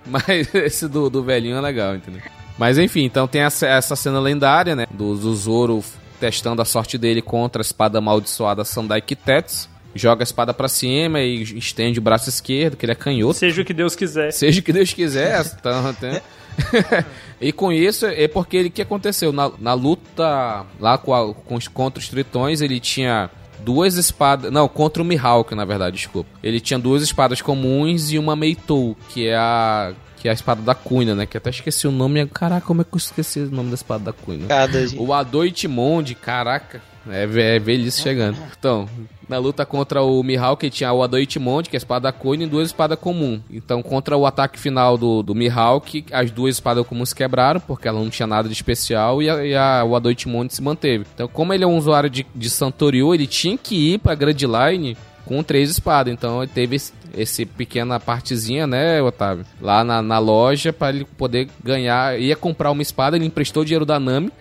[0.09, 2.23] mas esse do, do velhinho é legal, entendeu?
[2.59, 4.87] Mas enfim, então tem essa, essa cena lendária, né?
[4.91, 5.85] Do, do Zoro
[6.19, 9.69] testando a sorte dele contra a espada amaldiçoada Sandai Kitetsu.
[9.95, 13.35] Joga a espada pra cima e estende o braço esquerdo, que ele é canhoto.
[13.39, 14.33] Seja o que Deus quiser.
[14.33, 15.41] Seja o que Deus quiser.
[15.59, 16.21] Então, tem-
[17.41, 19.33] e com isso, é porque ele que aconteceu?
[19.33, 23.31] Na, na luta lá com, a- com contra os tritões, ele tinha
[23.61, 24.51] duas espadas.
[24.53, 26.29] Não, contra o Mihawk, na verdade, desculpa.
[26.43, 29.93] Ele tinha duas espadas comuns e uma Meitou, que é a.
[30.17, 31.27] Que é a espada da Cunha, né?
[31.27, 32.27] Que até esqueci o nome.
[32.27, 34.47] Caraca, como é que eu esqueci o nome da espada da Cunha?
[34.49, 34.79] Cada.
[34.97, 36.83] O Adoitimonde, caraca.
[37.09, 38.37] É, é velhice chegando.
[38.59, 38.89] Então,
[39.29, 42.69] Na luta contra o Mihawk tinha o Adoichimonde, que é a espada Koine, e duas
[42.69, 43.41] espadas comum.
[43.51, 48.01] Então, contra o ataque final do, do Mihawk, as duas espadas comuns quebraram, porque ela
[48.01, 51.05] não tinha nada de especial, e, a, e a, o Adoichimonde se manteve.
[51.15, 54.33] Então, como ele é um usuário de, de Santorio, ele tinha que ir pra Grand
[54.33, 54.97] Line
[55.29, 56.13] com três espadas.
[56.13, 59.45] Então ele teve esse, esse pequena partezinha, né, Otávio?
[59.61, 62.19] Lá na, na loja para ele poder ganhar.
[62.19, 64.33] Ia comprar uma espada, ele emprestou dinheiro da Nami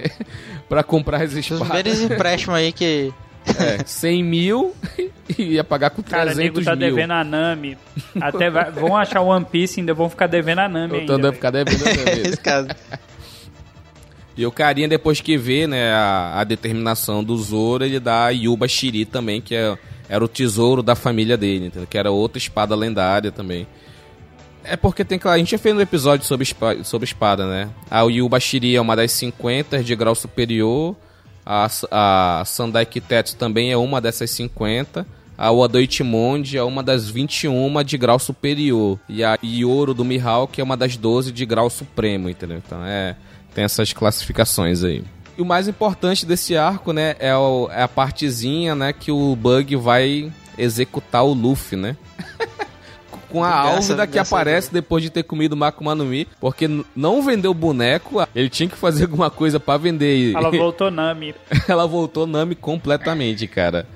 [0.68, 1.66] para comprar as Os espadas.
[1.66, 3.12] primeiros empréstimos aí que.
[3.58, 4.74] É, 100 mil
[5.38, 6.88] e ia pagar com Cara, 300 nego tá mil.
[6.94, 7.76] devendo a Nami.
[8.20, 11.16] Até vai- vão achar One Piece e ainda vão ficar devendo a Nami Eu ainda.
[11.18, 11.32] velho.
[11.32, 12.20] ficar devendo a Nami.
[12.28, 12.68] Esse caso.
[14.36, 18.30] E o carinha, depois que vê né, a, a determinação do Zoro, ele dá a
[18.30, 19.76] Yuba Shiri também, que é,
[20.08, 21.86] era o tesouro da família dele, entendeu?
[21.88, 23.66] que era outra espada lendária também.
[24.62, 25.26] É porque tem que.
[25.28, 27.68] A gente já fez um episódio sobre, espa- sobre espada, né?
[27.88, 30.96] A Yuba Shiri é uma das 50 de grau superior.
[31.46, 31.68] A,
[32.40, 35.06] a Sandai Kitetsu também é uma dessas 50.
[35.38, 38.98] A Wadoichimonde é uma das 21 de grau superior.
[39.08, 42.56] E a Yoro do Mihawk é uma das 12 de grau supremo, entendeu?
[42.64, 43.14] Então é.
[43.54, 45.04] Tem essas classificações aí.
[45.38, 49.36] E o mais importante desse arco, né, é, o- é a partezinha, né, que o
[49.36, 51.96] Bug vai executar o Luffy, né?
[53.30, 56.68] Com a Graças- Álvida que aparece depois de ter comido o Makuma no Mi, porque
[56.94, 60.16] não vendeu o boneco, ele tinha que fazer alguma coisa pra vender.
[60.30, 61.34] E- Ela voltou Nami.
[61.68, 63.86] ela voltou Nami completamente, cara.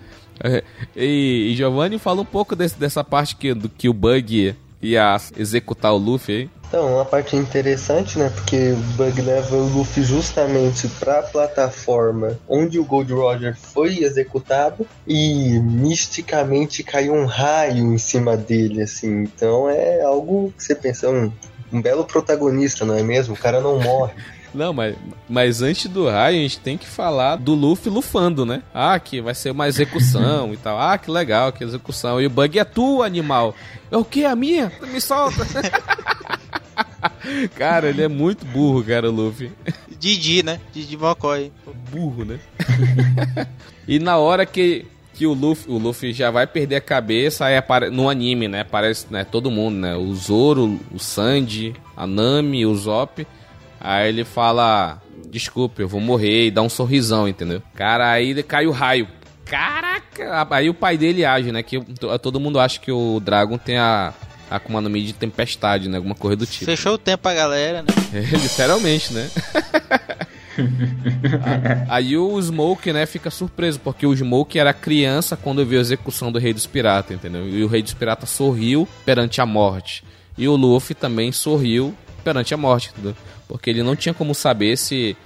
[0.43, 0.65] É,
[0.97, 5.17] E, e Giovanni fala um pouco desse- dessa parte que, do que o Bug ia
[5.37, 6.51] executar o Luffy aí.
[6.71, 8.31] Então, uma parte interessante, né?
[8.33, 14.87] Porque o Bug leva o Luffy justamente pra plataforma onde o Gold Roger foi executado
[15.05, 19.25] e misticamente caiu um raio em cima dele, assim.
[19.25, 21.33] Então é algo que você pensa, um,
[21.73, 23.35] um belo protagonista, não é mesmo?
[23.35, 24.15] O cara não morre.
[24.53, 24.97] Não, mas,
[25.29, 28.65] mas antes do raio, a gente tem que falar do Luffy lufando, né?
[28.75, 30.77] Ah, que vai ser uma execução e tal.
[30.77, 32.21] Ah, que legal, que execução.
[32.21, 33.55] E o Bug é tu, animal.
[33.93, 34.25] É o que?
[34.25, 34.73] A minha?
[34.91, 35.47] Me solta.
[37.57, 39.51] cara, ele é muito burro, cara, o Luffy.
[39.99, 40.61] Didi, né?
[40.73, 41.53] Didi Mocói.
[41.91, 42.39] burro, né?
[43.87, 47.57] e na hora que, que o Luffy, o Luffy já vai perder a cabeça, aí
[47.57, 48.61] apare, no anime, né?
[48.61, 49.95] Aparece né, todo mundo, né?
[49.97, 53.27] O Zoro, o Sanji, a Nami, o Zop.
[53.81, 55.01] Aí ele fala:
[55.31, 57.63] Desculpe, eu vou morrer e dá um sorrisão, entendeu?
[57.75, 59.07] Cara, aí ele cai o raio.
[59.45, 60.47] Caraca!
[60.51, 61.63] Aí o pai dele age, né?
[61.63, 64.13] Que to- todo mundo acha que o Dragon tem a.
[64.51, 65.97] A Akuma no Mi de tempestade, né?
[65.97, 66.65] Alguma coisa do tipo.
[66.65, 67.89] Fechou o tempo pra galera, né?
[68.13, 69.31] É, literalmente, né?
[71.89, 76.33] Aí o Smoke, né, fica surpreso, porque o Smoke era criança quando viu a execução
[76.33, 77.49] do Rei dos Piratas, entendeu?
[77.49, 80.03] E o Rei dos Piratas sorriu perante a morte.
[80.37, 81.95] E o Luffy também sorriu
[82.25, 83.15] perante a morte, entendeu?
[83.47, 85.17] Porque ele não tinha como saber se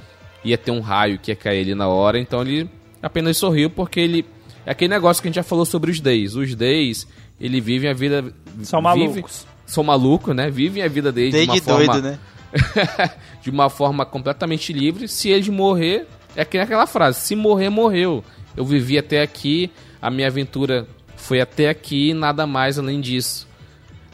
[0.44, 2.68] ia ter um raio que ia cair ali na hora, então ele
[3.02, 4.26] apenas sorriu porque ele.
[4.66, 6.34] É aquele negócio que a gente já falou sobre os Days.
[6.34, 7.06] Os Days,
[7.40, 8.24] ele vivem a vida.
[8.62, 9.46] São vive- malucos.
[9.66, 10.50] São malucos, né?
[10.50, 12.18] Vivem a vida deles de Desde uma forma doido, né?
[13.42, 15.08] de uma forma completamente livre.
[15.08, 16.06] Se eles morrer,
[16.36, 18.22] é que nem aquela frase: se morrer, morreu.
[18.56, 19.70] Eu vivi até aqui,
[20.00, 20.86] a minha aventura
[21.16, 23.48] foi até aqui, nada mais além disso.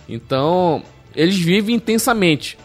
[0.09, 0.83] Então,
[1.15, 2.57] eles vivem intensamente.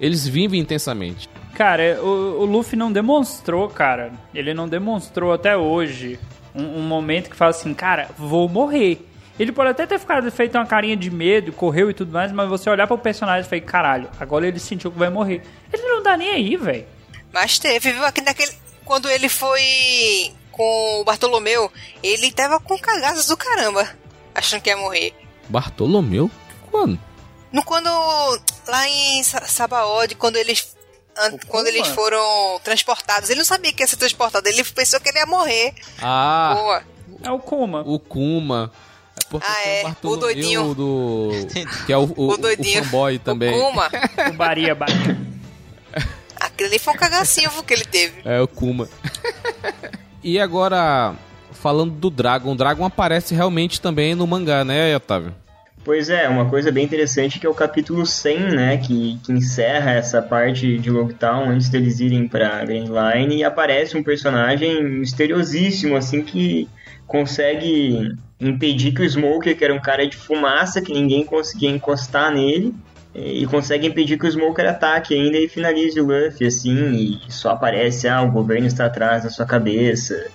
[0.00, 1.28] Eles vivem intensamente.
[1.54, 4.12] Cara, o, o Luffy não demonstrou, cara.
[4.34, 6.18] Ele não demonstrou até hoje
[6.54, 9.06] um, um momento que fala assim, cara, vou morrer.
[9.38, 12.48] Ele pode até ter ficado feito uma carinha de medo, correu e tudo mais, mas
[12.48, 15.42] você olhar pro personagem e falar, caralho, agora ele sentiu que vai morrer.
[15.72, 16.86] Ele não dá nem aí, velho.
[17.32, 18.04] Mas teve, viu?
[18.04, 18.52] Aqui naquele.
[18.84, 21.70] Quando ele foi com o Bartolomeu,
[22.02, 23.86] ele tava com cagaços do caramba,
[24.34, 25.12] achando que ia morrer.
[25.48, 26.30] Bartolomeu?
[26.70, 26.98] Quando?
[27.52, 27.88] No quando.
[28.66, 30.74] Lá em Sa- Sabaody, quando eles.
[31.18, 35.08] an- Quando eles foram transportados, ele não sabia que ia ser transportado, ele pensou que
[35.08, 35.74] ele ia morrer.
[36.00, 36.82] Ah, Boa.
[37.22, 37.82] É o Kuma.
[37.86, 38.70] o Kuma.
[39.26, 40.74] É porque Ah, tem é, o doidinho.
[40.74, 41.30] do.
[41.86, 42.80] Que é o, o, O doidinho.
[42.80, 43.52] o fanboy também.
[43.54, 43.88] O Kuma.
[44.30, 45.16] O Baria, Baria.
[46.40, 48.14] Aquele ali foi um cagacinho que ele teve.
[48.24, 48.88] É, o Kuma.
[50.22, 51.14] e agora,
[51.52, 55.34] falando do Dragon, o Dragon aparece realmente também no mangá, né, Otávio?
[55.84, 59.92] Pois é, uma coisa bem interessante que é o capítulo 100, né, que, que encerra
[59.92, 65.96] essa parte de Logtown antes deles irem pra Grand Line e aparece um personagem misteriosíssimo,
[65.96, 66.68] assim, que
[67.06, 72.32] consegue impedir que o Smoker, que era um cara de fumaça, que ninguém conseguia encostar
[72.32, 72.74] nele,
[73.14, 77.50] e consegue impedir que o Smoker ataque ainda e finalize o Luffy, assim, e só
[77.50, 80.26] aparece, ah, o governo está atrás da sua cabeça,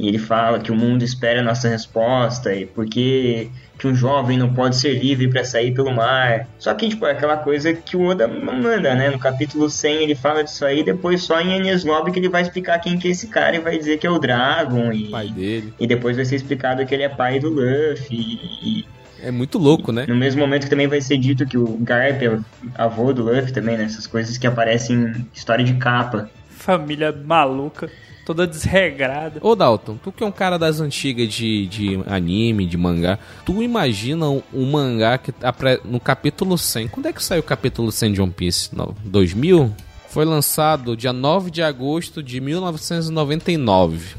[0.00, 3.94] E ele fala que o mundo espera a nossa resposta e por que que um
[3.94, 6.46] jovem não pode ser livre para sair pelo mar.
[6.58, 9.08] Só que, tipo, é aquela coisa que o Oda manda, né?
[9.08, 12.42] No capítulo 100 ele fala disso aí, depois só em Enies Lobby que ele vai
[12.42, 15.08] explicar quem que é esse cara e vai dizer que é o Dragon e...
[15.08, 15.72] Pai dele.
[15.80, 18.86] E depois vai ser explicado que ele é pai do Luffy e...
[19.22, 20.06] É muito louco, né?
[20.06, 22.44] No mesmo momento que também vai ser dito que o Garp é o
[22.74, 23.84] avô do Luffy também, né?
[23.84, 26.30] Essas coisas que aparecem em história de capa.
[26.50, 27.90] Família maluca,
[28.34, 29.40] toda desregrada.
[29.42, 33.62] Ô Dalton, tu que é um cara das antigas de, de anime, de mangá, tu
[33.62, 37.90] imagina um, um mangá que apre- no capítulo 100, quando é que saiu o capítulo
[37.90, 38.74] 100 de One Piece?
[38.74, 39.72] No, 2000?
[40.08, 44.16] Foi lançado dia 9 de agosto de 1999.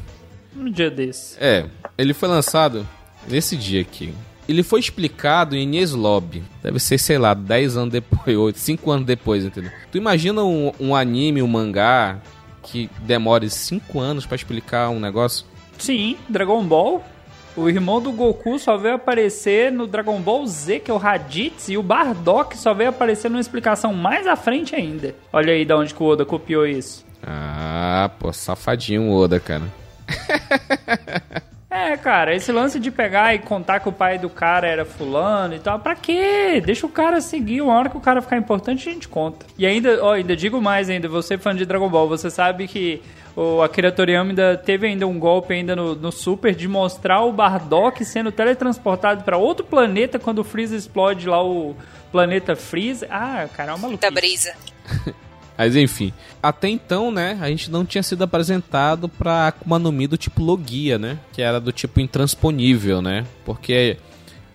[0.58, 1.38] Um dia desse.
[1.40, 1.66] É,
[1.98, 2.88] ele foi lançado
[3.30, 4.14] nesse dia aqui.
[4.48, 6.44] Ele foi explicado em Enies Lobby.
[6.62, 9.72] Deve ser, sei lá, 10 anos depois, 8, 5 anos depois, entendeu?
[9.92, 12.20] Tu imagina um, um anime, um mangá
[12.64, 15.46] que demore 5 anos pra explicar um negócio?
[15.78, 17.04] Sim, Dragon Ball.
[17.56, 21.68] O irmão do Goku só veio aparecer no Dragon Ball Z, que é o Raditz,
[21.68, 25.14] e o Bardock só veio aparecer numa explicação mais à frente ainda.
[25.34, 27.06] Olha aí de onde que o Oda copiou isso.
[27.22, 29.64] Ah, pô, safadinho o Oda, cara.
[31.72, 35.56] É, cara, esse lance de pegar e contar que o pai do cara era fulano
[35.56, 36.62] e tal, pra quê?
[36.66, 39.46] Deixa o cara seguir, uma hora que o cara ficar importante a gente conta.
[39.58, 43.02] E ainda, ó, ainda digo mais ainda, você fã de Dragon Ball, você sabe que
[43.38, 47.32] o Akira Toriyama ainda teve ainda um golpe ainda no, no Super de mostrar o
[47.32, 51.74] Bardock sendo teletransportado pra outro planeta quando o Freeza explode lá o
[52.12, 53.08] planeta Freeza.
[53.10, 54.12] Ah, cara, é uma maluquice.
[54.12, 54.54] Da brisa.
[55.62, 56.12] Mas enfim,
[56.42, 60.42] até então, né, a gente não tinha sido apresentado pra Akuma no Mi do tipo
[60.42, 61.20] Logia, né?
[61.32, 63.28] Que era do tipo intransponível, né?
[63.46, 63.98] Porque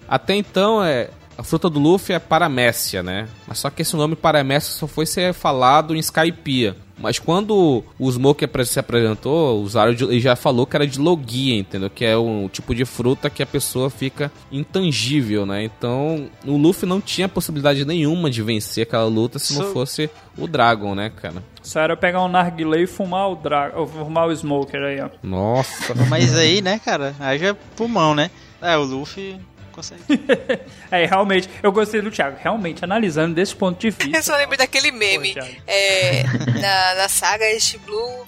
[0.09, 3.28] até então é a fruta do Luffy é Paramécia, né?
[3.47, 6.74] Mas só que esse nome Paramécia só foi ser falado em Skypiea.
[6.98, 10.98] Mas quando o Smoke se apresentou, o Zaro de- ele já falou que era de
[10.98, 11.90] Logia, entendeu?
[11.90, 15.62] Que é um tipo de fruta que a pessoa fica intangível, né?
[15.64, 20.47] Então, o Luffy não tinha possibilidade nenhuma de vencer aquela luta se não fosse o
[20.47, 21.43] Dragon, né, cara?
[21.62, 23.73] Só era pegar um narguilé e fumar o, dra...
[23.77, 25.09] ou fumar o Smoker aí, ó.
[25.23, 25.94] Nossa.
[26.09, 28.31] Mas aí, né, cara, aí já é pulmão, né?
[28.62, 29.36] É, o Luffy
[29.77, 30.03] consegue.
[30.90, 32.36] É, realmente, eu gostei do Thiago.
[32.40, 34.23] Realmente, analisando desse ponto de Eu vista.
[34.23, 35.35] só lembrei daquele meme.
[35.35, 35.40] Pô.
[35.66, 36.23] É,
[36.61, 38.27] na, na saga East Blue,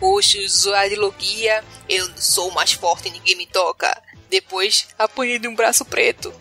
[0.00, 3.96] o usuário Logia, eu sou mais forte, ninguém me toca.
[4.30, 6.32] Depois, apanhei de um braço preto.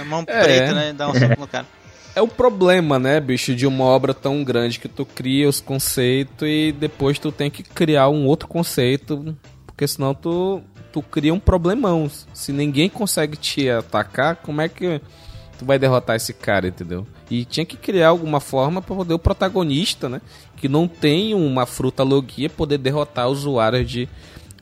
[0.00, 0.42] A mão É.
[0.42, 0.92] preta, né?
[0.92, 1.66] Dá um soco no cara.
[2.14, 6.46] É o problema, né, bicho, de uma obra tão grande que tu cria os conceitos
[6.46, 9.34] e depois tu tem que criar um outro conceito,
[9.66, 10.62] porque senão tu,
[10.92, 12.10] tu cria um problemão.
[12.32, 15.00] Se ninguém consegue te atacar, como é que
[15.58, 17.06] tu vai derrotar esse cara, entendeu?
[17.30, 20.20] E tinha que criar alguma forma pra poder o protagonista, né,
[20.56, 24.08] que não tem uma fruta logia, poder derrotar usuários de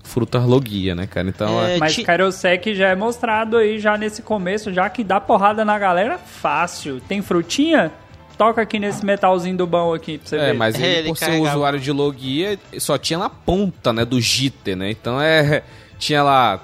[0.03, 1.29] frutas logia, né, cara?
[1.29, 5.21] Então, É, Mas ti- Kairosek já é mostrado aí já nesse começo, já que dá
[5.21, 7.01] porrada na galera fácil.
[7.07, 7.93] Tem frutinha?
[8.39, 10.53] Toca aqui nesse metalzinho do bão aqui pra você É, ver.
[10.55, 11.57] mas ele, Ele por ser um carregava.
[11.57, 14.91] usuário de Logia, só tinha na ponta, né, do jitter, né?
[14.91, 15.63] Então é.
[16.01, 16.61] Tinha lá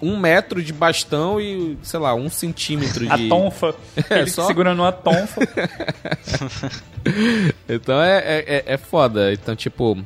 [0.00, 3.28] um metro de bastão e, sei lá, um centímetro A de.
[3.28, 3.74] tonfa.
[4.08, 5.40] É, ele só- segurando uma tonfa.
[7.68, 9.32] Então é, é, é- é foda.
[9.32, 9.96] Então, tipo,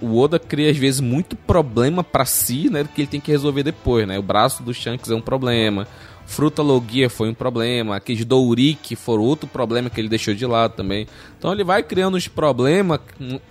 [0.00, 2.84] o Oda cria às vezes muito problema pra si, né?
[2.94, 4.18] Que ele tem que resolver depois, né?
[4.18, 5.86] O braço do Shanks é um problema.
[6.26, 7.96] Fruta Logia foi um problema.
[7.96, 11.06] Aqueles Dourik foram outro problema que ele deixou de lado também.
[11.38, 13.00] Então ele vai criando os problemas.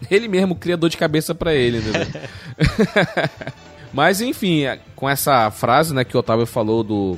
[0.10, 2.07] Ele mesmo cria dor de cabeça pra ele, entendeu?
[3.94, 4.64] Mas enfim,
[4.95, 7.18] com essa frase, né, que o Otávio falou do,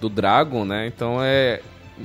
[0.00, 0.86] do Dragon, né?
[0.86, 1.60] Então é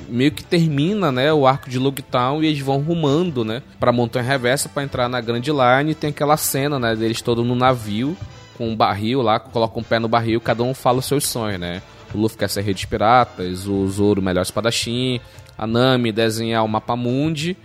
[0.08, 4.24] meio que termina, né, o arco de Logtown e eles vão rumando, né, para Montanha
[4.24, 8.16] Reversa para entrar na Grand Line e tem aquela cena, né, deles todos no navio
[8.56, 11.60] com um barril lá, colocam um pé no barril, cada um fala os seus sonhos,
[11.60, 11.82] né?
[12.14, 15.22] O Luffy quer ser rei dos piratas, o Zoro melhor espadachim,
[15.58, 17.56] a Nami desenhar o mapa mundi,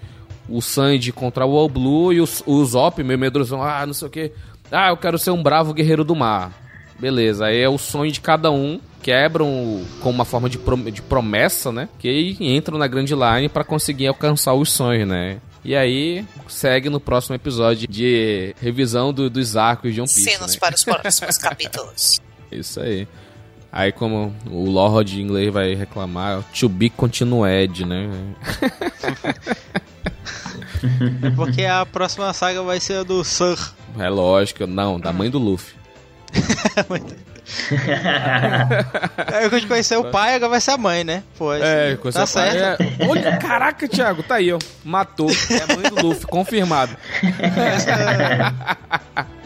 [0.48, 4.06] o Sanji contra o All Blue e o, o Zop, meio medrosão, ah, não sei
[4.06, 4.32] o que.
[4.70, 6.52] Ah, eu quero ser um bravo guerreiro do mar.
[6.98, 8.80] Beleza, aí é o sonho de cada um.
[9.02, 11.88] Quebram o- com uma forma de, prom- de promessa, né?
[11.98, 15.38] Que aí entram na Grand Line pra conseguir alcançar os sonhos, né?
[15.62, 20.24] E aí segue no próximo episódio de revisão do- dos arcos de One Piece.
[20.30, 20.58] Cenas né?
[20.60, 22.20] para os próximos capítulos.
[22.50, 23.06] Isso aí.
[23.70, 28.08] Aí como o Lord inglês vai reclamar, to be continued, né?
[31.36, 33.56] Porque a próxima saga vai ser a do Sir.
[33.98, 35.74] É lógico, não, da mãe do Luffy.
[37.46, 41.22] É, quando a gente conhecer o pai, agora vai ser a mãe, né?
[41.36, 42.82] Pô, É, tá certo.
[42.82, 44.58] É, olha, caraca, Thiago, tá aí, ó.
[44.82, 45.28] Matou.
[45.30, 46.96] É a mãe do Luffy, confirmado.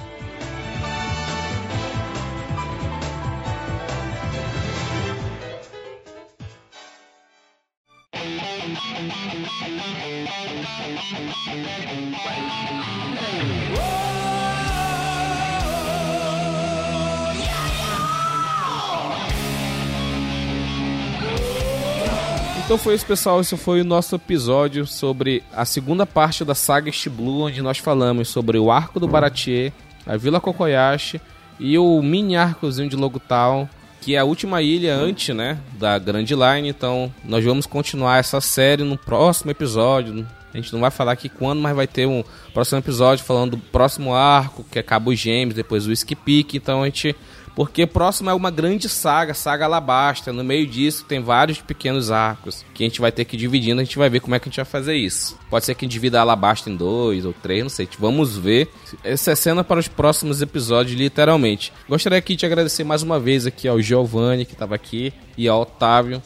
[22.68, 23.40] Então foi isso, pessoal.
[23.40, 27.78] Esse foi o nosso episódio sobre a segunda parte da saga East Blue, onde nós
[27.78, 29.72] falamos sobre o arco do Baratie,
[30.06, 31.18] a Vila Kokoyashi
[31.58, 33.66] e o mini arcozinho de Logutal,
[34.02, 36.68] que é a última ilha antes, né, da Grand Line.
[36.68, 40.26] Então, nós vamos continuar essa série no próximo episódio.
[40.58, 43.58] A gente não vai falar aqui quando, mas vai ter um próximo episódio falando do
[43.58, 46.56] próximo arco, que é Cabo Gêmeos, depois o Peak.
[46.56, 47.14] Então a gente
[47.58, 50.32] porque próximo é uma grande saga, saga Alabasta.
[50.32, 53.80] No meio disso tem vários pequenos arcos que a gente vai ter que ir dividindo.
[53.80, 55.36] A gente vai ver como é que a gente vai fazer isso.
[55.50, 57.88] Pode ser que divida a Alabasta em dois ou três, não sei.
[57.98, 58.70] Vamos ver.
[59.02, 61.72] Essa é cena para os próximos episódios, literalmente.
[61.88, 65.62] Gostaria aqui de agradecer mais uma vez aqui ao Giovanni que estava aqui e ao
[65.62, 66.22] Otávio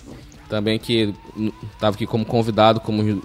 [0.50, 1.14] também que
[1.72, 3.22] estava aqui como convidado, como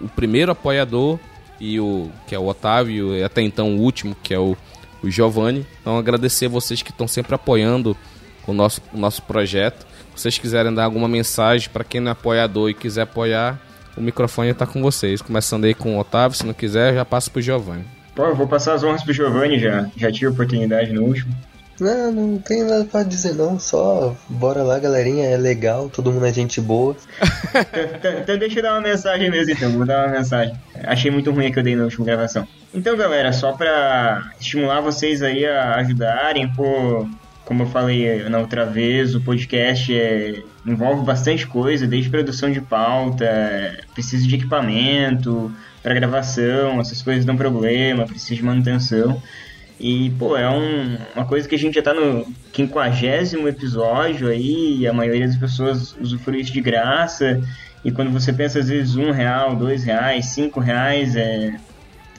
[0.00, 1.18] o primeiro apoiador
[1.60, 4.56] e o que é o Otávio e até então o último que é o
[5.02, 5.66] o Giovanni.
[5.80, 7.96] Então agradecer vocês que estão sempre apoiando
[8.46, 9.86] o nosso, o nosso projeto.
[10.14, 13.58] Se vocês quiserem dar alguma mensagem para quem não é apoiador e quiser apoiar,
[13.96, 15.22] o microfone está com vocês.
[15.22, 17.84] Começando aí com o Otávio, se não quiser, já passa pro Giovanni.
[18.14, 19.88] Pô, eu vou passar as honras pro Giovanni já.
[19.96, 21.34] Já tive oportunidade no último.
[21.80, 26.26] Não, não tem nada pra dizer não, só bora lá, galerinha, é legal, todo mundo
[26.26, 26.94] é gente boa.
[27.96, 30.54] então, então deixa eu dar uma mensagem mesmo então, vou dar uma mensagem.
[30.84, 32.46] Achei muito ruim a que eu dei na última gravação.
[32.72, 37.08] Então, galera, só pra estimular vocês aí a ajudarem, pô,
[37.44, 42.60] como eu falei na outra vez, o podcast é, envolve bastante coisa, desde produção de
[42.60, 43.26] pauta,
[43.92, 45.50] precisa de equipamento
[45.82, 49.20] para gravação, essas coisas dão problema, precisa de manutenção.
[49.80, 54.86] E, pô, é um, uma coisa que a gente já tá no quinquagésimo episódio aí,
[54.86, 57.40] a maioria das pessoas usufrui isso de graça.
[57.82, 61.54] E quando você pensa, às vezes, um real, dois reais, cinco reais, é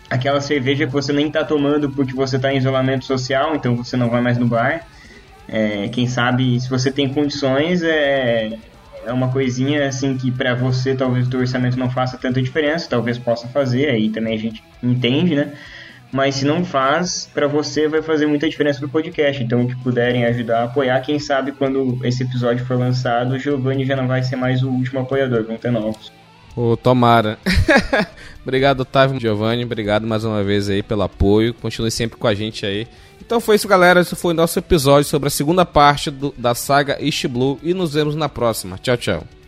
[0.10, 3.96] aquela cerveja que você nem tá tomando porque você tá em isolamento social, então você
[3.96, 4.88] não vai mais no bar.
[5.48, 8.58] É, quem sabe, se você tem condições, é,
[9.06, 12.90] é uma coisinha assim que para você talvez o teu orçamento não faça tanta diferença,
[12.90, 15.54] talvez possa fazer, aí também a gente entende, né?
[16.12, 19.42] Mas se não faz, para você vai fazer muita diferença pro podcast.
[19.42, 23.96] Então, que puderem ajudar apoiar, quem sabe quando esse episódio for lançado, o Giovanni já
[23.96, 26.12] não vai ser mais o último apoiador, vão ter novos.
[26.56, 27.38] Ô, tomara.
[28.44, 29.64] obrigado, Otávio Giovanni.
[29.64, 31.54] Obrigado mais uma vez aí pelo apoio.
[31.54, 32.88] Continue sempre com a gente aí.
[33.22, 34.02] Então foi isso, galera.
[34.02, 37.58] Esse foi o nosso episódio sobre a segunda parte do, da saga East Blue.
[37.64, 38.78] E nos vemos na próxima.
[38.78, 39.41] Tchau, tchau.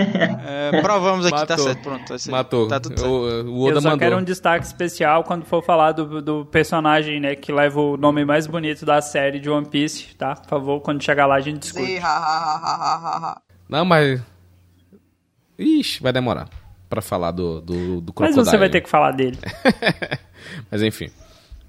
[0.00, 1.58] É, provamos aqui, tá Matou.
[1.66, 2.14] certo, pronto.
[2.30, 2.68] Matou.
[2.68, 3.10] Tá tudo certo.
[3.10, 3.98] O, o Oda Eu só mandou.
[3.98, 8.24] quero um destaque especial quando for falar do, do personagem, né, que leva o nome
[8.24, 10.34] mais bonito da série de One Piece, tá?
[10.36, 11.86] Por favor, quando chegar lá a gente discute.
[11.86, 13.40] Sim, ha, ha, ha, ha, ha, ha.
[13.68, 14.20] Não, mas.
[15.58, 16.48] Ixi, vai demorar
[16.88, 18.44] pra falar do, do, do Mas Crocodile.
[18.44, 19.38] você vai ter que falar dele.
[20.70, 21.10] Mas enfim.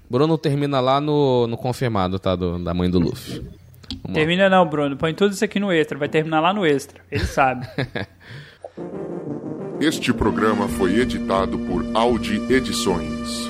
[0.08, 2.34] Bruno termina lá no, no confirmado, tá?
[2.34, 3.42] Do, da mãe do Luffy.
[3.90, 4.14] Vamos lá.
[4.14, 4.96] Termina não, Bruno.
[4.96, 5.98] Põe tudo isso aqui no extra.
[5.98, 7.00] Vai terminar lá no extra.
[7.10, 7.66] Ele sabe.
[9.80, 13.48] Este programa foi editado por Audi Edições.